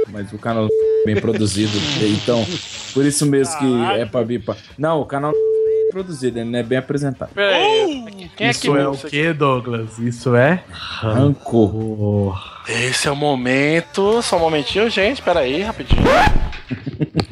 [0.09, 1.73] Mas o canal é bem produzido.
[2.03, 2.45] Então,
[2.93, 4.57] por isso mesmo que é pra bipar.
[4.79, 7.31] Não, o canal é produzido, ele não é bem apresentado.
[7.35, 9.23] Peraí, quem é que Isso é o isso aqui?
[9.23, 9.99] que, Douglas?
[9.99, 12.43] Isso é Rancor.
[12.69, 14.21] Esse é o momento.
[14.23, 15.23] Só um momentinho, gente.
[15.23, 16.03] Pera aí, rapidinho.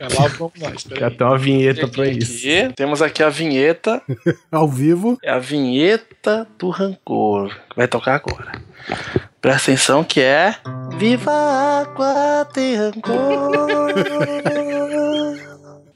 [0.00, 1.10] É lá, vamos aí.
[1.16, 2.36] tem uma vinheta pra isso.
[2.36, 4.00] Aqui, temos aqui a vinheta.
[4.48, 5.18] Ao vivo.
[5.24, 7.52] É a vinheta do rancor.
[7.76, 8.52] Vai tocar agora.
[9.40, 10.54] Presta atenção que é.
[10.98, 13.94] Viva a água tem rancor.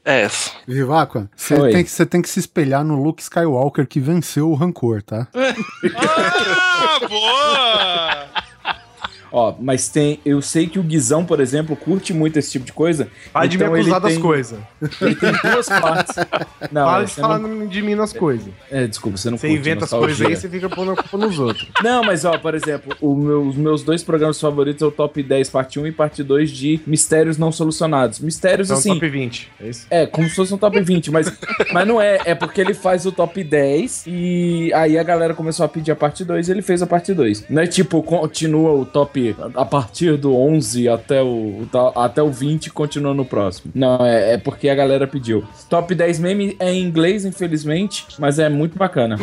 [0.05, 0.51] É essa.
[0.67, 1.71] Viváqua, você Oi.
[1.71, 5.29] tem, que, você tem que se espelhar no Luke Skywalker que venceu o rancor, tá?
[5.95, 8.42] Ah, boa!
[9.33, 10.19] Ó, mas tem.
[10.23, 13.07] Eu sei que o Guizão, por exemplo, curte muito esse tipo de coisa.
[13.33, 14.59] Para de me Então acusar das coisas.
[15.01, 16.15] Ele tem duas partes.
[16.71, 18.47] Não, Para é, de falar não- de mim nas coisas.
[18.69, 21.39] é, desculpa, você não Você inventa as coisas aí, você fica pondo a culpa nos
[21.39, 21.67] outros.
[21.83, 25.49] Não, mas ó, por exemplo, meu- os meus dois programas favoritos é o Top 10
[25.49, 28.19] parte 1 e parte 2 de mistérios não solucionados.
[28.19, 28.93] Mistérios Então, assim.
[28.93, 29.51] top 20.
[29.59, 29.87] É isso?
[29.89, 31.31] É, como se fosse um top 20, mas,
[31.73, 32.19] mas não é.
[32.25, 35.95] É porque ele faz o top 10 e aí a galera começou a pedir a
[35.95, 37.45] parte 2 e ele fez a parte 2.
[37.49, 39.22] Não é tipo, continua o top
[39.55, 43.71] a partir do 11 até o, até o 20 e continua no próximo.
[43.73, 45.43] Não, é, é porque a galera pediu.
[45.69, 49.17] Top 10 meme é em inglês, infelizmente, mas é muito bacana.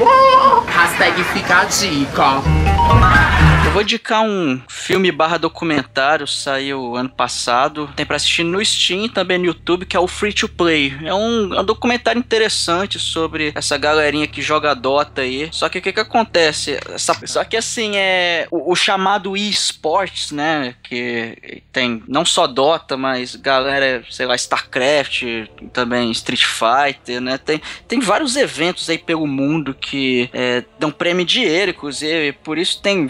[0.67, 3.60] Hashtag fica a dica.
[3.71, 7.89] Eu vou indicar um filme barra documentário, saiu ano passado.
[7.95, 10.93] Tem pra assistir no Steam também no YouTube, que é o Free to Play.
[11.05, 15.49] É um, é um documentário interessante sobre essa galerinha que joga Dota aí.
[15.53, 16.81] Só que o que que acontece?
[16.93, 20.75] Essa- só que assim, é o, o chamado eSports, né?
[20.83, 25.23] Que tem não só Dota, mas galera, sei lá, StarCraft,
[25.73, 27.39] também Street Fighter, né?
[27.39, 32.33] Tem, tem vários eventos aí pelo mundo que é, dão prêmio dinheiro, inclusive.
[32.33, 33.09] Por isso tem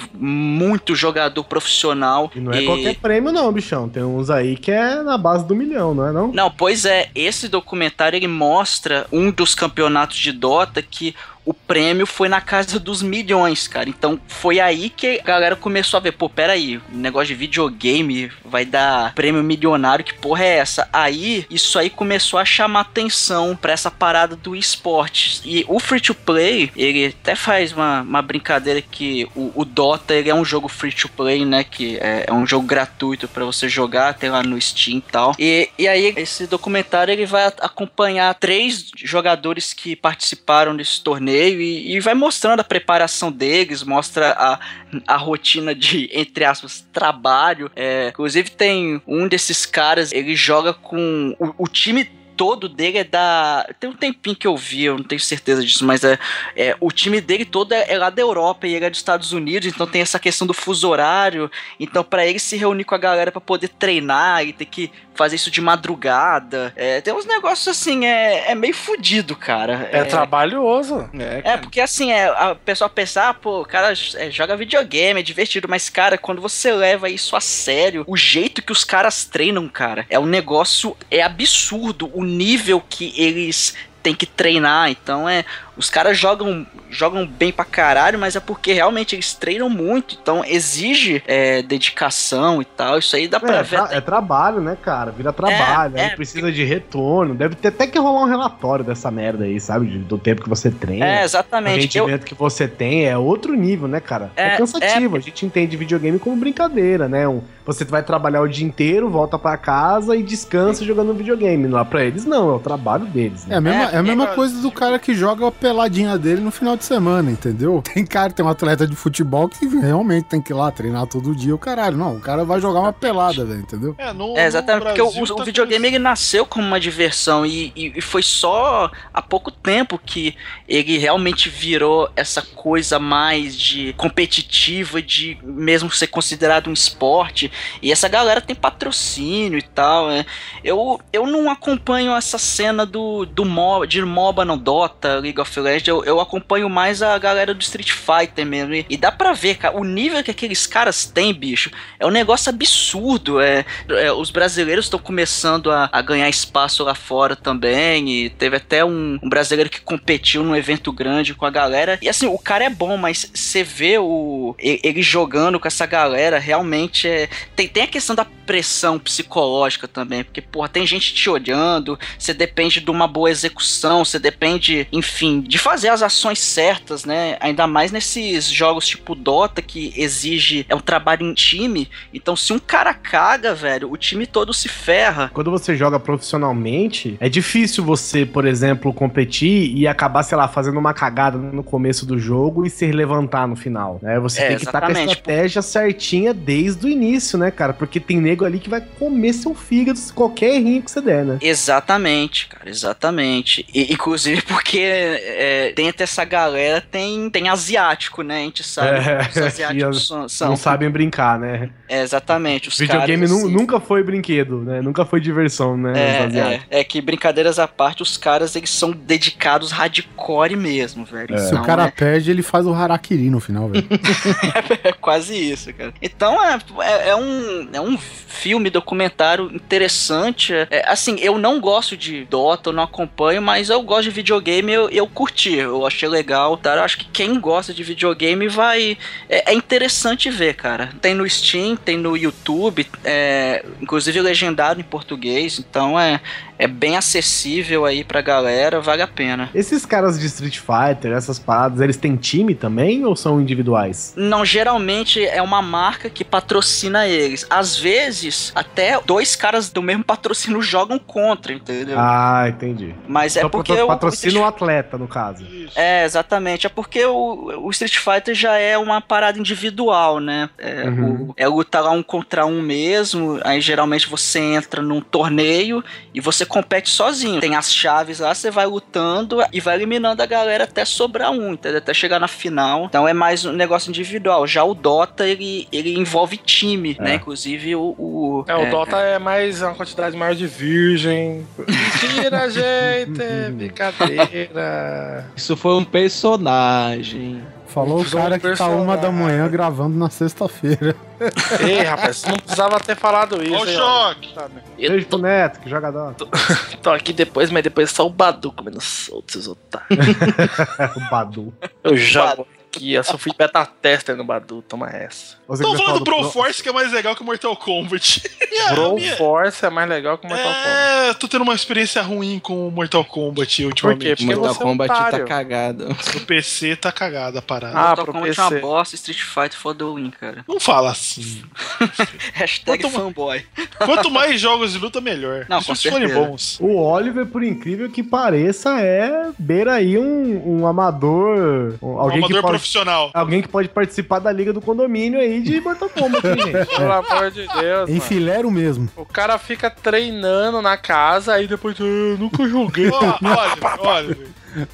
[0.51, 2.31] muito jogador profissional.
[2.35, 3.89] E não é qualquer prêmio, não, bichão.
[3.89, 6.33] Tem uns aí que é na base do milhão, não é não?
[6.33, 11.15] Não, pois é, esse documentário ele mostra um dos campeonatos de Dota que
[11.45, 13.89] o prêmio foi na casa dos milhões, cara.
[13.89, 18.65] Então foi aí que a galera começou a ver, pô, peraí, negócio de videogame vai
[18.65, 20.89] dar prêmio milionário, que porra é essa?
[20.93, 25.41] Aí, isso aí começou a chamar atenção pra essa parada do esporte.
[25.45, 30.15] E o free to play, ele até faz uma, uma brincadeira que o, o Dota,
[30.15, 31.65] ele é um jogo free to play, né?
[31.65, 35.35] Que é, é um jogo gratuito pra você jogar, tem lá no Steam e tal.
[35.39, 41.97] E, e aí, esse documentário, ele vai acompanhar três jogadores que participaram desse torneio e,
[41.97, 44.61] e vai mostrando a preparação deles, mostra a,
[45.07, 47.71] a rotina de, entre aspas, trabalho.
[47.75, 53.05] É, inclusive tem um desses caras, ele joga com o, o time todo dele é
[53.05, 53.69] da.
[53.79, 56.19] Tem um tempinho que eu vi, eu não tenho certeza disso, mas é,
[56.57, 59.35] é o time dele todo é, é lá da Europa e ele é dos Estados
[59.35, 61.51] Unidos, então tem essa questão do fuso horário.
[61.79, 64.91] Então, pra ele se reunir com a galera pra poder treinar e ter que
[65.21, 66.73] fazer isso de madrugada.
[66.75, 69.87] É, tem uns negócios assim, é, é meio fudido, cara.
[69.93, 71.11] É, trabalhoso.
[71.13, 75.21] É, É, porque assim, é, a pessoa pensa, ah, pô, o cara é, joga videogame,
[75.21, 79.27] é divertido, mas, cara, quando você leva isso a sério, o jeito que os caras
[79.27, 84.91] treinam, cara, é um negócio, é absurdo o nível que eles têm que treinar.
[84.91, 85.45] Então é.
[85.77, 90.19] Os caras jogam, jogam bem pra caralho, mas é porque realmente eles treinam muito.
[90.21, 92.99] Então exige é, dedicação e tal.
[92.99, 93.69] Isso aí dá pra É, ver.
[93.77, 95.11] tra- até- é trabalho, né, cara?
[95.11, 97.35] Vira trabalho, É, aí é, precisa de retorno.
[97.35, 99.87] Deve ter até que rolar um relatório dessa merda aí, sabe?
[99.87, 101.07] Do tempo que você treina.
[101.07, 101.97] É, O exatamente.
[101.97, 104.31] Eu, rendimento que você tem é outro nível, né, cara?
[104.37, 105.17] É, É, cansativo.
[105.17, 107.27] A gente entende videogame como brincadeira, né?
[107.27, 111.69] Um- você vai trabalhar o dia inteiro, volta pra casa e descansa jogando videogame.
[111.69, 113.47] Lá pra eles, não, é o trabalho deles.
[113.47, 113.57] É Né?
[113.57, 116.77] a mesma, É, a mesma coisa do cara que joga a peladinha dele no final
[116.77, 117.83] de semana, entendeu?
[117.93, 121.35] Tem cara, tem um atleta de futebol que realmente tem que ir lá treinar todo
[121.35, 121.97] dia, o caralho.
[121.97, 123.95] Não, o cara vai jogar uma pelada, velho, entendeu?
[123.99, 126.79] É, no, É, exatamente, no porque o, Brasil o tá videogame ele nasceu como uma
[126.81, 130.35] diversão e, e- e foi só há pouco tempo que
[130.69, 137.51] ele realmente virou essa coisa mais de competitiva, de mesmo ser considerado um esporte.
[137.83, 140.09] E essa galera tem patrocínio e tal.
[140.09, 140.25] né?
[140.63, 143.45] Eu, eu não acompanho essa cena do, do
[143.87, 147.93] De MOBA no Dota, League of Legends, eu, eu acompanho mais a galera do Street
[147.93, 148.75] Fighter mesmo.
[148.75, 152.11] E, e dá pra ver, cara, o nível que aqueles caras têm, bicho, é um
[152.11, 153.41] negócio absurdo.
[153.41, 158.09] É, é, os brasileiros estão começando a, a ganhar espaço lá fora também.
[158.09, 161.99] E teve até um, um brasileiro que competiu num evento grande com a galera.
[162.03, 166.39] E assim, o cara é bom, mas você vê o, ele jogando com essa galera,
[166.39, 167.29] realmente é.
[167.55, 172.35] Tem, tem a questão da pressão psicológica também, porque, porra, tem gente te olhando, você
[172.35, 173.70] depende de uma boa execução,
[174.05, 177.37] você depende, enfim, de fazer as ações certas, né?
[177.41, 180.65] Ainda mais nesses jogos tipo Dota, que exige.
[180.69, 181.89] É um trabalho em time.
[182.13, 185.31] Então, se um cara caga, velho, o time todo se ferra.
[185.33, 190.79] Quando você joga profissionalmente, é difícil você, por exemplo, competir e acabar, sei lá, fazendo
[190.79, 193.99] uma cagada no começo do jogo e se levantar no final.
[194.03, 194.19] Né?
[194.21, 197.73] Você É, tem que estar com a estratégia certinha desde o início, né, cara?
[197.73, 201.25] Porque tem nego ali que vai comer seu fígado se qualquer errinho que você der,
[201.25, 201.39] né?
[201.41, 203.60] Exatamente, cara, exatamente.
[203.75, 208.37] E, inclusive porque é, dentro dessa galera tem, tem asiático, né?
[208.41, 210.29] A gente sabe É, que os asiáticos são.
[210.29, 211.71] são- Não sabem brincar, né?
[211.89, 212.69] É, exatamente.
[212.69, 214.81] Os Videogame caras, assim, nunca foi brinquedo, né?
[214.81, 215.93] Nunca foi diversão, né?
[215.97, 221.39] É, é, é que brincadeiras à parte, os caras eles são dedicados hardcore mesmo, velho.
[221.39, 223.87] Se Então, o cara é- perde, ele faz o harakiri no final, velho.
[224.85, 225.93] É quase isso, cara.
[226.01, 230.53] Então é, é, é um, é um filme, documentário interessante.
[230.71, 234.73] É, assim, eu não gosto de Dota, eu não acompanho, mas eu gosto de videogame,
[234.73, 236.57] eu, eu curti, eu achei legal.
[236.57, 236.77] Tá?
[236.77, 238.97] Eu acho que quem gosta de videogame vai.
[239.29, 240.91] É, é interessante ver, cara.
[241.01, 246.21] Tem no Steam, tem no YouTube, é, inclusive legendado em português, então é,
[246.61, 249.49] é bem acessível aí pra galera, vale a pena.
[249.55, 254.13] Esses caras de Street Fighter, essas paradas, eles têm time também ou são individuais?
[254.17, 257.47] Não, geralmente é uma marca que patrocina eles.
[257.49, 261.97] Às vezes, até dois caras do mesmo patrocínio jogam contra, entendeu?
[261.99, 262.95] Ah, entendi.
[263.09, 265.47] Mas é Então porque patro- o- patrocina o atleta, no caso.
[265.75, 266.67] É, exatamente.
[266.67, 270.51] É porque o, o Street Fighter já é uma parada individual, né?
[270.59, 271.13] É, Uhum.
[271.31, 273.41] o- é lutar lá um contra um mesmo.
[273.45, 275.83] Aí geralmente você entra num torneio
[276.15, 277.41] e você compete sozinho.
[277.41, 281.53] Tem as chaves lá, você vai lutando e vai eliminando a galera até sobrar um,
[281.53, 281.79] entendeu?
[281.79, 282.85] Até chegar na final.
[282.87, 284.47] Então é mais um negócio individual.
[284.47, 287.15] Já o Dota, ele, ele envolve time, né?
[287.15, 287.95] Inclusive o.
[287.99, 291.47] o- É, o Dota é mais uma quantidade maior de virgem.
[291.59, 293.23] Mentira, gente!
[293.23, 295.27] é Brincadeira.
[295.37, 297.43] Isso foi um personagem.
[297.73, 300.97] Falou o um cara que tá uma da manhã gravando na sexta-feira.
[301.65, 303.55] Ei, rapaz, não precisava ter falado isso.
[303.55, 303.67] Ó.
[303.67, 304.35] choque.
[304.35, 304.63] Tá, né?
[304.77, 306.27] Beijo pro Neto, que joga Dota.
[306.83, 309.89] Tô aqui depois, mas depois só o Badu comendo solto, esses otários.
[310.97, 311.55] o Badu.
[311.85, 315.39] Eu jogo aqui, eu só fui beta tester no Badu, toma essa.
[315.49, 318.23] Você vai falando do Force que é mais legal que o Mortal Kombat.
[318.75, 320.69] Pro minha- Force é mais legal que o Mortal Kombat.
[320.69, 324.05] É, tô tendo uma experiência ruim com o Mortal Kombat Por ultimamente.
[324.05, 324.17] quê?
[324.17, 325.27] Porque Mortal é um Kombat tá otário.
[325.27, 325.89] cagado.
[325.89, 327.77] No PC tá cagada a parada.
[327.77, 328.61] Ah, Mortal pro Kombat é uma PC.
[328.63, 330.45] bosta, Street Fighter for the win, cara.
[330.47, 331.43] Não fala assim.
[332.35, 333.45] Hashtag Quanto- fanboy.
[333.85, 335.47] Quanto mais jogos de luta, melhor.
[335.49, 336.29] Não, com se forem certeza.
[336.29, 336.61] bons.
[336.61, 341.77] O Oliver, por incrível que pareça, é beira aí um, um amador.
[341.83, 343.11] um- Um alguém, amador que pode, profissional.
[343.15, 346.67] alguém que pode participar da liga do condomínio aí de Mortal Kombat, hein, gente?
[346.77, 347.81] Pelo amor de Deus.
[347.89, 347.97] mano.
[347.97, 348.89] Enfileiro mesmo.
[348.97, 351.77] O cara fica treinando na casa, aí depois.
[351.81, 352.89] "Ah, Eu nunca joguei.
[352.91, 354.19] Ó, olha, olha.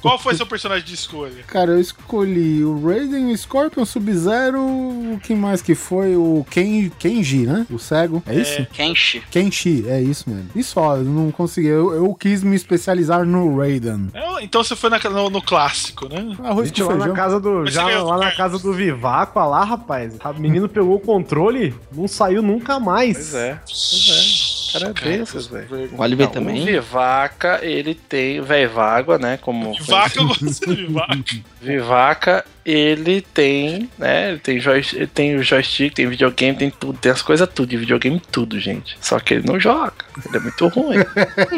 [0.01, 1.43] Qual foi seu personagem de escolha?
[1.47, 6.15] Cara, eu escolhi o Raiden, o Scorpion, o Sub-Zero, o que mais que foi?
[6.15, 7.65] O Ken, Kenji, né?
[7.69, 8.65] O cego, é isso?
[8.73, 9.21] Kenshi.
[9.31, 10.49] Kenshi, é isso mesmo.
[10.55, 11.67] E só, eu não consegui.
[11.67, 14.09] Eu, eu quis me especializar no Raiden.
[14.13, 16.35] É, Então você foi na- no, no clássico, né?
[16.43, 17.15] Arroz Gente, lá na feijão.
[17.15, 17.49] casa do.
[17.63, 20.13] Mas Já lá na casa do Vivaco, lá, rapaz.
[20.35, 23.13] O menino pegou o controle, não saiu nunca mais.
[23.17, 23.59] Pois é.
[23.65, 24.46] Pois é.
[24.73, 25.89] Cara, é desses, velho.
[25.93, 26.61] O Oliver Não, também.
[26.61, 28.41] O Vivaca, ele tem.
[28.41, 29.37] Velvágua, né?
[29.37, 29.73] Como.
[29.83, 31.23] Vaca, eu gosto de vaca.
[31.61, 34.31] Vivaca, ele tem, né?
[34.31, 37.69] Ele tem, joy, ele tem o joystick, tem videogame, tem tudo, tem as coisas tudo
[37.69, 38.97] de videogame, tudo, gente.
[39.01, 39.93] Só que ele não joga.
[40.25, 40.97] Ele é muito ruim.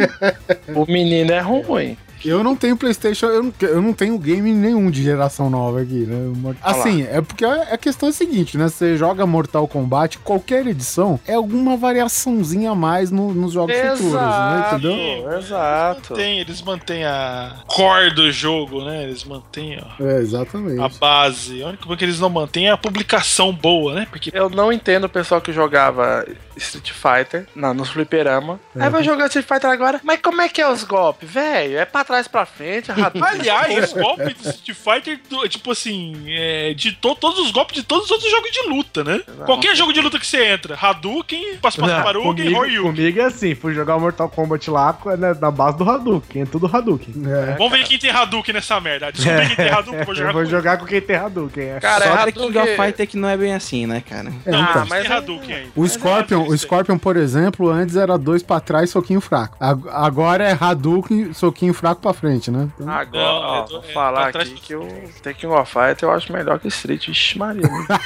[0.75, 1.97] o menino é ruim.
[2.25, 6.05] Eu não tenho PlayStation, eu não, eu não tenho game nenhum de geração nova aqui,
[6.05, 6.55] né?
[6.61, 8.67] Assim, é porque a a questão é a seguinte, né?
[8.67, 14.13] Você joga Mortal Kombat, qualquer edição é alguma variaçãozinha a mais no- nos jogos futuros,
[14.13, 14.69] né?
[14.73, 15.37] Entendeu?
[15.37, 16.11] Exato.
[16.13, 19.03] Mantém, eles mantêm a core do jogo, né?
[19.03, 20.81] Eles mantêm ó, É, exatamente.
[20.81, 21.61] a base.
[21.63, 24.07] A única coisa que eles não mantêm é a publicação boa, né?
[24.09, 26.25] Porque Eu não entendo o pessoal que jogava
[26.57, 28.59] Street Fighter na, nos fliperama.
[28.79, 29.99] Aí vai jogar Street Fighter agora.
[30.03, 31.29] Mas como é que é os golpes?
[31.29, 33.21] Velho, é pra trás pra frente, Hadouken.
[33.23, 37.83] Aliás, os golpes do Street Fighter, tipo assim, é, de to- todos os golpes de
[37.83, 39.21] todos os outros jogos de luta, né?
[39.45, 43.95] Qualquer jogo de luta que você entra, Hadouken, Passaparuga e comigo, é assim, fui jogar
[43.95, 47.13] o Mortal Kombat lá né, na base do Hadouken, é tudo Hadouken.
[47.27, 47.55] É.
[47.57, 49.11] Vamos ver quem tem Hadouken nessa merda.
[49.11, 51.63] Descobri quem tem Hadouken, vou jogar Eu vou com jogar com quem tem Hadouken.
[51.63, 51.79] É.
[51.79, 54.29] Cara, Só é The King of Hadouken- Fighter que não é bem assim, né, cara?
[54.45, 54.85] É, Ah, então.
[54.89, 55.67] mas tem é- Hadouken aí.
[55.75, 59.55] O Scorpion, o Scorpion, por exemplo, antes era dois pra trás, soquinho fraco.
[59.59, 62.69] Ag- Agora é Hadouken, soquinho fraco pra frente, né?
[62.79, 64.87] Então, Agora, Não, ó, é vou é falar aqui que o
[65.21, 67.07] Tekken of Fighter eu acho melhor que Street.
[67.07, 67.61] Vixe, Maria.
[67.61, 67.85] né?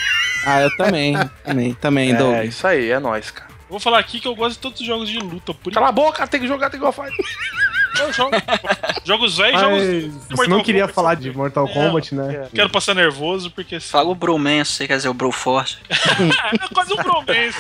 [0.46, 1.16] Ah, eu também.
[1.46, 2.44] também, também, é, Doug.
[2.44, 3.50] isso aí, é nóis, cara.
[3.70, 5.54] Vou falar aqui que eu gosto de todos os jogos de luta.
[5.54, 7.26] Por Cala a boca, tem que jogar Tekken of Fighter.
[8.00, 8.32] Eu jogo.
[9.06, 9.80] Jogos velhos, jogos.
[9.82, 12.48] Você Mortal não queria Kombat falar de Mortal É, Kombat, né?
[12.54, 13.80] Quero passar nervoso, porque.
[13.80, 15.78] Fala o Bromance, quer dizer, o Broforce.
[16.54, 17.58] É quase um Bromance.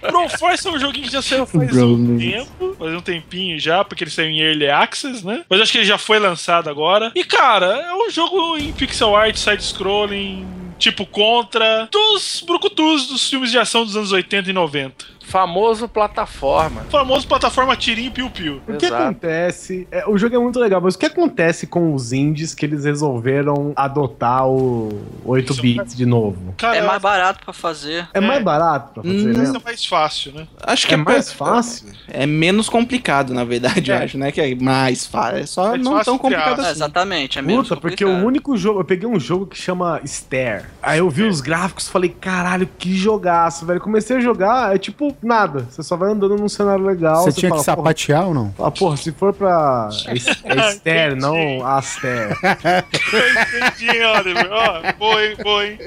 [0.00, 4.04] Broforce é um joguinho que já saiu faz um tempo, faz um tempinho já, porque
[4.04, 5.44] ele saiu em Early Access, né?
[5.48, 7.12] Mas acho que ele já foi lançado agora.
[7.14, 10.46] E, cara, é um jogo em pixel art, side-scrolling,
[10.78, 15.15] tipo contra dos brucutus dos filmes de ação dos anos 80 e 90.
[15.26, 16.82] Famoso plataforma.
[16.90, 18.60] Famoso plataforma tirinho piu-piu.
[18.68, 19.88] O que acontece?
[19.90, 22.84] é, o jogo é muito legal, mas o que acontece com os indies que eles
[22.84, 24.88] resolveram adotar o
[25.24, 26.54] 8 bits de novo?
[26.56, 28.08] Cara, É mais barato pra fazer.
[28.14, 29.58] É mais barato pra fazer, Hum, isso né?
[29.60, 30.46] é mais fácil, né?
[30.62, 31.88] Acho que É mais fácil.
[32.08, 34.04] É menos complicado, na verdade, eu É.
[34.04, 34.30] acho, né?
[34.30, 35.38] Que é mais fácil.
[35.38, 36.70] É só É não tão complicado É, assim.
[36.70, 38.24] exatamente, é menos Puta, porque complicado.
[38.24, 38.80] o único jogo.
[38.80, 40.66] Eu peguei um jogo que chama Stare.
[40.82, 43.80] Aí eu vi os gráficos e falei, caralho, que jogaço, velho.
[43.80, 45.66] Comecei a jogar, é tipo nada.
[45.70, 47.24] Você só vai andando num cenário legal.
[47.24, 48.50] Você tinha que fala, sapatear ou não?
[48.50, 49.88] Porra, ah, porra, se for pra.
[50.74, 52.36] Stare, não Aster.
[53.76, 54.48] Entendi, Oliver.
[54.50, 55.78] Ó, boa, hein, boa, hein?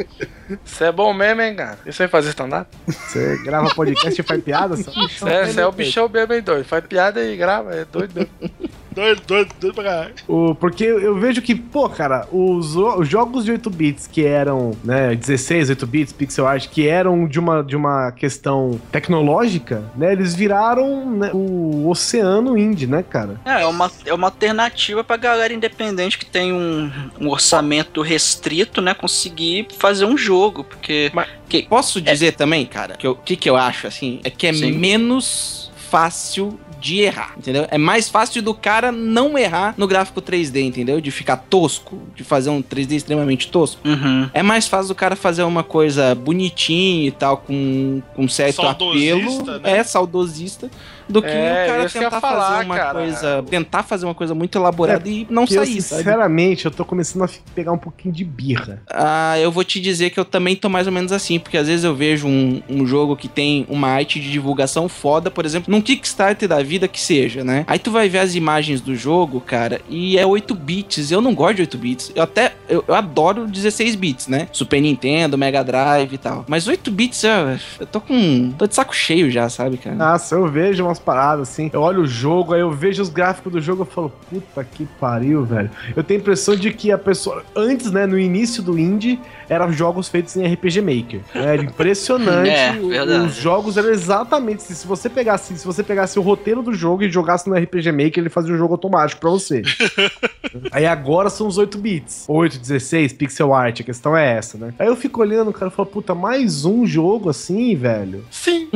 [0.65, 1.77] Isso é bom mesmo, hein, cara?
[1.85, 2.69] Isso aí fazer stand-up?
[2.87, 4.75] Você grava podcast e faz piada?
[4.75, 6.65] Isso é, é o bichão mesmo, hein, doido?
[6.65, 8.69] Faz piada e grava, é doido mesmo.
[8.91, 10.13] Doido, doido, doido pra caralho.
[10.27, 14.71] O, porque eu vejo que, pô, cara, os, os jogos de 8 bits que eram,
[14.83, 20.11] né, 16, 8 bits, pixel art, que eram de uma, de uma questão tecnológica, né,
[20.11, 23.39] eles viraram né, o oceano indie, né, cara?
[23.45, 28.81] É, é uma, é uma alternativa pra galera independente que tem um, um orçamento restrito,
[28.81, 28.93] né?
[28.93, 30.38] Conseguir fazer um jogo.
[30.63, 31.11] Porque.
[31.13, 34.45] Mas- que, Posso dizer também, cara, que o que, que eu acho, assim, é que
[34.47, 34.71] é Sim.
[34.71, 37.67] menos fácil de errar, entendeu?
[37.69, 41.01] É mais fácil do cara não errar no gráfico 3D, entendeu?
[41.01, 43.81] De ficar tosco, de fazer um 3D extremamente tosco.
[43.85, 44.29] Uhum.
[44.33, 49.41] É mais fácil do cara fazer uma coisa bonitinha e tal, com, com certo Saudosista,
[49.41, 49.59] apelo.
[49.59, 49.77] né?
[49.77, 50.71] É, saudosista.
[51.09, 52.99] Do que É, o cara tentar falar, fazer uma cara.
[52.99, 53.43] coisa.
[53.49, 55.99] Tentar fazer uma coisa muito elaborada e não Que eu, sair, sabe?
[56.03, 58.81] sinceramente, eu tô começando a pegar um pouquinho de birra.
[58.89, 61.67] Ah, eu vou te dizer que eu também tô mais ou menos assim, porque às
[61.67, 65.71] vezes eu vejo um, um jogo que tem uma arte de divulgação foda, por exemplo,
[65.71, 67.63] num Kickstarter da vida que seja, né?
[67.67, 71.09] Aí tu vai ver as imagens do jogo, cara, e é 8 bits.
[71.11, 72.11] Eu não gosto de 8 bits.
[72.13, 74.47] Eu até eu, eu adoro 16 bits, né?
[74.51, 76.45] Super Nintendo, Mega Drive e tal.
[76.47, 77.31] Mas 8 bits, eu,
[77.79, 78.51] eu tô com.
[78.57, 79.95] tô de saco cheio já, sabe, cara?
[79.95, 83.51] Nossa, eu vejo umas paradas assim, eu olho o jogo, aí eu vejo os gráficos
[83.51, 85.69] do jogo, eu falo, puta que pariu, velho.
[85.95, 89.71] Eu tenho a impressão de que a pessoa, antes, né, no início do indie, eram
[89.71, 91.21] jogos feitos em RPG Maker.
[91.33, 92.49] Era impressionante.
[92.49, 93.25] É, o- verdade.
[93.27, 97.09] Os jogos eram exatamente, se você pegasse, se você pegasse o roteiro do jogo e
[97.09, 99.61] jogasse no RPG Maker, ele fazia o jogo automático pra você.
[100.71, 102.25] Aí agora são os 8 bits.
[102.27, 104.73] 8, 16, pixel art, a questão é essa, né?
[104.79, 108.23] Aí eu fico olhando, cara, e falo, puta, mais um jogo assim, velho.
[108.31, 108.67] Sim.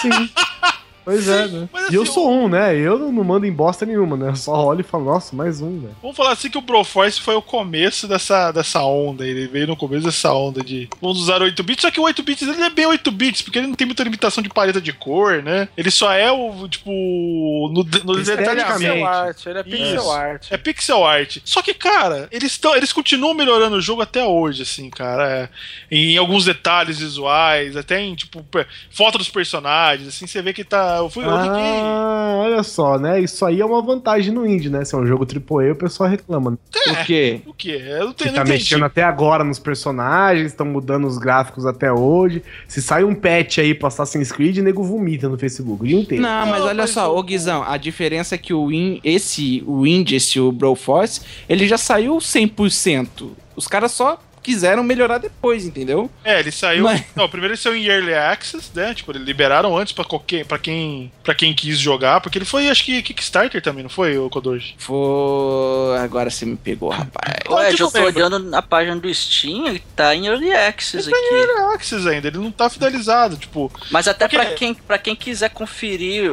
[0.00, 0.10] Sim.
[1.04, 1.68] Pois é, né?
[1.72, 2.76] Mas E eu assim, sou um, né?
[2.76, 4.30] Eu não, mando em bosta nenhuma, né?
[4.30, 5.96] Eu só olho e falo, nossa, mais um, velho.
[6.02, 9.26] Vamos falar assim que o Broforce foi o começo dessa, dessa onda.
[9.26, 12.22] Ele veio no começo dessa onda de vamos usar 8 bits, só que o 8
[12.22, 14.92] bits ele é bem 8 bits, porque ele não tem muita limitação de paleta de
[14.92, 15.68] cor, né?
[15.76, 18.78] Ele só é o, tipo, no, no detalhamento.
[18.78, 20.10] Pixel art, ele é pixel Isso.
[20.10, 20.46] art.
[20.50, 21.38] É pixel art.
[21.44, 25.30] Só que, cara, eles, tão, eles continuam melhorando o jogo até hoje, assim, cara.
[25.30, 25.48] É,
[25.90, 28.44] em alguns detalhes visuais, até em, tipo,
[28.90, 30.89] foto dos personagens, assim, você vê que tá.
[30.98, 31.24] Eu fui.
[31.24, 31.30] eu.
[31.30, 33.20] Ah, olha só, né?
[33.20, 34.84] Isso aí é uma vantagem no indie, né?
[34.84, 36.50] Se é um jogo AAA, o pessoal reclama.
[36.52, 36.56] né?
[36.84, 37.40] Por quê?
[37.46, 37.80] O quê?
[37.86, 38.52] Eu não, Que tenho, tá não entendi.
[38.64, 42.42] mexendo até agora nos personagens, estão mudando os gráficos até hoje.
[42.68, 45.98] Se sai um patch aí pra Assassin's Creed, o nego vomita no Facebook o dia
[46.00, 46.22] inteiro.
[46.22, 49.62] Não, mas olha mas só, o- ô Guizão, a diferença é que o Win, esse,
[49.66, 53.30] o Indie, esse o Broforce, ele já saiu 100%.
[53.56, 56.10] Os caras só quiseram melhorar depois, entendeu?
[56.24, 56.84] É, ele saiu.
[56.84, 58.94] Mas- Não, primeiro ele saiu em Early Access, né?
[58.94, 62.68] Tipo, eles liberaram antes pra, qualquer, pra, quem, pra quem quis jogar, porque ele foi,
[62.68, 64.74] acho que, Kickstarter também, não foi, o Kodoji?
[64.78, 65.98] Foi.
[65.98, 67.34] Agora você me pegou, rapaz.
[67.48, 71.18] Ué, eu tô olhando na página do Steam, ele tá em Early Access Ele tá
[71.20, 71.34] em aqui.
[71.50, 73.70] Early Access ainda, ele não tá fidelizado, tipo.
[73.90, 76.32] Mas até Porque- pra quem, pra quem quiser conferir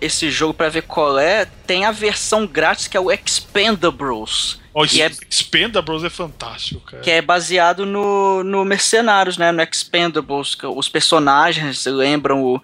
[0.00, 4.58] esse jogo pra ver qual é, tem a versão grátis que é o Expendables.
[4.80, 7.02] Ó, Que é- Expendables é fantástico, cara.
[7.02, 9.50] Que é baseado no, no Mercenários, né?
[9.50, 10.54] No Expendables.
[10.54, 12.62] que Os personagens lembram o.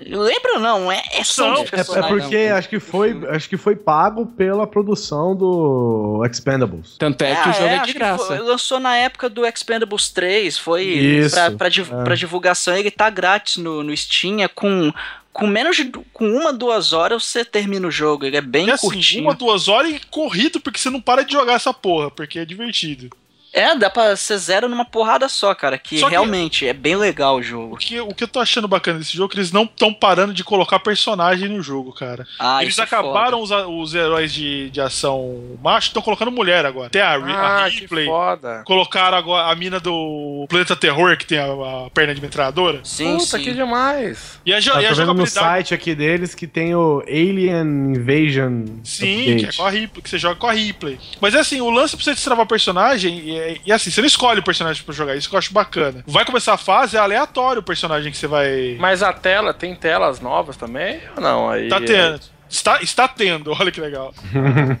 [0.00, 1.54] Lembram não, é, é São.
[1.54, 6.96] os É, é porque acho que, foi, acho que foi pago pela produção do Expendables.
[6.98, 8.24] Tanto é que o Ah, jogo é, acho de graça.
[8.26, 12.04] foi- lançou na época do Expendables 3, foi Isso, pra, pra, div- é.
[12.04, 14.92] pra divulgação, ele tá grátis no, no Steam, é com,
[15.36, 18.70] com menos de com uma, duas horas você termina o jogo, ele é bem E
[18.70, 19.24] assim, curtinho.
[19.24, 22.44] uma, duas horas e corrido, porque você não para de jogar essa porra, porque é
[22.44, 23.10] divertido.
[23.56, 26.94] É, dá pra ser zero numa porrada só, cara, que Só que- realmente é bem
[26.94, 27.76] legal o O jogo.
[27.78, 30.34] que, o que eu tô achando bacana desse jogo é que eles não estão parando
[30.34, 32.26] de colocar personagem no jogo, cara.
[32.38, 36.30] Ah, eles isso é acabaram os, a- os heróis de, de ação macho, estão colocando
[36.30, 36.88] mulher agora.
[36.88, 38.04] Até a, a Ah, que Ripley.
[38.06, 38.62] foda.
[38.66, 41.46] Colocaram agora a mina do Planeta Terror, que tem a,
[41.86, 42.80] a perna de metralhadora.
[42.84, 43.44] Sim, Puta, sim.
[43.44, 44.38] que demais.
[44.44, 47.00] E a, jo- Tá, e a tô vendo no site aqui deles que tem o
[47.08, 48.64] Alien Invasion.
[48.84, 50.98] Sim, que, é com a Ripley, que você joga com a Ripley.
[51.20, 54.06] Mas é assim, o lance pra você destravar personagem, e, é- e assim, você não
[54.08, 56.02] escolhe o personagem pra jogar, isso que eu acho bacana.
[56.06, 58.76] Vai começar a fase, é aleatório o personagem que você vai.
[58.78, 61.00] Mas a tela, tem telas novas também?
[61.16, 61.48] Ou não?
[61.50, 62.20] Aí, Tá tendo.
[62.48, 64.14] Está, está tendo, olha que legal.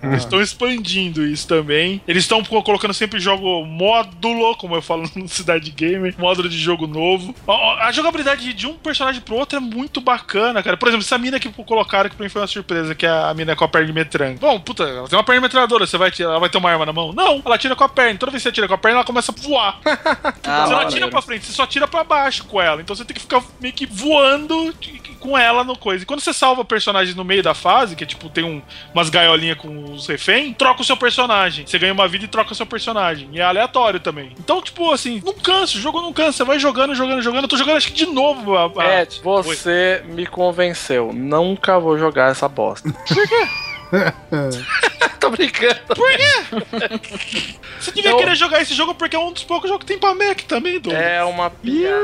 [0.02, 2.00] Eles estão expandindo isso também.
[2.06, 6.58] Eles estão co- colocando sempre jogo módulo, como eu falo no Cidade Gamer, módulo de
[6.58, 7.34] jogo novo.
[7.46, 10.76] Ó, A jogabilidade de um personagem pro outro é muito bacana, cara.
[10.76, 13.34] Por exemplo, essa mina que colocaram que pra mim foi uma surpresa, que é a
[13.34, 14.38] mina com a perna de metranga.
[14.40, 16.70] Bom, puta, ela tem uma perna de metralhadora, você vai tirar, ela vai ter uma
[16.70, 17.12] arma na mão?
[17.12, 18.18] Não, ela tira com a perna.
[18.18, 19.80] Toda vez que você tira com a perna, ela começa a voar.
[20.44, 22.80] Ah, você não atira pra frente, você só tira pra baixo com ela.
[22.80, 24.74] Então você tem que ficar meio que voando
[25.20, 26.02] com ela no coisa.
[26.04, 28.62] E quando você salva personagens no meio da fase, que é tipo, tem um-
[28.94, 31.66] umas gaiolinhas com os refém, troca o seu personagem.
[31.66, 33.28] Você ganha uma vida e troca o seu personagem.
[33.32, 34.32] E é aleatório também.
[34.38, 36.32] Então, tipo, assim, não cansa, o jogo não cansa.
[36.38, 37.44] Você vai jogando, jogando, jogando.
[37.44, 38.56] Eu tô jogando acho que de novo.
[38.56, 41.12] A, a- Ed, você me convenceu.
[41.12, 42.90] Nunca vou jogar essa bosta.
[42.92, 43.48] Por quê?
[45.20, 45.76] Tô brincando.
[47.80, 49.98] Você devia Eu- querer jogar esse jogo porque é um dos poucos jogos que tem
[49.98, 51.02] pra Mac também, Douglas.
[51.04, 51.96] É uma piada.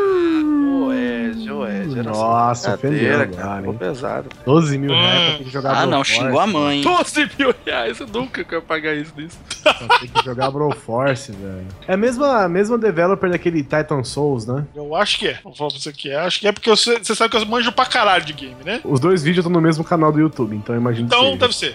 [1.98, 3.59] Era só Nossa, ofendeu cara.
[3.59, 4.28] Ficou pesado.
[4.44, 5.26] 12 mil reais Hum.
[5.28, 6.80] pra ter que jogar Ah, não, xingou a mãe.
[6.82, 9.38] 12 mil reais, eu nunca quero pagar isso nisso.
[9.62, 11.66] Pra ter que jogar Broforce, velho.
[11.86, 14.64] É a mesma, a mesma developer daquele Titan Souls, né?
[14.74, 15.38] Eu acho que é.
[15.44, 16.16] Vou falar pra você que é.
[16.16, 18.80] Acho que é porque você, você sabe que eu manjo pra caralho de game, né?
[18.84, 21.38] Os dois vídeos estão no mesmo canal do YouTube, então eu imagino que Então seja.
[21.38, 21.72] deve ser.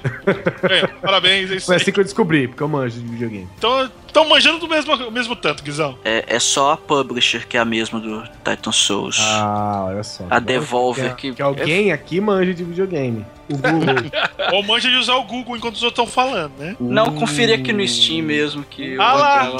[0.69, 1.81] É, parabéns, é isso Foi aí.
[1.81, 3.47] assim que eu descobri, porque eu manjo de videogame.
[3.57, 5.97] Então, estão manjando do mesmo, mesmo tanto, Guizão.
[6.03, 9.17] É, é só a publisher que é a mesma do Titan Souls.
[9.19, 10.25] Ah, olha só.
[10.29, 11.35] a Devolver que, que.
[11.35, 13.25] que alguém aqui manja de videogame.
[13.49, 13.95] O Google.
[14.53, 16.75] Ou manja de usar o Google enquanto os outros estão falando, né?
[16.79, 18.97] Não, conferi aqui no Steam mesmo que.
[18.99, 19.57] Ah vou lá!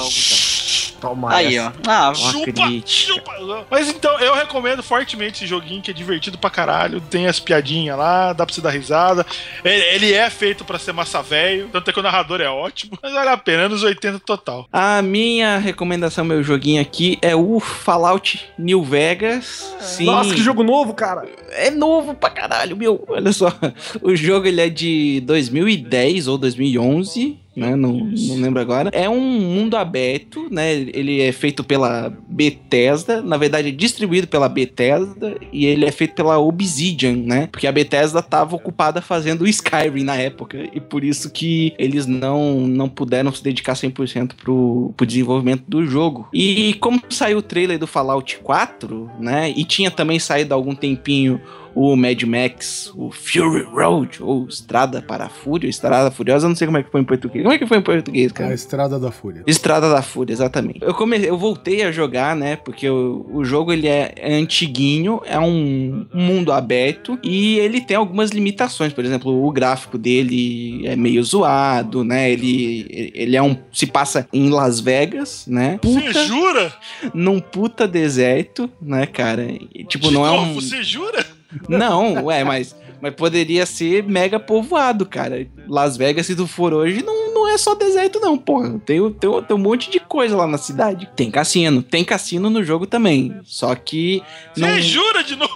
[1.00, 1.72] Toma Aí, essa.
[1.86, 1.90] ó.
[1.90, 3.66] Ah, Chupa, chupa!
[3.70, 7.00] Mas então, eu recomendo fortemente esse joguinho que é divertido pra caralho.
[7.00, 9.24] Tem as piadinhas lá, dá pra você dar risada.
[9.64, 12.98] Ele, ele é feito pra ser massa velho, tanto é que o narrador é ótimo.
[13.02, 14.66] Mas vale a pena, anos 80 total.
[14.72, 19.74] A minha recomendação, meu joguinho aqui, é o Fallout New Vegas.
[19.80, 21.28] Sim, Nossa, que jogo novo, cara!
[21.50, 23.04] é novo pra caralho, meu.
[23.08, 23.52] Olha só,
[24.02, 27.38] o jogo ele é de 2010 ou 2011.
[27.58, 28.88] Né, não, não lembro agora.
[28.92, 30.72] É um mundo aberto, né?
[30.72, 36.14] Ele é feito pela Bethesda, na verdade é distribuído pela Bethesda e ele é feito
[36.14, 37.48] pela Obsidian, né?
[37.50, 42.06] Porque a Bethesda estava ocupada fazendo o Skyrim na época e por isso que eles
[42.06, 46.28] não, não puderam se dedicar 100% pro, pro desenvolvimento do jogo.
[46.32, 49.52] E como saiu o trailer do Fallout 4, né?
[49.56, 51.40] E tinha também saído há algum tempinho
[51.80, 56.56] o Mad Max, o Fury Road, ou Estrada para a Fúria, Estrada Furiosa, eu não
[56.56, 57.44] sei como é que foi em português.
[57.44, 58.52] Como é que foi em português, A cara?
[58.52, 59.44] Estrada da Fúria.
[59.46, 60.80] Estrada da Fúria, exatamente.
[60.82, 61.24] Eu, come...
[61.24, 62.56] eu voltei a jogar, né?
[62.56, 67.96] Porque o, o jogo ele é, é antiguinho, é um mundo aberto e ele tem
[67.96, 68.92] algumas limitações.
[68.92, 72.28] Por exemplo, o gráfico dele é meio zoado, né?
[72.28, 73.56] Ele, ele é um.
[73.72, 75.78] se passa em Las Vegas, né?
[75.84, 76.72] Você jura?
[77.14, 79.46] Num puta deserto, né, cara?
[79.72, 80.54] E, tipo, De não é novo, um.
[80.54, 81.37] Você jura?
[81.68, 82.76] Não, ué, mas.
[83.00, 85.46] Mas poderia ser mega povoado, cara.
[85.68, 88.70] Las Vegas, se tu for hoje, não, não é só deserto, não, porra.
[88.84, 91.08] Tem, tem, tem um monte de coisa lá na cidade.
[91.14, 91.80] Tem cassino.
[91.80, 93.36] Tem cassino no jogo também.
[93.44, 94.20] Só que.
[94.52, 95.54] Você Não, jura de novo?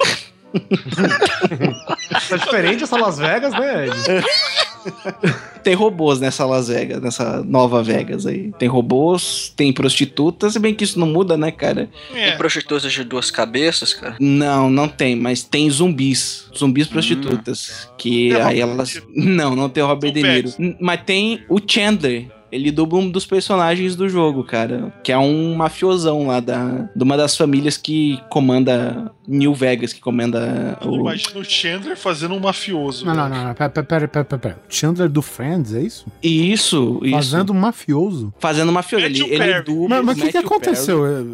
[2.28, 4.24] Tá diferente essa Las Vegas, né, Ed?
[5.62, 8.52] tem robôs nessa Las Vegas, nessa nova Vegas aí.
[8.58, 11.88] Tem robôs, tem prostitutas, se bem que isso não muda, né, cara?
[12.14, 12.28] É.
[12.28, 14.16] Tem prostitutas de duas cabeças, cara.
[14.20, 16.50] Não, não tem, mas tem zumbis.
[16.56, 17.88] Zumbis prostitutas.
[17.96, 19.02] Que Tem aí Robert elas.
[19.14, 20.52] Não, não tem o Robert De Niro.
[20.80, 22.26] Mas tem o Chandler.
[22.52, 24.92] Ele dubla um dos personagens do jogo, cara.
[25.02, 30.00] Que é um mafiosão lá da, de uma das famílias que comanda New Vegas, que
[30.00, 31.00] comanda Eu o.
[31.00, 33.06] imagino o Chandler fazendo um mafioso.
[33.06, 33.54] Não, não, não, não.
[33.54, 34.62] Pera, pera, pera, pera.
[34.68, 36.06] Chandler do Friends, é isso?
[36.22, 37.14] Isso, isso.
[37.14, 38.34] Fazendo um mafioso.
[38.38, 39.06] Fazendo mafioso.
[39.06, 39.88] Ele, ele dubla.
[40.02, 41.06] Mas mas o que, que aconteceu?
[41.06, 41.24] É,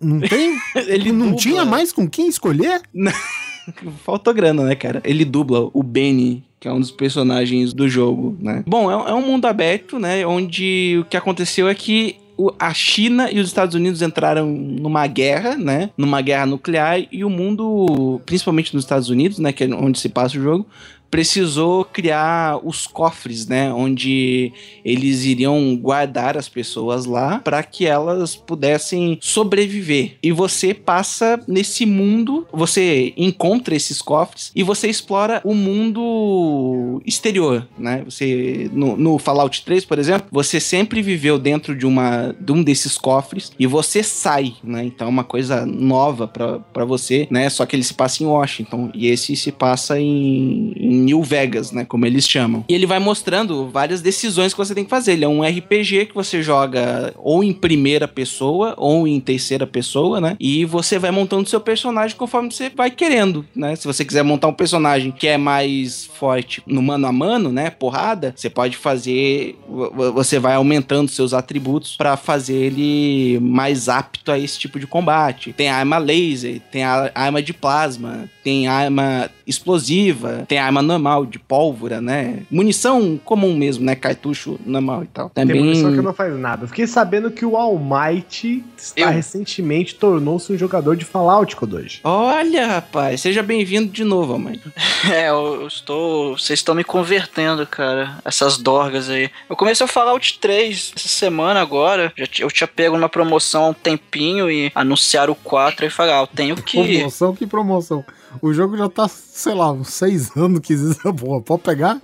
[0.00, 0.56] Não tem?
[0.86, 2.80] Ele não dubla- tinha mais com quem escolher?
[4.04, 5.00] Faltou grana, né, cara?
[5.04, 8.64] Ele dubla o Benny, que é um dos personagens do jogo, né?
[8.66, 10.26] Bom, é, é um mundo aberto, né?
[10.26, 12.16] Onde o que aconteceu é que
[12.58, 15.90] a China e os Estados Unidos entraram numa guerra, né?
[15.96, 19.52] Numa guerra nuclear e o mundo, principalmente nos Estados Unidos, né?
[19.52, 20.66] Que é onde se passa o jogo,
[21.10, 23.72] precisou criar os cofres, né?
[23.72, 24.52] Onde
[24.84, 30.16] eles iriam guardar as pessoas lá para que elas pudessem sobreviver.
[30.22, 37.66] E você passa nesse mundo, você encontra esses cofres e você explora o mundo exterior,
[37.78, 38.02] né?
[38.04, 42.62] Você no, no Fallout 3, por exemplo, você sempre viveu dentro de uma de um
[42.62, 44.84] desses cofres e você sai, né?
[44.84, 47.48] Então é uma coisa nova para você, né?
[47.48, 51.72] Só que ele se passa em Washington e esse se passa em, em New Vegas,
[51.72, 51.84] né?
[51.84, 52.64] Como eles chamam.
[52.68, 55.12] E ele vai mostrando várias decisões que você tem que fazer.
[55.12, 60.20] Ele é um RPG que você joga ou em primeira pessoa ou em terceira pessoa,
[60.20, 60.36] né?
[60.40, 63.74] E você vai montando seu personagem conforme você vai querendo, né?
[63.76, 67.70] Se você quiser montar um personagem que é mais forte no mano a mano, né?
[67.70, 69.56] Porrada, você pode fazer.
[69.68, 74.86] vo- Você vai aumentando seus atributos pra fazer ele mais apto a esse tipo de
[74.86, 75.52] combate.
[75.52, 82.00] Tem arma laser, tem arma de plasma, tem arma explosiva, tem arma normal de pólvora,
[82.00, 82.40] né?
[82.50, 83.94] Munição comum mesmo, né?
[83.94, 85.30] Cartucho normal e tal.
[85.30, 85.62] Tem Também.
[85.62, 86.66] munição que não faz nada.
[86.66, 89.08] Fiquei sabendo que o All Might está Eu.
[89.10, 92.00] recentemente tornou-se um jogador de Fallout, Kodoji.
[92.04, 94.60] Olha, rapaz, seja bem-vindo de novo, mãe.
[95.08, 96.36] É, eu, estou.
[96.36, 98.18] Vocês estão me convertendo, cara.
[98.24, 99.30] Essas dorgas aí.
[99.48, 102.12] Eu comecei a Fallout 3 essa semana agora.
[102.16, 106.20] Eu tinha pego uma promoção há um tempinho e anunciaram o 4 e falei, ah,
[106.22, 106.82] eu tenho que.
[106.96, 108.04] Promoção, que promoção.
[108.42, 109.08] O jogo já tá,
[109.38, 111.40] sei lá, uns seis anos que existe essa porra.
[111.40, 111.98] Pode pegar?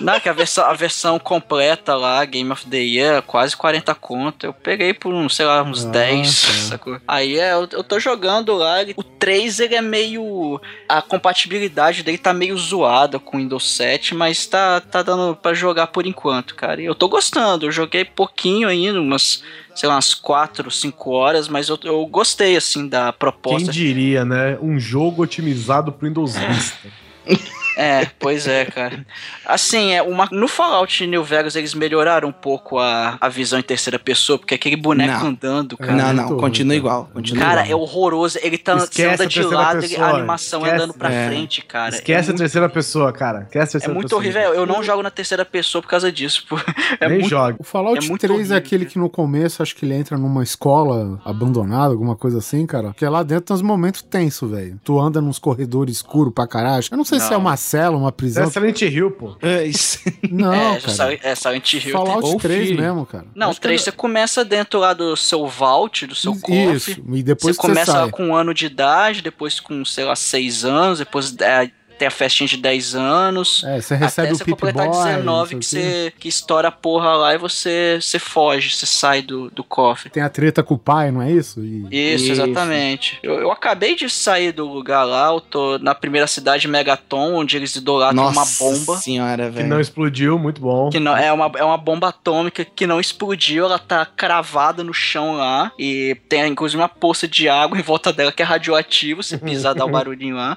[0.00, 4.46] Não, que a versão, a versão completa lá, Game of the Year, quase 40 conto.
[4.46, 6.52] Eu peguei por, uns, sei lá, uns Ah, 10, tá.
[6.70, 7.00] sacou?
[7.06, 8.82] Aí é, eu, eu tô jogando lá.
[8.82, 10.60] ele- O 3 ele é meio.
[10.88, 15.54] A compatibilidade dele tá meio zoada com o Windows 7, mas tá, tá dando pra
[15.54, 16.80] jogar por enquanto, cara.
[16.80, 17.66] E eu tô gostando.
[17.66, 19.42] Eu joguei pouquinho ainda, umas,
[19.74, 23.72] sei lá, umas 4, 5 horas, mas eu, eu gostei, assim, da Quem proposta.
[23.72, 24.58] diria, né?
[24.60, 26.92] Um jogo otimizado pro Windows Vista besta.
[27.76, 29.04] É, pois é, cara.
[29.44, 33.62] Assim, é uma, no Fallout New Vegas eles melhoraram um pouco a, a visão em
[33.62, 35.26] terceira pessoa, porque aquele boneco Não.
[35.30, 35.92] andando, cara.
[35.92, 37.10] não, muito não, continua igual.
[37.12, 37.80] Continua Cara, igual.
[37.80, 38.38] é horroroso.
[38.42, 40.76] Ele tá Esquece anda de lado, ele- a animação esquece.
[40.82, 41.26] andando pra É.
[41.28, 41.94] frente, cara.
[41.94, 43.42] Esquece é a terceira pessoa, cara.
[43.42, 44.20] Esquece a muito, é terceira muito pessoa.
[44.20, 44.54] horrível.
[44.54, 46.44] Eu não jogo na terceira pessoa por causa disso.
[46.48, 46.56] pô.
[47.00, 47.56] É Nem muito joga.
[47.58, 48.92] O Fallout É muito 3 horrível, é aquele cara.
[48.92, 52.88] que no começo acho que ele entra numa escola abandonada, alguma coisa assim, cara.
[52.88, 54.78] Porque lá dentro tem uns momentos tensos, velho.
[54.84, 56.84] Tu anda nos corredores escuros pra caralho.
[56.90, 57.40] Eu não sei se é Não.
[57.40, 58.50] uma cela, uma É prisão.
[58.50, 59.36] Silent Hill, pô.
[59.42, 59.98] É isso.
[60.30, 60.92] Não, é, cara.
[60.92, 61.92] Silent- é Silent Hill.
[61.92, 62.80] Fallout Ou 3 Fear.
[62.80, 63.26] mesmo, cara.
[63.34, 66.74] Não, Acho que três é- você começa dentro lá do seu vault, do seu cofre.
[66.74, 68.10] Isso, e depois você que você começa sai.
[68.10, 72.10] com um ano de idade, depois com, sei lá, seis anos, depois é, tem a
[72.10, 73.62] festinha de 10 anos.
[73.64, 75.04] É, você recebe até o você completar Boy.
[75.04, 79.22] 19 não que você que estoura a porra lá e você, você foge, você sai
[79.22, 80.10] do, do cofre.
[80.10, 81.60] Tem a treta com o pai, não é isso?
[81.60, 82.32] E- Isso, Isso.
[82.32, 83.18] exatamente.
[83.22, 87.56] Eu, eu acabei de sair do lugar lá, eu tô na primeira cidade Megaton, onde
[87.56, 88.96] eles idolatram uma bomba.
[88.98, 89.68] senhora, Que velho.
[89.68, 90.90] não explodiu, muito bom.
[90.90, 94.92] Que não, é, uma, é uma bomba atômica que não explodiu, ela tá cravada no
[94.92, 95.72] chão lá.
[95.78, 99.74] E tem inclusive uma poça de água em volta dela que é radioativo, se pisar
[99.74, 100.56] dá um barulhinho lá.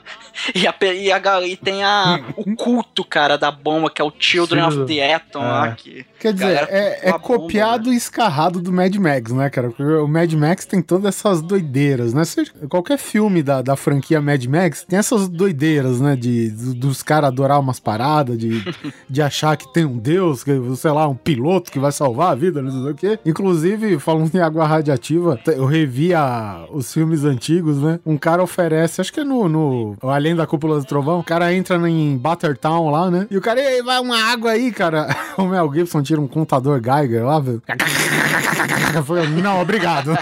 [0.56, 4.12] E, a, e, a, e tem a, o culto, cara, da bomba, que é o
[4.18, 5.68] Children of the Atom lá.
[5.70, 5.72] É.
[5.76, 9.68] Que, Quer dizer, é, é bomba, copiado e escarrado do Mad Max, né, cara?
[9.70, 12.24] Porque o Mad Max tem todas essas doideiras, né?
[12.70, 16.16] Qualquer filme da, da franquia Mad Max tem essas doideiras, né?
[16.16, 18.64] De, do- dos caras adorar umas paradas, de,
[19.10, 22.36] de achar que tem um deus, que, sei lá, um piloto que vai salvar a
[22.36, 23.20] vida, não sei o quê.
[23.26, 28.00] Inclusive, falando em água radiativa, eu revi a- os filmes antigos, né?
[28.06, 31.54] Um cara oferece, acho que é no, no Além da Cúpula do Trovão, o cara
[31.54, 33.28] entra em Buttertown lá, né?
[33.30, 35.08] E o cara, ei, vai uma água aí, cara.
[35.38, 37.62] O Mel Gibson tira um contador Geiger lá, velho.
[39.06, 40.18] Foi, Não, obrigado.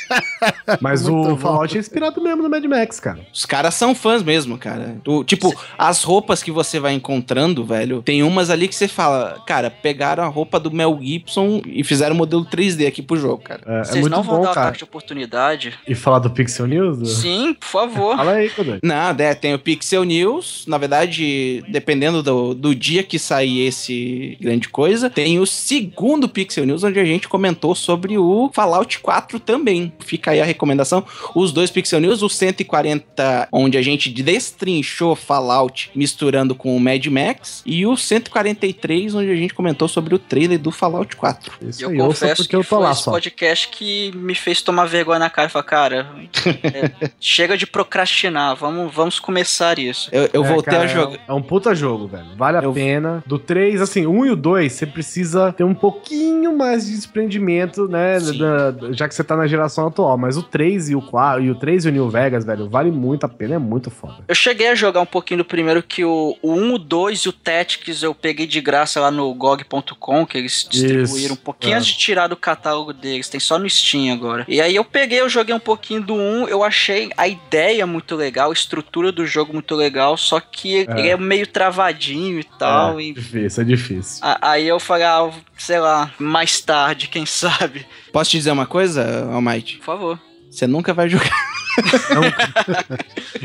[0.80, 1.36] Mas Muito o.
[1.36, 3.20] Fallout é inspirado mesmo no Mad Max, cara.
[3.32, 4.96] Os caras são fãs mesmo, cara.
[5.04, 9.42] Do- tipo, as roupas que você vai encontrando, velho, tem umas ali que você fala,
[9.46, 13.42] cara, pegaram a roupa do Mel Gibson e fizeram o modelo 3D aqui pro jogo,
[13.42, 13.60] cara.
[13.66, 14.66] É, é vocês muito não vão bom, dar um cara.
[14.68, 15.78] ataque de oportunidade?
[15.86, 17.18] E falar do Pixel News?
[17.20, 18.16] Sim, por favor.
[18.16, 18.78] Fala aí, Codê.
[18.82, 20.17] Não, é, tem o Pixel News.
[20.66, 26.64] Na verdade, dependendo do, do dia que sair esse grande coisa, tem o segundo Pixel
[26.64, 29.92] News, onde a gente comentou sobre o Fallout 4 também.
[30.00, 31.04] Fica aí a recomendação.
[31.34, 37.04] Os dois Pixel News, o 140, onde a gente destrinchou Fallout misturando com o Mad
[37.06, 41.52] Max, e o 143, onde a gente comentou sobre o trailer do Fallout 4.
[41.62, 43.10] Isso eu aí, confesso porque que eu tô foi lá esse só.
[43.10, 46.12] podcast que me fez tomar vergonha na cara e falar, cara,
[46.62, 50.07] é, chega de procrastinar, vamos, vamos começar isso.
[50.12, 51.18] Eu, eu É, voltei cara, a jogar.
[51.26, 52.26] É um, é um puta jogo, velho.
[52.36, 53.22] Vale a Eu- pena.
[53.26, 56.92] Do 3, assim, o 1 e o 2, você precisa ter um pouquinho mais de
[56.96, 58.18] desprendimento, né?
[58.20, 60.16] Da- da- já que você tá na geração atual.
[60.16, 62.90] Mas o 3 e o 4, e o 3 e o New Vegas, velho, vale
[62.90, 63.54] muito a pena.
[63.56, 64.16] É muito foda.
[64.26, 67.28] Eu cheguei a jogar um pouquinho do primeiro que o, o 1, o 2 e
[67.28, 71.76] o Tactics eu peguei de graça lá no GOG.com, que eles distribuíram um pouquinho é.
[71.76, 74.44] antes de tirar do catálogo deles, tem só no Steam agora.
[74.48, 78.14] E aí eu peguei, eu joguei um pouquinho do 1, eu achei a ideia muito
[78.14, 80.98] legal, a estrutura do jogo muito legal, só que É.
[80.98, 84.18] ele é meio travadinho e tal, é, e difícil, é difícil.
[84.22, 87.86] a- aí eu falei, ah, sei lá, mais tarde, quem sabe.
[88.12, 89.76] Posso te dizer uma coisa, Almighty?
[89.78, 90.20] Por favor.
[90.50, 91.30] Você nunca vai jogar.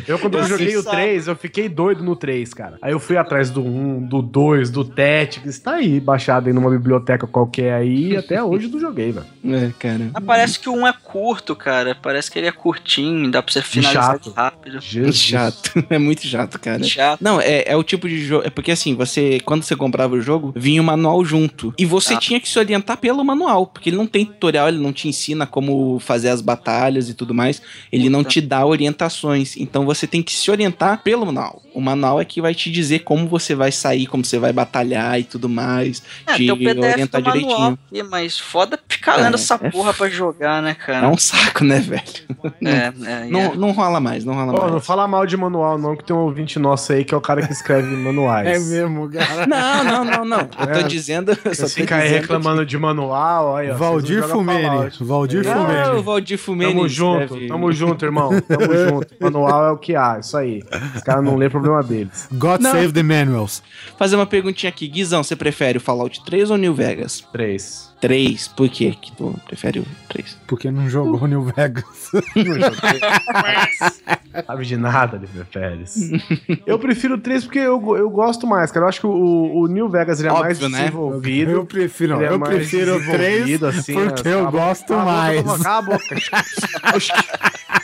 [0.08, 0.98] Eu, quando eu joguei o sabe.
[0.98, 2.78] 3, eu fiquei doido no 3, cara.
[2.82, 5.60] Aí eu fui atrás do 1, do 2, do Tactics.
[5.60, 8.12] Tá aí, baixado aí numa biblioteca qualquer aí.
[8.14, 9.26] e Até hoje eu não joguei, velho.
[9.46, 10.10] É, cara.
[10.14, 11.96] Mas parece que o 1 é curto, cara.
[12.02, 14.32] Parece que ele é curtinho, dá pra você finalizar chato.
[14.32, 14.80] rápido.
[14.82, 15.16] Jesus.
[15.18, 15.72] Chato.
[15.94, 16.82] É muito chato, cara.
[16.84, 17.20] Chato.
[17.22, 18.48] Não, é, é o tipo de jogo.
[18.48, 19.40] É porque assim, você.
[19.46, 21.74] Quando você comprava o jogo, vinha o manual junto.
[21.78, 22.18] E você Ah.
[22.20, 23.68] tinha que se orientar pelo manual.
[23.68, 27.34] Porque ele não tem tutorial, ele não te ensina como fazer as batalhas e tudo
[27.34, 27.62] mais.
[27.92, 29.58] Ele não Te dá orientações.
[29.58, 31.63] Então você tem que se orientar pelo manual.
[31.74, 35.20] O manual é que vai te dizer como você vai sair, como você vai batalhar
[35.20, 36.04] e tudo mais.
[36.28, 37.80] É, te tem o PDF orientar direitinho.
[37.90, 41.10] aqui, mas foda ficar lendo É, essa é porra pra jogar, né, É cara?
[41.10, 42.04] um saco, né, velho?
[42.64, 42.94] É,
[43.24, 43.56] é, Não, é.
[43.56, 44.72] não rola mais, não rola mais.
[44.72, 47.22] não fala mal de manual, não, que tem um ouvinte nosso aí que é o
[47.22, 48.44] cara que escreve manuais.
[48.54, 49.48] É mesmo, cara.
[49.48, 50.40] Não, não, não, não.
[50.40, 50.84] Eu tô É.
[50.84, 51.32] dizendo.
[51.32, 53.74] Eu só Você tô fica aí reclamando de manual, ó.
[53.76, 54.90] Valdir não Fumene.
[55.02, 55.48] Valdir que...
[55.50, 56.02] Não, o Fumene.
[56.04, 56.72] Valdir Fumene.
[56.74, 58.30] Tamo junto, escreve- tamo junto, irmão.
[58.42, 59.08] Tamo junto.
[59.20, 60.62] Manual é o que há, isso aí.
[60.96, 62.28] Os caras não lê problema deles.
[62.32, 62.72] God Não.
[62.72, 63.64] save the manuals.
[63.98, 64.88] Fazer uma perguntinha aqui.
[64.88, 67.22] Guizão, você prefere o Fallout 3 ou New Vegas?
[67.32, 67.94] Três.
[68.02, 68.50] 3.
[68.50, 70.38] Por quê que tu prefere o 3?
[70.46, 71.84] Porque não jogou New Vegas.
[72.36, 73.00] Não joguei.
[74.46, 75.96] Sabe de nada, Lívia Pérez.
[76.66, 78.86] Eu prefiro o 3 porque eu, eu gosto mais, cara.
[78.86, 80.80] Eu acho que o, o New Vegas ele é Óbvio, mais né?
[80.80, 81.52] desenvolvido.
[81.52, 84.36] Eu prefiro, é eu prefiro o 3 desenvolvido, assim, porque né?
[84.36, 85.44] eu gosto mais.
[85.64, 86.16] Cala a boca.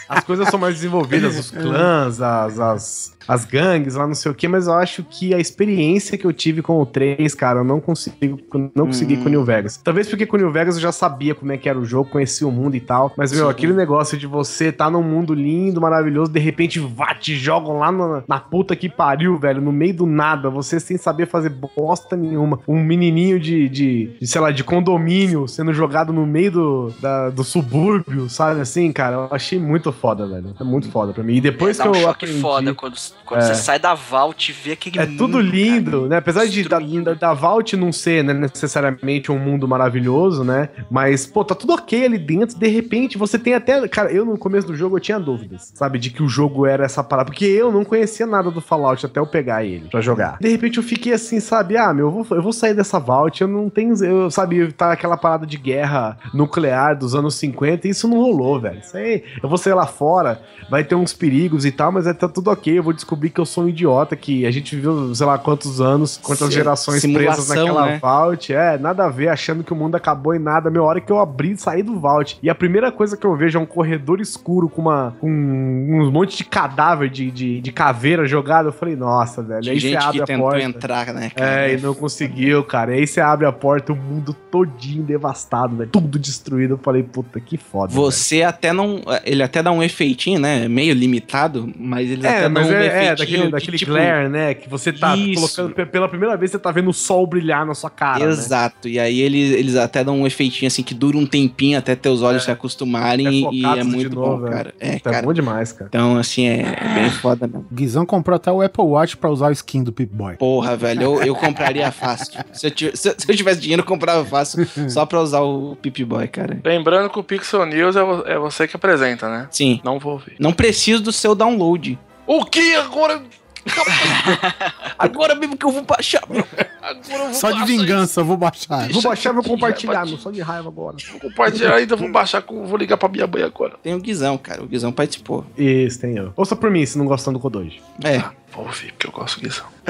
[0.09, 4.35] As coisas são mais desenvolvidas, os clãs, as, as, as gangues lá, não sei o
[4.35, 7.63] que, mas eu acho que a experiência que eu tive com o 3, cara, eu
[7.63, 8.39] não consigo,
[8.75, 9.77] não consegui com o New Vegas.
[9.77, 12.09] Talvez porque com o New Vegas eu já sabia como é que era o jogo,
[12.09, 13.51] conhecia o mundo e tal, mas, meu, Sim.
[13.51, 17.91] aquele negócio de você tá num mundo lindo, maravilhoso, de repente, vá, te jogam lá
[17.91, 22.15] na, na puta que pariu, velho, no meio do nada, você sem saber fazer bosta
[22.15, 22.59] nenhuma.
[22.67, 27.29] Um menininho de, de, de, sei lá, de condomínio sendo jogado no meio do, da-
[27.29, 29.15] do subúrbio, sabe assim, cara?
[29.15, 30.53] Eu achei muito foda, velho.
[30.59, 31.35] É muito foda pra mim.
[31.35, 32.41] E depois Dá que um eu choque aprendi...
[32.41, 32.95] foda quando,
[33.25, 33.45] quando É.
[33.45, 36.17] você sai da Vault e vê aquele É mundo, tudo lindo, né?
[36.17, 36.79] Apesar de da,
[37.13, 40.69] da Vault não ser né, necessariamente um mundo maravilhoso, né?
[40.89, 42.57] Mas, pô, tá tudo ok ali dentro.
[42.57, 43.87] De repente, você tem até.
[43.87, 45.99] Cara, eu no começo do jogo eu tinha dúvidas, sabe?
[45.99, 47.29] De que o jogo era essa parada.
[47.29, 50.37] Porque eu não conhecia nada do Fallout até eu pegar ele pra jogar.
[50.39, 51.77] De repente eu fiquei assim, sabe?
[51.77, 53.41] Ah, meu, eu vou, eu vou sair dessa Vault.
[53.41, 53.93] Eu não tenho.
[54.03, 57.87] Eu, sabe, tá aquela parada de guerra nuclear dos anos 50.
[57.87, 58.79] E isso não rolou, velho.
[58.79, 59.23] Isso aí.
[59.41, 62.49] Eu vou sair lá fora, vai ter uns perigos e tal, mas é tá tudo
[62.49, 62.77] ok.
[62.77, 65.81] Eu vou descobrir que eu sou um idiota, que a gente viveu, sei lá, quantos
[65.81, 67.99] anos, quantas gerações presas simulação, naquela né?
[67.99, 68.53] Vault.
[68.53, 70.69] É, nada a ver, achando que o mundo acabou e nada.
[70.69, 72.37] Meu, hora que eu abri e saí do Vault.
[72.41, 76.11] E a primeira coisa que eu vejo é um corredor escuro com uma com um
[76.11, 78.69] monte de cadáver de, de, de caveira jogada.
[78.69, 79.61] Eu falei, nossa, velho.
[79.61, 80.63] De aí você gente abre que a tentou porta.
[80.63, 81.67] entrar, né, cara?
[81.67, 82.91] É, e não conseguiu, cara.
[82.91, 85.89] Aí você abre a porta, o mundo todinho devastado, velho.
[85.89, 86.75] Tudo destruído.
[86.75, 87.93] Eu falei, puta, que foda.
[87.93, 89.01] Você até não.
[89.23, 90.67] Ele até dá um efeitinho, né?
[90.67, 93.01] Meio limitado, mas ele É, até mas dá um é, efeitinho.
[93.11, 94.53] é daquele, de, daquele tipo, glare, né?
[94.53, 95.35] Que você tá Isso.
[95.35, 98.25] colocando pe- pela primeira vez, você tá vendo o sol brilhar na sua cara.
[98.25, 98.31] né?
[98.31, 98.87] Exato.
[98.87, 102.21] E aí eles, eles até dão um efeitinho assim que dura um tempinho até teus
[102.21, 104.51] olhos se acostumarem É e- é muito novo, bom, é.
[104.51, 104.73] cara.
[104.79, 105.25] É, Tá cara.
[105.25, 105.87] bom demais, cara.
[105.89, 107.65] Então, assim, é, é bem foda mesmo.
[107.71, 110.35] O Guizão comprou até o Apple Watch pra usar o skin do Pip-Boy.
[110.37, 112.39] Porra, velho, eu, eu compraria fácil.
[112.53, 115.41] Se eu, tivesse, se eu- se eu tivesse dinheiro, eu comprava fácil só pra usar
[115.41, 116.59] o Pip Boy, cara.
[116.63, 118.01] Lembrando que o Pixel News é,
[118.33, 119.47] é você que apresenta, né?
[119.59, 119.81] Sim.
[119.83, 120.37] Não vou ouvir.
[120.39, 121.99] Não preciso do seu download.
[122.25, 123.21] O que agora?
[124.97, 126.45] Agora mesmo que eu vou baixar, meu.
[126.81, 128.85] Agora eu vou Só de vingança, eu vou baixar.
[128.85, 130.95] Deixa Vou baixar e vou compartilhar, meu, só de raiva agora.
[130.97, 133.75] isso, Vou compartilhar ainda, vou baixar, com, vou ligar pra minha mãe agora.
[133.83, 134.63] Tem o Guizão, cara.
[134.63, 135.45] O Guizão participou.
[135.57, 136.31] Isso, tem eu.
[136.37, 137.81] Ouça por mim, se não gostando do Kodoji.
[138.01, 138.19] É.
[138.53, 139.65] Vou ouvir, porque eu gosto disso.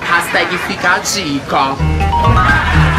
[0.00, 1.76] Hashtag fica a dica.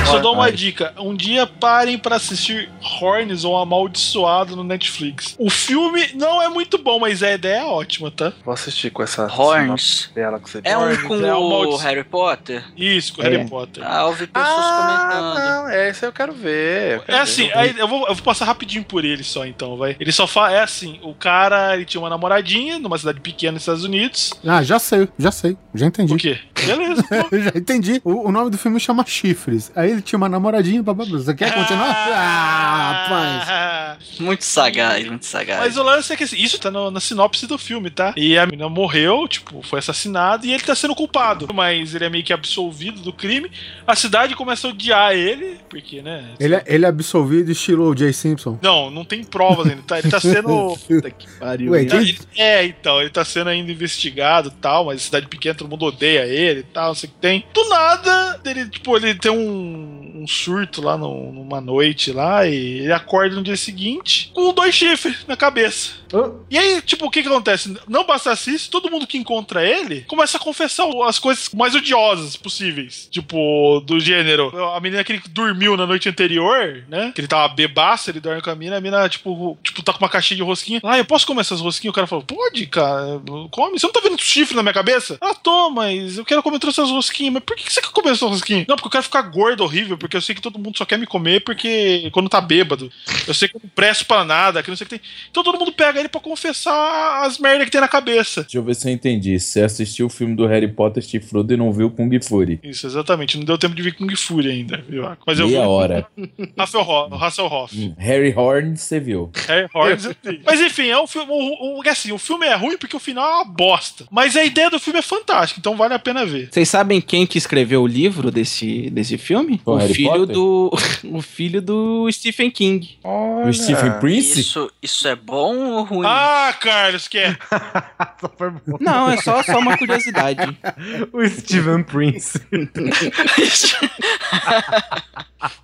[0.05, 0.93] Só dou uma dica.
[0.99, 2.69] Um dia parem pra assistir
[3.01, 5.35] Horns ou Amaldiçoado no Netflix.
[5.39, 8.31] O filme não é muito bom, mas a ideia é ótima, tá?
[8.45, 10.11] Vou assistir com essa Horns.
[10.13, 11.75] dela que você É um com é o.
[11.77, 12.63] Harry Potter?
[12.77, 13.29] Isso, com É.
[13.29, 13.83] Harry Potter.
[13.85, 15.45] Ah, eu vi pessoas Ah, comentando.
[15.45, 16.95] não, é, esse eu quero ver.
[16.95, 17.23] eu quero É ver.
[17.23, 19.95] assim, aí eu vou, eu vou passar rapidinho por ele só, então, vai.
[19.99, 23.61] Ele só fala, é assim, o cara, ele tinha uma namoradinha numa cidade pequena nos
[23.63, 24.33] Estados Unidos.
[24.45, 25.57] Ah, já sei, já sei.
[25.73, 26.13] Já entendi.
[26.13, 26.39] O quê?
[26.65, 28.01] Beleza, já entendi.
[28.03, 29.71] O, o nome do filme chama Chifres.
[29.75, 31.17] Aí ele tinha uma namoradinha, blá, blá, blá.
[31.19, 31.89] Você quer continuar?
[31.89, 34.19] Ah, rapaz.
[34.19, 35.59] Muito sagaz, muito sagaz.
[35.59, 38.13] Mas o lance é que isso tá no- na sinopse do filme, tá?
[38.17, 41.47] E a menina morreu, tipo, foi assassinada e ele tá sendo culpado.
[41.53, 43.49] Mas ele é meio que absolvido do crime.
[43.87, 46.25] A cidade começa a odiar ele, porque, né?
[46.39, 48.59] Ele, é- ele é absolvido estilo o Jay Simpson.
[48.61, 49.99] Não, não tem provas ainda, tá?
[49.99, 50.77] Ele tá sendo.
[50.87, 51.71] Puta que pariu.
[51.71, 55.55] Ué, quem- Ele- É, então, ele tá sendo ainda investigado e tal, mas cidade pequena,
[55.55, 57.45] todo mundo odeia ele e tal, não sei o que tem.
[57.53, 60.02] Do nada, ele, tipo, ele tem um, Ooh.
[60.15, 64.73] Um surto lá no- numa noite lá e ele acorda no dia seguinte com dois
[64.75, 66.03] chifres na cabeça.
[66.47, 67.75] E aí, tipo, o que que acontece?
[67.87, 72.35] Não bastasse isso, todo mundo que encontra ele começa a confessar as coisas mais odiosas
[72.35, 73.07] possíveis.
[73.09, 74.51] Tipo, do gênero.
[74.75, 77.11] A menina que ele dormiu na noite anterior, né?
[77.15, 79.99] Que ele tava bebaço, ele dorme com a mina, a mina, tipo, tipo tá com
[79.99, 80.79] uma caixinha de rosquinha.
[80.83, 81.91] Ah, eu posso comer essas rosquinhas?
[81.91, 83.19] O cara falou, pode, cara,
[83.49, 83.79] come.
[83.79, 85.17] Você não tá vendo chifre na minha cabeça?
[85.19, 87.33] Ah, tô, mas eu quero comer todas essas rosquinhas.
[87.33, 88.67] Mas por que que você quer comer essas rosquinhas?
[88.67, 90.97] Não, porque eu quero ficar gordo, horrível, porque eu sei que todo mundo só quer
[90.99, 92.91] me comer porque quando tá bêbado.
[93.25, 95.07] Eu sei que eu não presto pra nada, que não sei o que tem.
[95.31, 98.41] Então todo mundo pega ele pra confessar as merdas que tem na cabeça.
[98.41, 99.39] Deixa eu ver se eu entendi.
[99.39, 102.59] Você assistiu o filme do Harry Potter Chifrudo e não viu Kung Fury.
[102.61, 103.37] Isso, exatamente.
[103.37, 105.03] Não deu tempo de ver Kung Fury ainda, viu?
[105.25, 106.07] Mas eu Meia vi hora.
[106.57, 107.15] Hasselhoff.
[107.23, 107.77] Hasselhoff.
[107.79, 109.31] Hum, Harry Horn, você viu.
[109.47, 110.41] Harry Horns, eu tenho.
[110.45, 111.31] Mas enfim, é um filme.
[111.31, 114.05] O, o- assim, o filme é ruim porque o final é uma bosta.
[114.11, 116.49] Mas a ideia do filme é fantástica, então vale a pena ver.
[116.51, 119.61] Vocês sabem quem que escreveu o livro desse, desse filme?
[119.65, 120.27] O o Harry filho Potter?
[120.35, 120.71] do
[121.17, 122.97] o filho do Stephen King.
[123.03, 124.39] O Stephen Prince?
[124.39, 126.07] Isso, isso é bom ou ruim?
[126.07, 127.37] Ah, Carlos, que é.
[128.19, 128.77] Só foi bom.
[128.79, 130.57] Não, é só, só uma curiosidade.
[131.13, 132.39] O Steven Prince.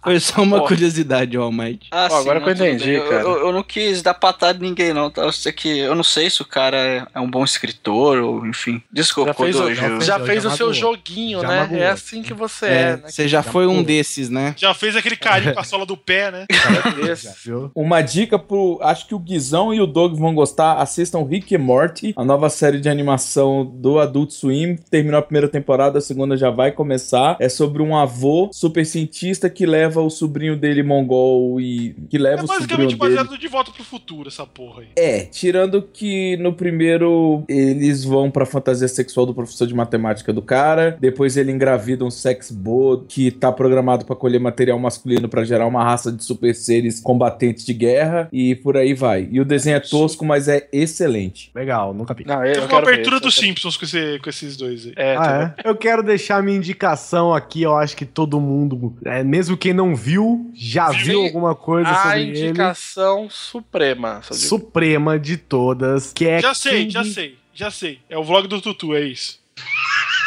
[0.03, 0.67] Foi só uma Pô.
[0.67, 1.87] curiosidade, All Might.
[1.91, 2.91] Ah, Pô, agora que eu entendi.
[2.91, 3.21] Eu- cara.
[3.21, 5.09] Eu, eu não quis dar patada em ninguém, não.
[5.09, 5.21] Tá?
[5.23, 5.69] Eu sei que.
[5.79, 8.81] Eu não sei se o cara é, é um bom escritor, ou enfim.
[8.91, 11.59] Desculpa, Já fez, o, já já já fez o seu joguinho, Já né?
[11.61, 11.81] magoou.
[11.81, 13.01] É assim que você É, é, né?
[13.07, 14.53] você já foi um desses, né?
[14.57, 16.45] Já fez aquele carinho com a sola do pé, né?
[17.75, 18.79] Uma dica pro.
[18.81, 20.73] Acho que o Guizão e o Doug vão gostar.
[20.75, 24.75] Assistam Rick e Morty, a nova série de animação do Adult Swim.
[24.89, 27.37] Terminou a primeira temporada, a segunda já vai começar.
[27.39, 31.95] É sobre um avô super cientista que leva o sobrinho dele mongol e.
[32.09, 33.15] que leva É o sobrinho basicamente dele.
[33.15, 34.87] baseado de volta pro futuro, essa porra aí.
[34.95, 40.41] É, tirando que no primeiro eles vão pra fantasia sexual do professor de matemática do
[40.41, 45.43] cara, depois ele engravida um sex bot que tá programado pra colher material masculino pra
[45.43, 49.27] gerar uma raça de super seres combatentes de guerra e por aí vai.
[49.31, 51.51] E o desenho é tosco, mas é excelente.
[51.55, 52.25] Legal, nunca vi.
[52.25, 54.93] Não, eu, Tem eu uma abertura dos Simpsons com, esse- com esses dois aí.
[54.95, 55.69] É, Ah, é?
[55.69, 59.95] Eu quero deixar minha indicação aqui, eu acho que todo mundo, é, mesmo quem não
[59.95, 60.97] viu, já Sim.
[61.03, 62.39] viu alguma coisa A sobre ele.
[62.47, 64.21] indicação suprema.
[64.31, 67.99] Suprema de todas, que é Já sei, King- já sei, já sei.
[68.09, 69.39] É o vlog do Tutu, é isso.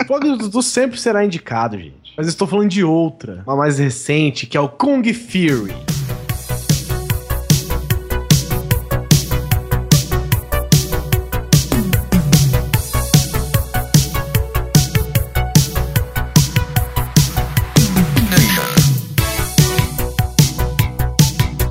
[0.00, 2.07] O Vlog do Dudu sempre será indicado, gente.
[2.18, 5.97] Mas estou falando de outra, uma mais recente, que é o Kung Fury.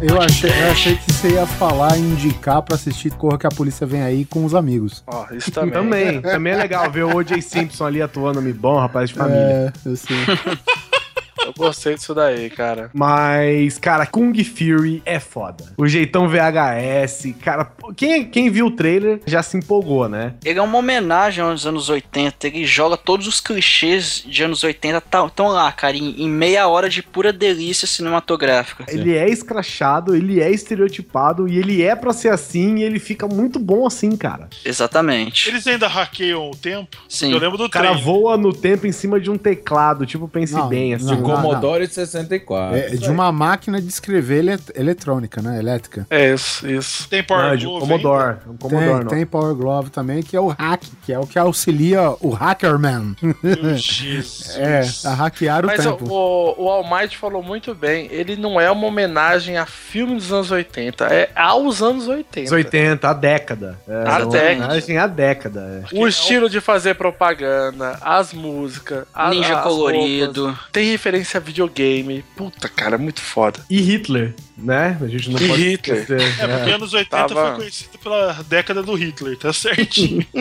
[0.10, 3.50] Eu achei, eu achei que você ia falar e indicar pra assistir Corra que a
[3.50, 5.04] Polícia Vem Aí com os amigos.
[5.06, 5.74] Ó, isso também.
[5.74, 7.42] Também, também é legal ver o O.J.
[7.42, 9.74] Simpson ali atuando me bom, rapaz de família.
[9.86, 10.16] É, eu sei.
[11.46, 12.90] Eu gostei disso daí, cara.
[12.94, 15.74] Mas, cara, Kung Fury é foda.
[15.78, 20.34] O jeitão VHS, cara, quem, quem viu o trailer já se empolgou, né?
[20.44, 22.48] Ele é uma homenagem aos anos 80.
[22.48, 24.98] Ele joga todos os clichês de anos 80.
[25.28, 28.86] Estão lá, cara, em, em meia hora de pura delícia cinematográfica.
[28.88, 33.28] Ele é escrachado, ele é estereotipado e ele é pra ser assim e ele fica
[33.28, 34.50] muito bom assim, cara.
[34.66, 35.50] Exatamente.
[35.50, 36.98] Eles ainda hackeiam o tempo?
[37.08, 37.32] Sim.
[37.32, 38.04] Eu lembro do O cara trem.
[38.04, 41.06] voa no tempo em cima de um teclado, tipo, pense Não, bem, assim.
[41.06, 42.76] não, De Commodore 64.
[42.78, 45.60] É de uma máquina de escrever ele- eletrônica, né?
[45.60, 46.06] Elétrica.
[46.10, 47.08] É isso, isso.
[47.10, 48.36] Tem Não, Power é de Glove Commodore.
[48.46, 49.06] É um Commodore, tem, não.
[49.08, 53.16] tem Power Glove também, que é o hack, que é o que auxilia o Hackerman.
[53.76, 54.56] Jesus.
[54.58, 56.06] é, a hackear o Mas o, tempo.
[56.14, 58.08] o, o All Might falou muito bem.
[58.12, 62.46] Ele não é uma homenagem a filme dos anos 80, é aos anos 80.
[62.48, 63.78] Os 80, a década.
[63.88, 64.38] É, A uma década.
[64.64, 65.84] homenagem à década.
[65.92, 65.98] é.
[65.98, 70.46] O estilo de fazer propaganda, as músicas, Ninja as colorido.
[70.48, 70.60] roupas.
[70.72, 72.24] Tem referência a videogame.
[72.36, 73.60] Puta, cara, é muito foda.
[73.70, 74.98] E Hitler, né?
[75.02, 76.02] A gente não E pode Hitler.
[76.02, 76.22] esquecer.
[76.40, 80.26] É, porque anos 80 Tava- foi conhecido pela década do Hitler, tá certinho.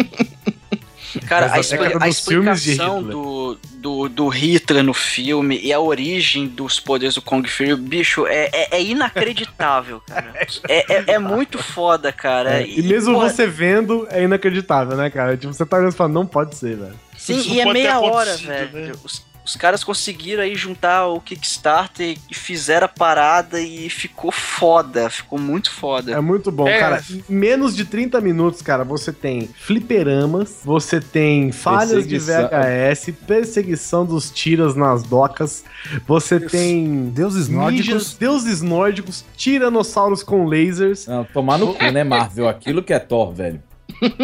[1.26, 6.78] Cara, a, expli- a explicação do, do, do Hitler no filme e a origem dos
[6.78, 10.34] poderes do Kung Fury, bicho, é, é, é inacreditável, cara.
[10.68, 12.60] É, é, é muito foda, cara.
[12.60, 15.36] É, E mesmo porra, você vendo, é inacreditável, né, cara?
[15.38, 16.94] Tipo, você tá olhando e fala, não pode ser, velho.
[17.16, 18.86] Sim, Isso e é meia hora, acontecido, velho.
[18.88, 18.92] né?
[19.02, 25.08] Os, os caras conseguiram aí juntar o Kickstarter e fizeram a parada e ficou foda.
[25.08, 26.12] Ficou muito foda.
[26.12, 26.78] É muito bom, É.
[26.80, 27.02] cara.
[27.08, 32.18] Em menos de 30 minutos, cara, você tem fliperamas, você tem falhas de.
[32.18, 35.64] VHS, perseguição dos tiras nas docas,
[36.06, 38.14] você tem Deuses ninjas, nórdicos.
[38.18, 42.48] deuses nórdicos, tiranossauros com lasers, Não, tomar no cu, né, Marvel?
[42.48, 43.62] Aquilo que é Thor, velho.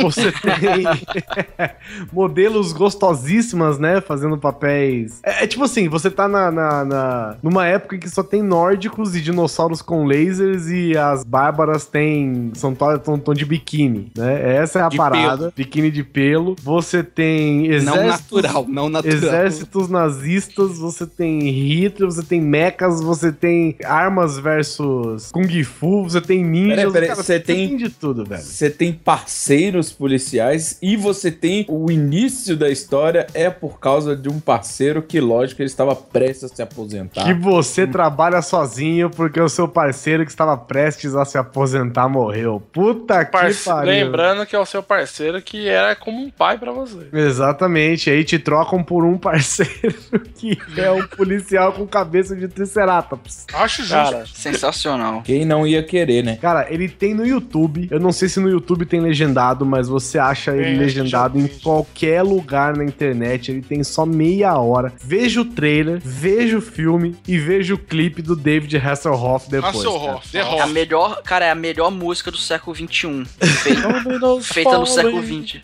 [0.00, 0.84] Você tem
[2.12, 5.20] modelos gostosíssimas, né, fazendo papéis...
[5.22, 8.42] É, é tipo assim, você tá na, na- na- numa época em que só tem
[8.42, 12.50] nórdicos e dinossauros com lasers e as bárbaras têm...
[12.54, 14.56] são tão, de biquíni, né?
[14.56, 15.52] Essa é a De parada.
[15.56, 16.56] Biquíni de pelo.
[16.62, 18.42] Você tem Não exércitos...
[18.42, 19.16] natural, não natural.
[19.16, 26.20] Exércitos nazistas, você tem Hitler, você tem mechas, você tem armas versus Kung Fu, você
[26.20, 26.92] tem ninjas.
[26.92, 28.42] Cara, você tem- de tudo, velho.
[28.42, 28.92] Você tem
[29.62, 35.02] parceiros policiais e você tem o início da história é por causa de um parceiro
[35.02, 37.24] que, lógico, ele estava prestes a se aposentar.
[37.24, 42.60] Que você trabalha sozinho porque o seu parceiro que estava prestes a se aposentar morreu.
[42.72, 43.92] Puta que Parce- pariu.
[43.92, 47.06] Lembrando que é o seu parceiro que era como um pai pra você.
[47.12, 49.94] Exatamente, aí te trocam por um parceiro
[50.34, 53.46] que é um policial com cabeça de triceratops.
[53.52, 53.92] Acho justo.
[53.94, 55.22] Cara, Sensacional.
[55.22, 56.36] Quem não ia querer, né?
[56.40, 57.88] Cara, ele tem no YouTube.
[57.90, 61.46] Eu não sei se no YouTube tem legendado, mas você acha ele É, legendado em
[61.46, 63.50] qualquer lugar na internet.
[63.50, 64.92] Ele tem só meia hora.
[65.02, 69.76] Veja o trailer, veja o filme e veja o clipe do David Hasselhoff depois.
[69.76, 70.72] Hasselhoff, The É a Hoff.
[70.72, 73.24] melhor, cara, é a melhor música do século XXI.
[73.62, 75.60] Feita, feita no século XX.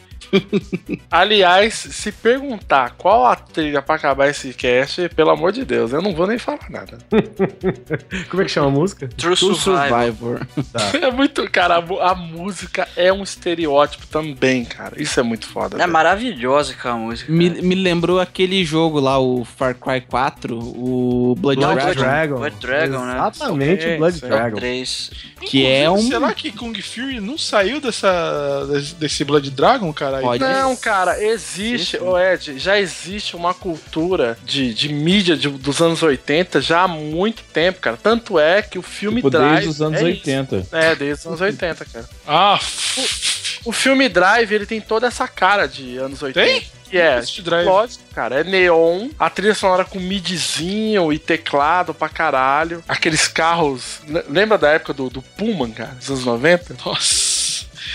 [1.11, 6.03] Aliás, se perguntar qual a trilha pra acabar esse cast, pelo amor de Deus, eu
[6.03, 6.99] não vou nem falar nada.
[8.31, 9.09] Como é que chama a música?
[9.09, 9.89] True True Survival.
[9.89, 10.47] Survivor.
[11.03, 15.01] É muito, cara, a, a música é um estereótipo também, cara.
[15.01, 15.77] Isso é muito foda.
[15.77, 15.93] É velho.
[15.93, 17.31] maravilhosa aquela música.
[17.33, 21.99] Me, me lembrou aquele jogo lá, o Far Cry 4, o Blood Não, Dragon, Blood-
[21.99, 22.37] Dragon.
[22.37, 23.13] Blood Dragon, né?
[23.15, 24.21] Exatamente, Sim, o Blood.
[24.21, 24.57] Dragon.
[24.59, 25.11] 3.
[25.43, 26.21] que é Inclusive, um...
[26.21, 28.67] Será que Kung Fury não saiu dessa,
[28.99, 30.18] desse Blood Dragon, cara?
[30.23, 30.43] Pode.
[30.43, 32.05] Não, cara, existe, Sim, sim.
[32.05, 36.89] ô Ed, já existe uma cultura de, de mídia de- dos anos 80 já há
[36.89, 37.97] muito tempo, cara.
[37.97, 39.53] Tanto é que o filme Tipo, traz.
[39.53, 40.57] desde os anos é 80.
[40.59, 40.77] Isso.
[40.77, 42.09] É, desde os anos 80, cara.
[42.27, 46.47] Ah, f- O filme Drive, ele tem toda essa cara de anos 80.
[46.49, 46.67] Tem?
[46.89, 47.67] Que é, Drive.
[47.67, 52.83] lógico, cara, é neon, a trilha sonora com midzinho e teclado pra caralho.
[52.89, 54.01] Aqueles carros.
[54.09, 56.75] le- Lembra da época do, do Pullman, cara, dos anos 90?
[56.87, 57.28] Nossa.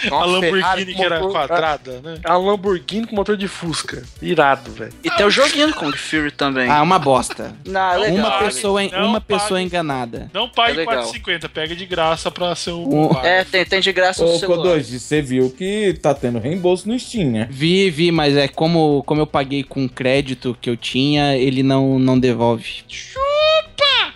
[0.07, 2.17] Uma a Lamborghini Ferrari que era motor- quadrada, né?
[2.23, 4.03] A Lamborghini com motor de Fusca.
[4.21, 4.93] Irado, velho.
[5.03, 6.69] E tem o joguinho do Kung Fury também.
[6.69, 7.53] Ah, uma bosta.
[7.65, 8.17] Não, é legal.
[8.17, 9.39] uma pessoa, não uma pague.
[9.41, 10.29] pessoa enganada.
[10.33, 11.03] Não pague É legal.
[11.11, 13.11] 4,50, pega de graça pra ser o.
[13.11, 14.57] Um- É, tem, tem de graça Ô, celular.
[14.57, 17.47] Kodoji, você viu que tá tendo reembolso no Steam, né?
[17.49, 21.97] Vi, vi, mas é como, como eu paguei com crédito que eu tinha, ele não,
[21.99, 22.83] não devolve.
[22.87, 23.32] Chupa!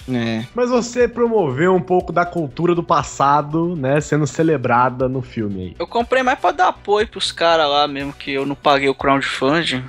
[0.10, 0.46] É.
[0.56, 4.00] Mas você promoveu um pouco da cultura do passado, né?
[4.00, 5.76] Sendo celebrada no filme aí.
[5.78, 8.96] Eu comprei mais pra dar apoio pros caras lá mesmo, que eu não paguei o
[8.96, 9.84] crowdfunding.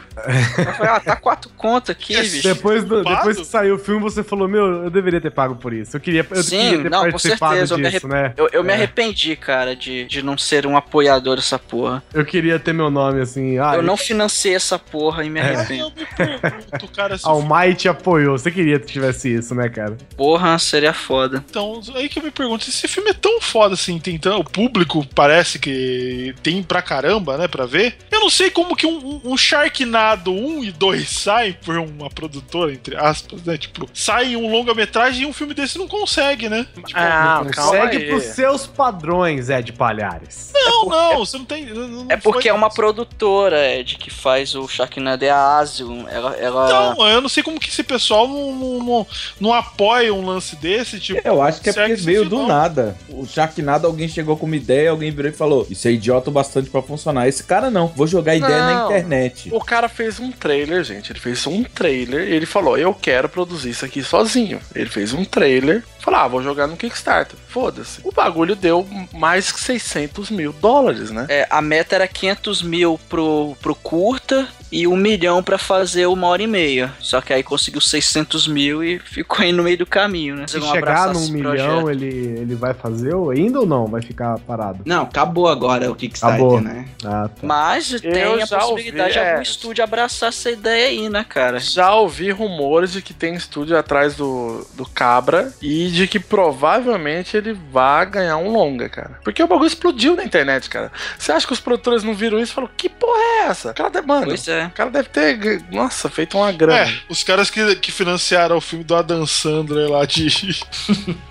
[0.58, 2.42] eu falei, ah, tá quatro contas aqui, bicho.
[2.42, 3.16] Depois, do- Culpado?
[3.16, 5.96] depois que saiu o filme, você falou: Meu, eu deveria ter pago por isso.
[5.96, 8.34] Eu queria, eu Sim, queria ter não, com participado certeza, eu me disso, arrep- né?
[8.36, 8.74] Eu, eu me É.
[8.74, 12.02] arrependi, cara, de, de não ser um apoiador dessa porra.
[12.12, 13.58] Eu queria ter meu nome assim.
[13.58, 15.92] Ah, eu não financei essa porra e me Aí arrependo.
[16.18, 18.36] eu me pergunto, cara, se Might apoiou.
[18.38, 19.96] Você queria que tivesse isso, né, cara?
[20.16, 21.44] Porra, seria foda.
[21.48, 24.40] Então, aí que eu me pergunto, se esse filme é tão foda assim, tem tão,
[24.40, 27.96] o público parece que tem pra caramba, né, pra ver.
[28.10, 32.10] Eu não sei como que um, um, um Sharknado 1 e 2 saem por uma
[32.10, 36.66] produtora, entre aspas, né, tipo, sai um longa-metragem e um filme desse não consegue, né?
[36.74, 38.06] Tipo, Ah, calma Segue aí.
[38.08, 40.52] pros seus padrões, Ed Palhares.
[40.54, 41.64] não, não, você não tem...
[41.66, 42.76] não- não É porque é uma isso.
[42.76, 46.06] produtora, Ed, que faz o Sharknado é a Asium.
[46.08, 46.66] Ela, ela...
[46.92, 49.06] Então, eu não sei como que esse pessoal não, não, não,
[49.40, 51.20] não apoia um lance desse, tipo...
[51.24, 52.96] Eu acho que é porque veio do nada.
[53.08, 56.32] O Sharknado, alguém chegou com uma ideia, alguém virou e falou: Isso é idiota o
[56.32, 57.28] bastante pra funcionar.
[57.28, 58.86] Esse cara não, vou jogar ideia na Não.
[58.86, 59.48] internet.
[59.52, 61.12] O cara fez um trailer, gente.
[61.12, 64.60] Ele fez um trailer e ele falou: Eu quero produzir isso aqui sozinho.
[64.74, 67.36] Ele fez um trailer, falou: Ah, vou jogar no Kickstarter.
[67.48, 68.00] Foda-se.
[68.04, 71.26] O bagulho deu mais que 600 mil dólares, né?
[71.28, 76.26] É, a meta era 500 mil pro, pro curta e um milhão pra fazer uma
[76.26, 76.92] hora e meia.
[77.00, 80.46] Só que aí conseguiu 600 mil e ficou aí no meio do caminho, né?
[80.46, 81.90] Se Não chegar num milhão, projeto.
[81.90, 83.86] ele, ele vai fazer ainda ou não?
[83.86, 84.80] Vai ficar parado?
[84.84, 86.60] Não, acabou agora o Kickstarter, Acabou.
[86.60, 86.86] né?
[87.04, 87.46] Ah, tá.
[87.46, 89.42] Mas tem a possibilidade ouvi, de algum é.
[89.42, 91.58] estúdio abraçar essa ideia aí, né, cara?
[91.58, 97.36] Já ouvi rumores de que tem estúdio atrás do, do Cabra e de que provavelmente
[97.36, 99.18] ele vai ganhar um longa, cara.
[99.24, 100.90] Porque o bagulho explodiu na internet, cara.
[101.18, 103.70] Você acha que os produtores não viram isso e falaram: Que porra é essa?
[103.70, 104.66] O cara deve, mano, Pois é.
[104.66, 106.78] o cara deve ter, nossa, feito uma grana.
[106.90, 110.28] É, os caras que, que financiaram o filme do Adam Sandler lá de.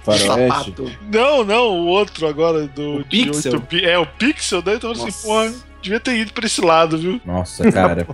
[0.03, 0.73] Faroeste.
[1.11, 2.97] Não, não, o outro agora do.
[2.97, 3.53] O de Pixel?
[3.53, 6.97] oito pi- É, o Pixel, daí então assim, porra, devia ter ido pra esse lado,
[6.97, 7.21] viu?
[7.25, 8.05] Nossa, cara.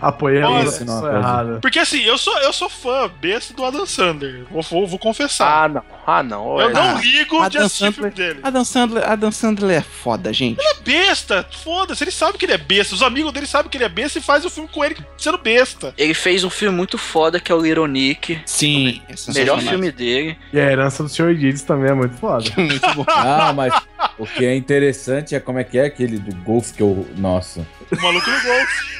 [0.00, 1.58] Apoiando esse não é errada.
[1.60, 4.44] Porque assim, eu sou, eu sou fã besta do Adam Sandler.
[4.50, 5.64] Vou, vou, vou confessar.
[5.64, 5.82] Ah, não.
[6.06, 6.60] Ah, não.
[6.60, 6.72] eu é.
[6.72, 8.40] não Ah, ligo de Adam assistir o filme Sandler- dele.
[8.42, 10.60] Adam Sandler, Adam Sandler é foda, gente.
[10.60, 12.94] É besta, foda-se, ele sabe que ele é besta.
[12.94, 15.38] Os amigos dele sabem que ele é besta e faz o filme com ele sendo
[15.38, 15.94] besta.
[15.96, 18.40] Ele fez um filme muito foda que é o Little Nick.
[18.46, 20.36] Sim, é Melhor filme dele.
[20.52, 21.34] E a herança do Sr.
[21.34, 22.44] Deeds também é muito foda.
[22.56, 23.04] Muito bom.
[23.08, 23.72] Ah, mas
[24.18, 26.93] o que é interessante é como é que é aquele do golfe que eu.
[27.16, 27.66] Nossa.
[27.90, 28.94] O maluco no golfe.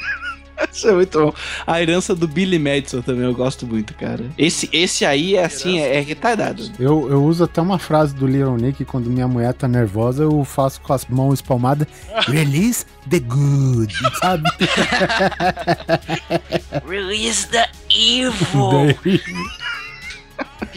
[0.73, 1.35] Isso é muito bom.
[1.67, 4.25] A herança do Billy Madison também eu gosto muito, cara.
[4.39, 6.71] Esse, esse aí é assim, é, é retardado.
[6.79, 10.45] Eu, eu uso até uma frase do Little Nick quando minha mulher tá nervosa, eu
[10.45, 11.87] faço com as mãos espalmadas,
[12.29, 14.45] release the good, sabe?
[16.87, 18.95] Release the evil.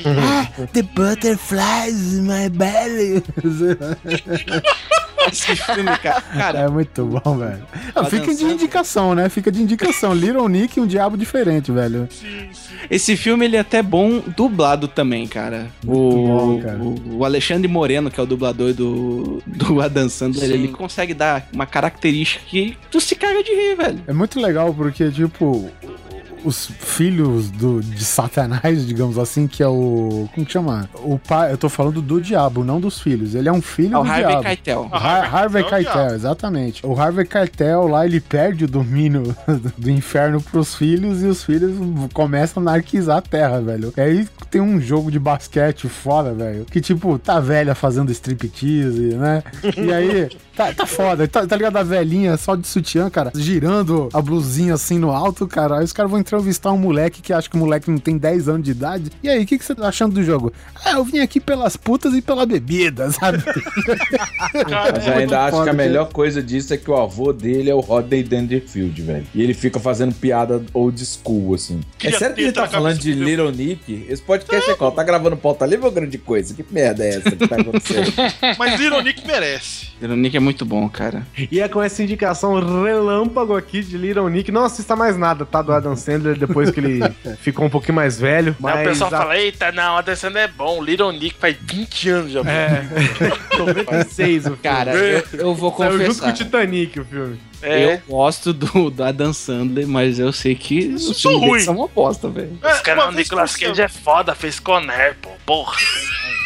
[0.06, 3.24] Ah, the butterflies in my belly.
[5.32, 6.22] Esse filme, cara.
[6.22, 7.64] Cara, É muito bom, velho.
[7.96, 9.30] Ah, Adam fica de indicação, né?
[9.30, 10.14] Fica de indicação.
[10.14, 12.08] Little Nick e um diabo diferente, velho.
[12.12, 12.76] Sim, sim.
[12.90, 15.68] esse filme ele é até bom dublado também, cara.
[15.84, 16.78] Muito O, bom, cara.
[16.78, 20.54] o, o Alexandre Moreno, que é o dublador do, do Adam Sandler, Sim.
[20.54, 24.00] ele consegue dar uma característica que tu se caga de rir, velho.
[24.08, 25.70] É muito legal porque, tipo,
[26.44, 30.28] os filhos do, de Satanás, digamos assim, que é o.
[30.34, 30.90] Como que chama?
[31.04, 31.52] O pai.
[31.52, 33.36] Eu tô falando do diabo, não dos filhos.
[33.36, 34.44] Ele é um filho É o do Harvey diabo.
[34.44, 34.90] Keitel.
[34.92, 36.86] Ah, Har- Harvey Keitel é exatamente.
[36.86, 39.36] O Harvey Keitel lá, ele perde o domínio
[39.78, 41.76] do inferno pros filhos e os filhos
[42.14, 43.94] começam a anarquizar a terra, velho.
[43.96, 49.16] E aí tem um jogo de basquete fora, velho, que tipo, tá velha fazendo striptease,
[49.16, 49.44] né?
[49.76, 51.28] E aí, tá, tá foda.
[51.28, 55.48] Tá, tá ligado a velhinha só de sutiã, cara, girando a blusinha assim no alto,
[55.48, 55.78] cara.
[55.80, 58.18] Aí os caras vão entrar entrevistar um moleque que acha que o moleque não tem
[58.18, 59.12] 10 anos de idade.
[59.22, 60.54] E aí, o que, que você tá achando do jogo?
[60.86, 63.40] Ah, eu vim aqui pelas putas e pela bebida, sabe?
[63.46, 67.76] Mas eu ainda acho que a melhor coisa disso é que o avô dele é
[67.76, 69.28] o Rodney Dangerfield, velho.
[69.34, 71.82] E ele fica fazendo piada old school, assim.
[71.98, 74.06] Queria é sério que ele tá falando de Little Nick?
[74.08, 74.92] Esse podcast é qual?
[74.92, 76.54] Tá gravando pauta livre ou grande coisa?
[76.54, 78.14] Que merda é essa que tá acontecendo?
[78.58, 79.88] Mas Little Nick merece.
[80.02, 81.26] Little Nick é muito bom, cara.
[81.52, 82.54] E é com essa indicação
[82.84, 84.52] relâmpago aqui de Little Nick.
[84.52, 85.62] Não assista mais nada, tá?
[85.62, 87.00] Do Adam Sandler, depois que ele
[87.42, 88.50] ficou um pouquinho mais velho.
[88.52, 90.82] Aí Mas o pessoal a- fala, eita, não, a Descendo é bom.
[90.84, 92.42] Little Nick faz 20 anos já.
[92.42, 92.84] É,
[93.58, 94.58] 96 o filme.
[94.64, 96.30] Cara, eu, eu vou Saiu junto com confessar.
[96.30, 97.40] o Titanic o filme.
[97.62, 101.60] É, Eu gosto do, do Adam Sandler, mas eu sei que os sou filmes ruim.
[101.62, 102.58] são uma bosta, velho.
[102.62, 105.30] É, Os caras, o vez Nicolas Cage é foda, fez Conner, pô.
[105.46, 105.76] Porra.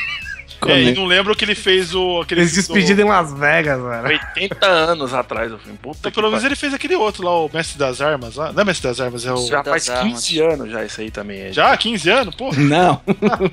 [0.68, 2.22] É, e não lembro que ele fez o.
[2.22, 4.04] Aquele Eles despediram em Las Vegas, velho.
[4.36, 5.78] 80 anos atrás o filme.
[5.82, 8.36] Puta Então, pelo menos ele fez aquele outro lá, o Mestre das Armas.
[8.36, 8.52] lá.
[8.54, 9.48] Não é Mestre das Armas, é o.
[9.48, 10.14] Já faz armas.
[10.14, 11.42] 15 anos já isso aí também.
[11.42, 11.52] é.
[11.54, 11.76] Já?
[11.76, 12.36] 15 anos?
[12.36, 12.52] Pô.
[12.58, 13.02] Não.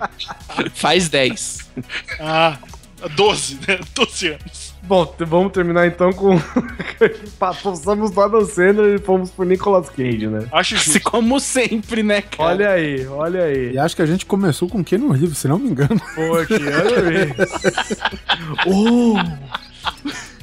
[0.74, 1.70] Faz 10.
[2.20, 2.56] Ah,
[3.14, 3.78] 12, né?
[3.94, 4.67] 12 anos.
[4.88, 6.40] Bom, vamos terminar então com.
[7.38, 10.46] Passamos do Adam Sandler e fomos pro Nicolas Cage, né?
[10.50, 11.02] Acho justo.
[11.02, 12.48] Como sempre, né, cara?
[12.48, 13.72] Olha aí, olha aí.
[13.74, 16.00] E acho que a gente começou com Keanu Reeves, se não me engano.
[16.14, 17.36] Pô, que olha
[18.66, 19.14] Oh!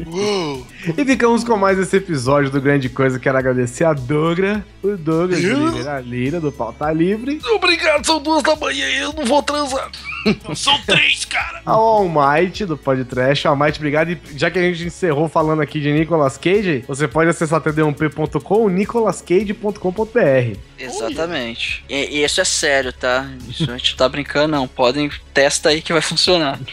[0.05, 0.67] Uou.
[0.97, 3.19] E ficamos com mais esse episódio do Grande Coisa.
[3.19, 8.43] Quero agradecer a Dogra, o Douglas de Oliveira Lira, do Pauta Livre, Obrigado, são duas
[8.43, 9.89] da manhã e eu não vou transar.
[10.55, 11.61] São três, cara.
[11.63, 13.47] ao Almighty, do Podcast.
[13.47, 14.09] Almighty, obrigado.
[14.09, 18.67] E já que a gente encerrou falando aqui de Nicolas Cage, você pode acessar td1p.com,
[18.69, 20.57] nicolascage.com.br.
[20.79, 21.85] Exatamente.
[21.87, 23.29] E, e isso é sério, tá?
[23.47, 24.67] Isso a gente tá brincando, não.
[24.67, 26.59] Podem, testa aí que vai funcionar.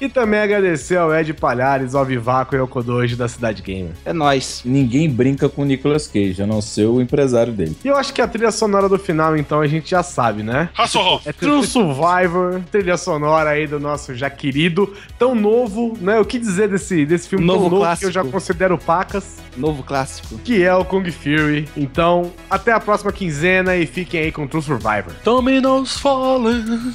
[0.00, 3.92] E também agradecer ao Ed Palhares, ao Vivaco e ao Kodoji da Cidade Gamer.
[4.04, 4.62] É nóis.
[4.64, 7.76] Ninguém brinca com o Nicolas Cage, a não ser o empresário dele.
[7.84, 10.68] E eu acho que a trilha sonora do final, então, a gente já sabe, né?
[10.76, 11.28] Hasselhoff.
[11.28, 16.18] É True Survivor, trilha sonora aí do nosso já querido, tão novo, né?
[16.20, 18.00] O que dizer desse, desse filme Novo tão novo clássico.
[18.00, 20.38] que eu já considero pacas, Novo clássico.
[20.44, 21.68] que é o Kung Fury.
[21.76, 25.12] Então, até a próxima quinzena e fiquem aí com True Survivor.
[25.24, 26.92] Dominoes falling.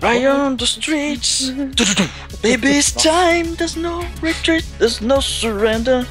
[0.00, 1.50] Right on the streets.
[2.42, 3.54] Baby, it's time.
[3.56, 4.64] There's no retreat.
[4.78, 6.04] There's no surrender.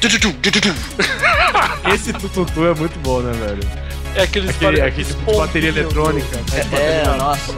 [1.93, 3.63] Esse tututu é muito bom, né, velho?
[4.15, 6.37] É aqueles Aquele, barulhos- aquele tipo bateria eletrônica.
[6.37, 7.53] de É, bateria- nossa.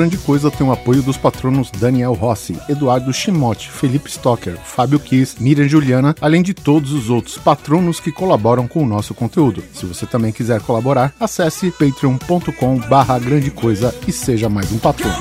[0.00, 5.36] Grande Coisa tem o apoio dos patronos Daniel Rossi, Eduardo Chimote, Felipe Stocker, Fábio Kiss,
[5.38, 9.62] Miriam Juliana, além de todos os outros patronos que colaboram com o nosso conteúdo.
[9.74, 15.20] Se você também quiser colaborar, acesse patreon.com barra grande coisa e seja mais um patrono.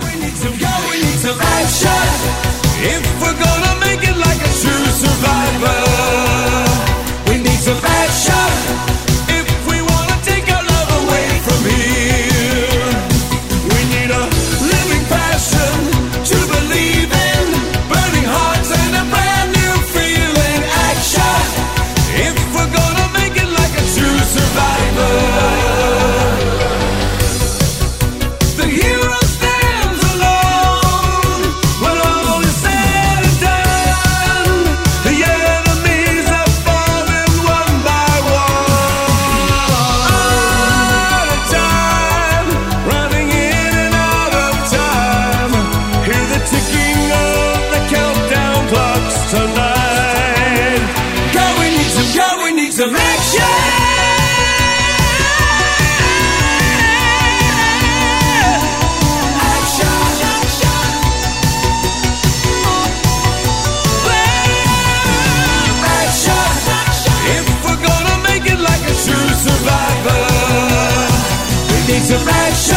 [71.99, 72.75] Need some action.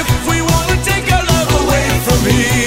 [0.00, 2.65] If we wanna take our love away from here.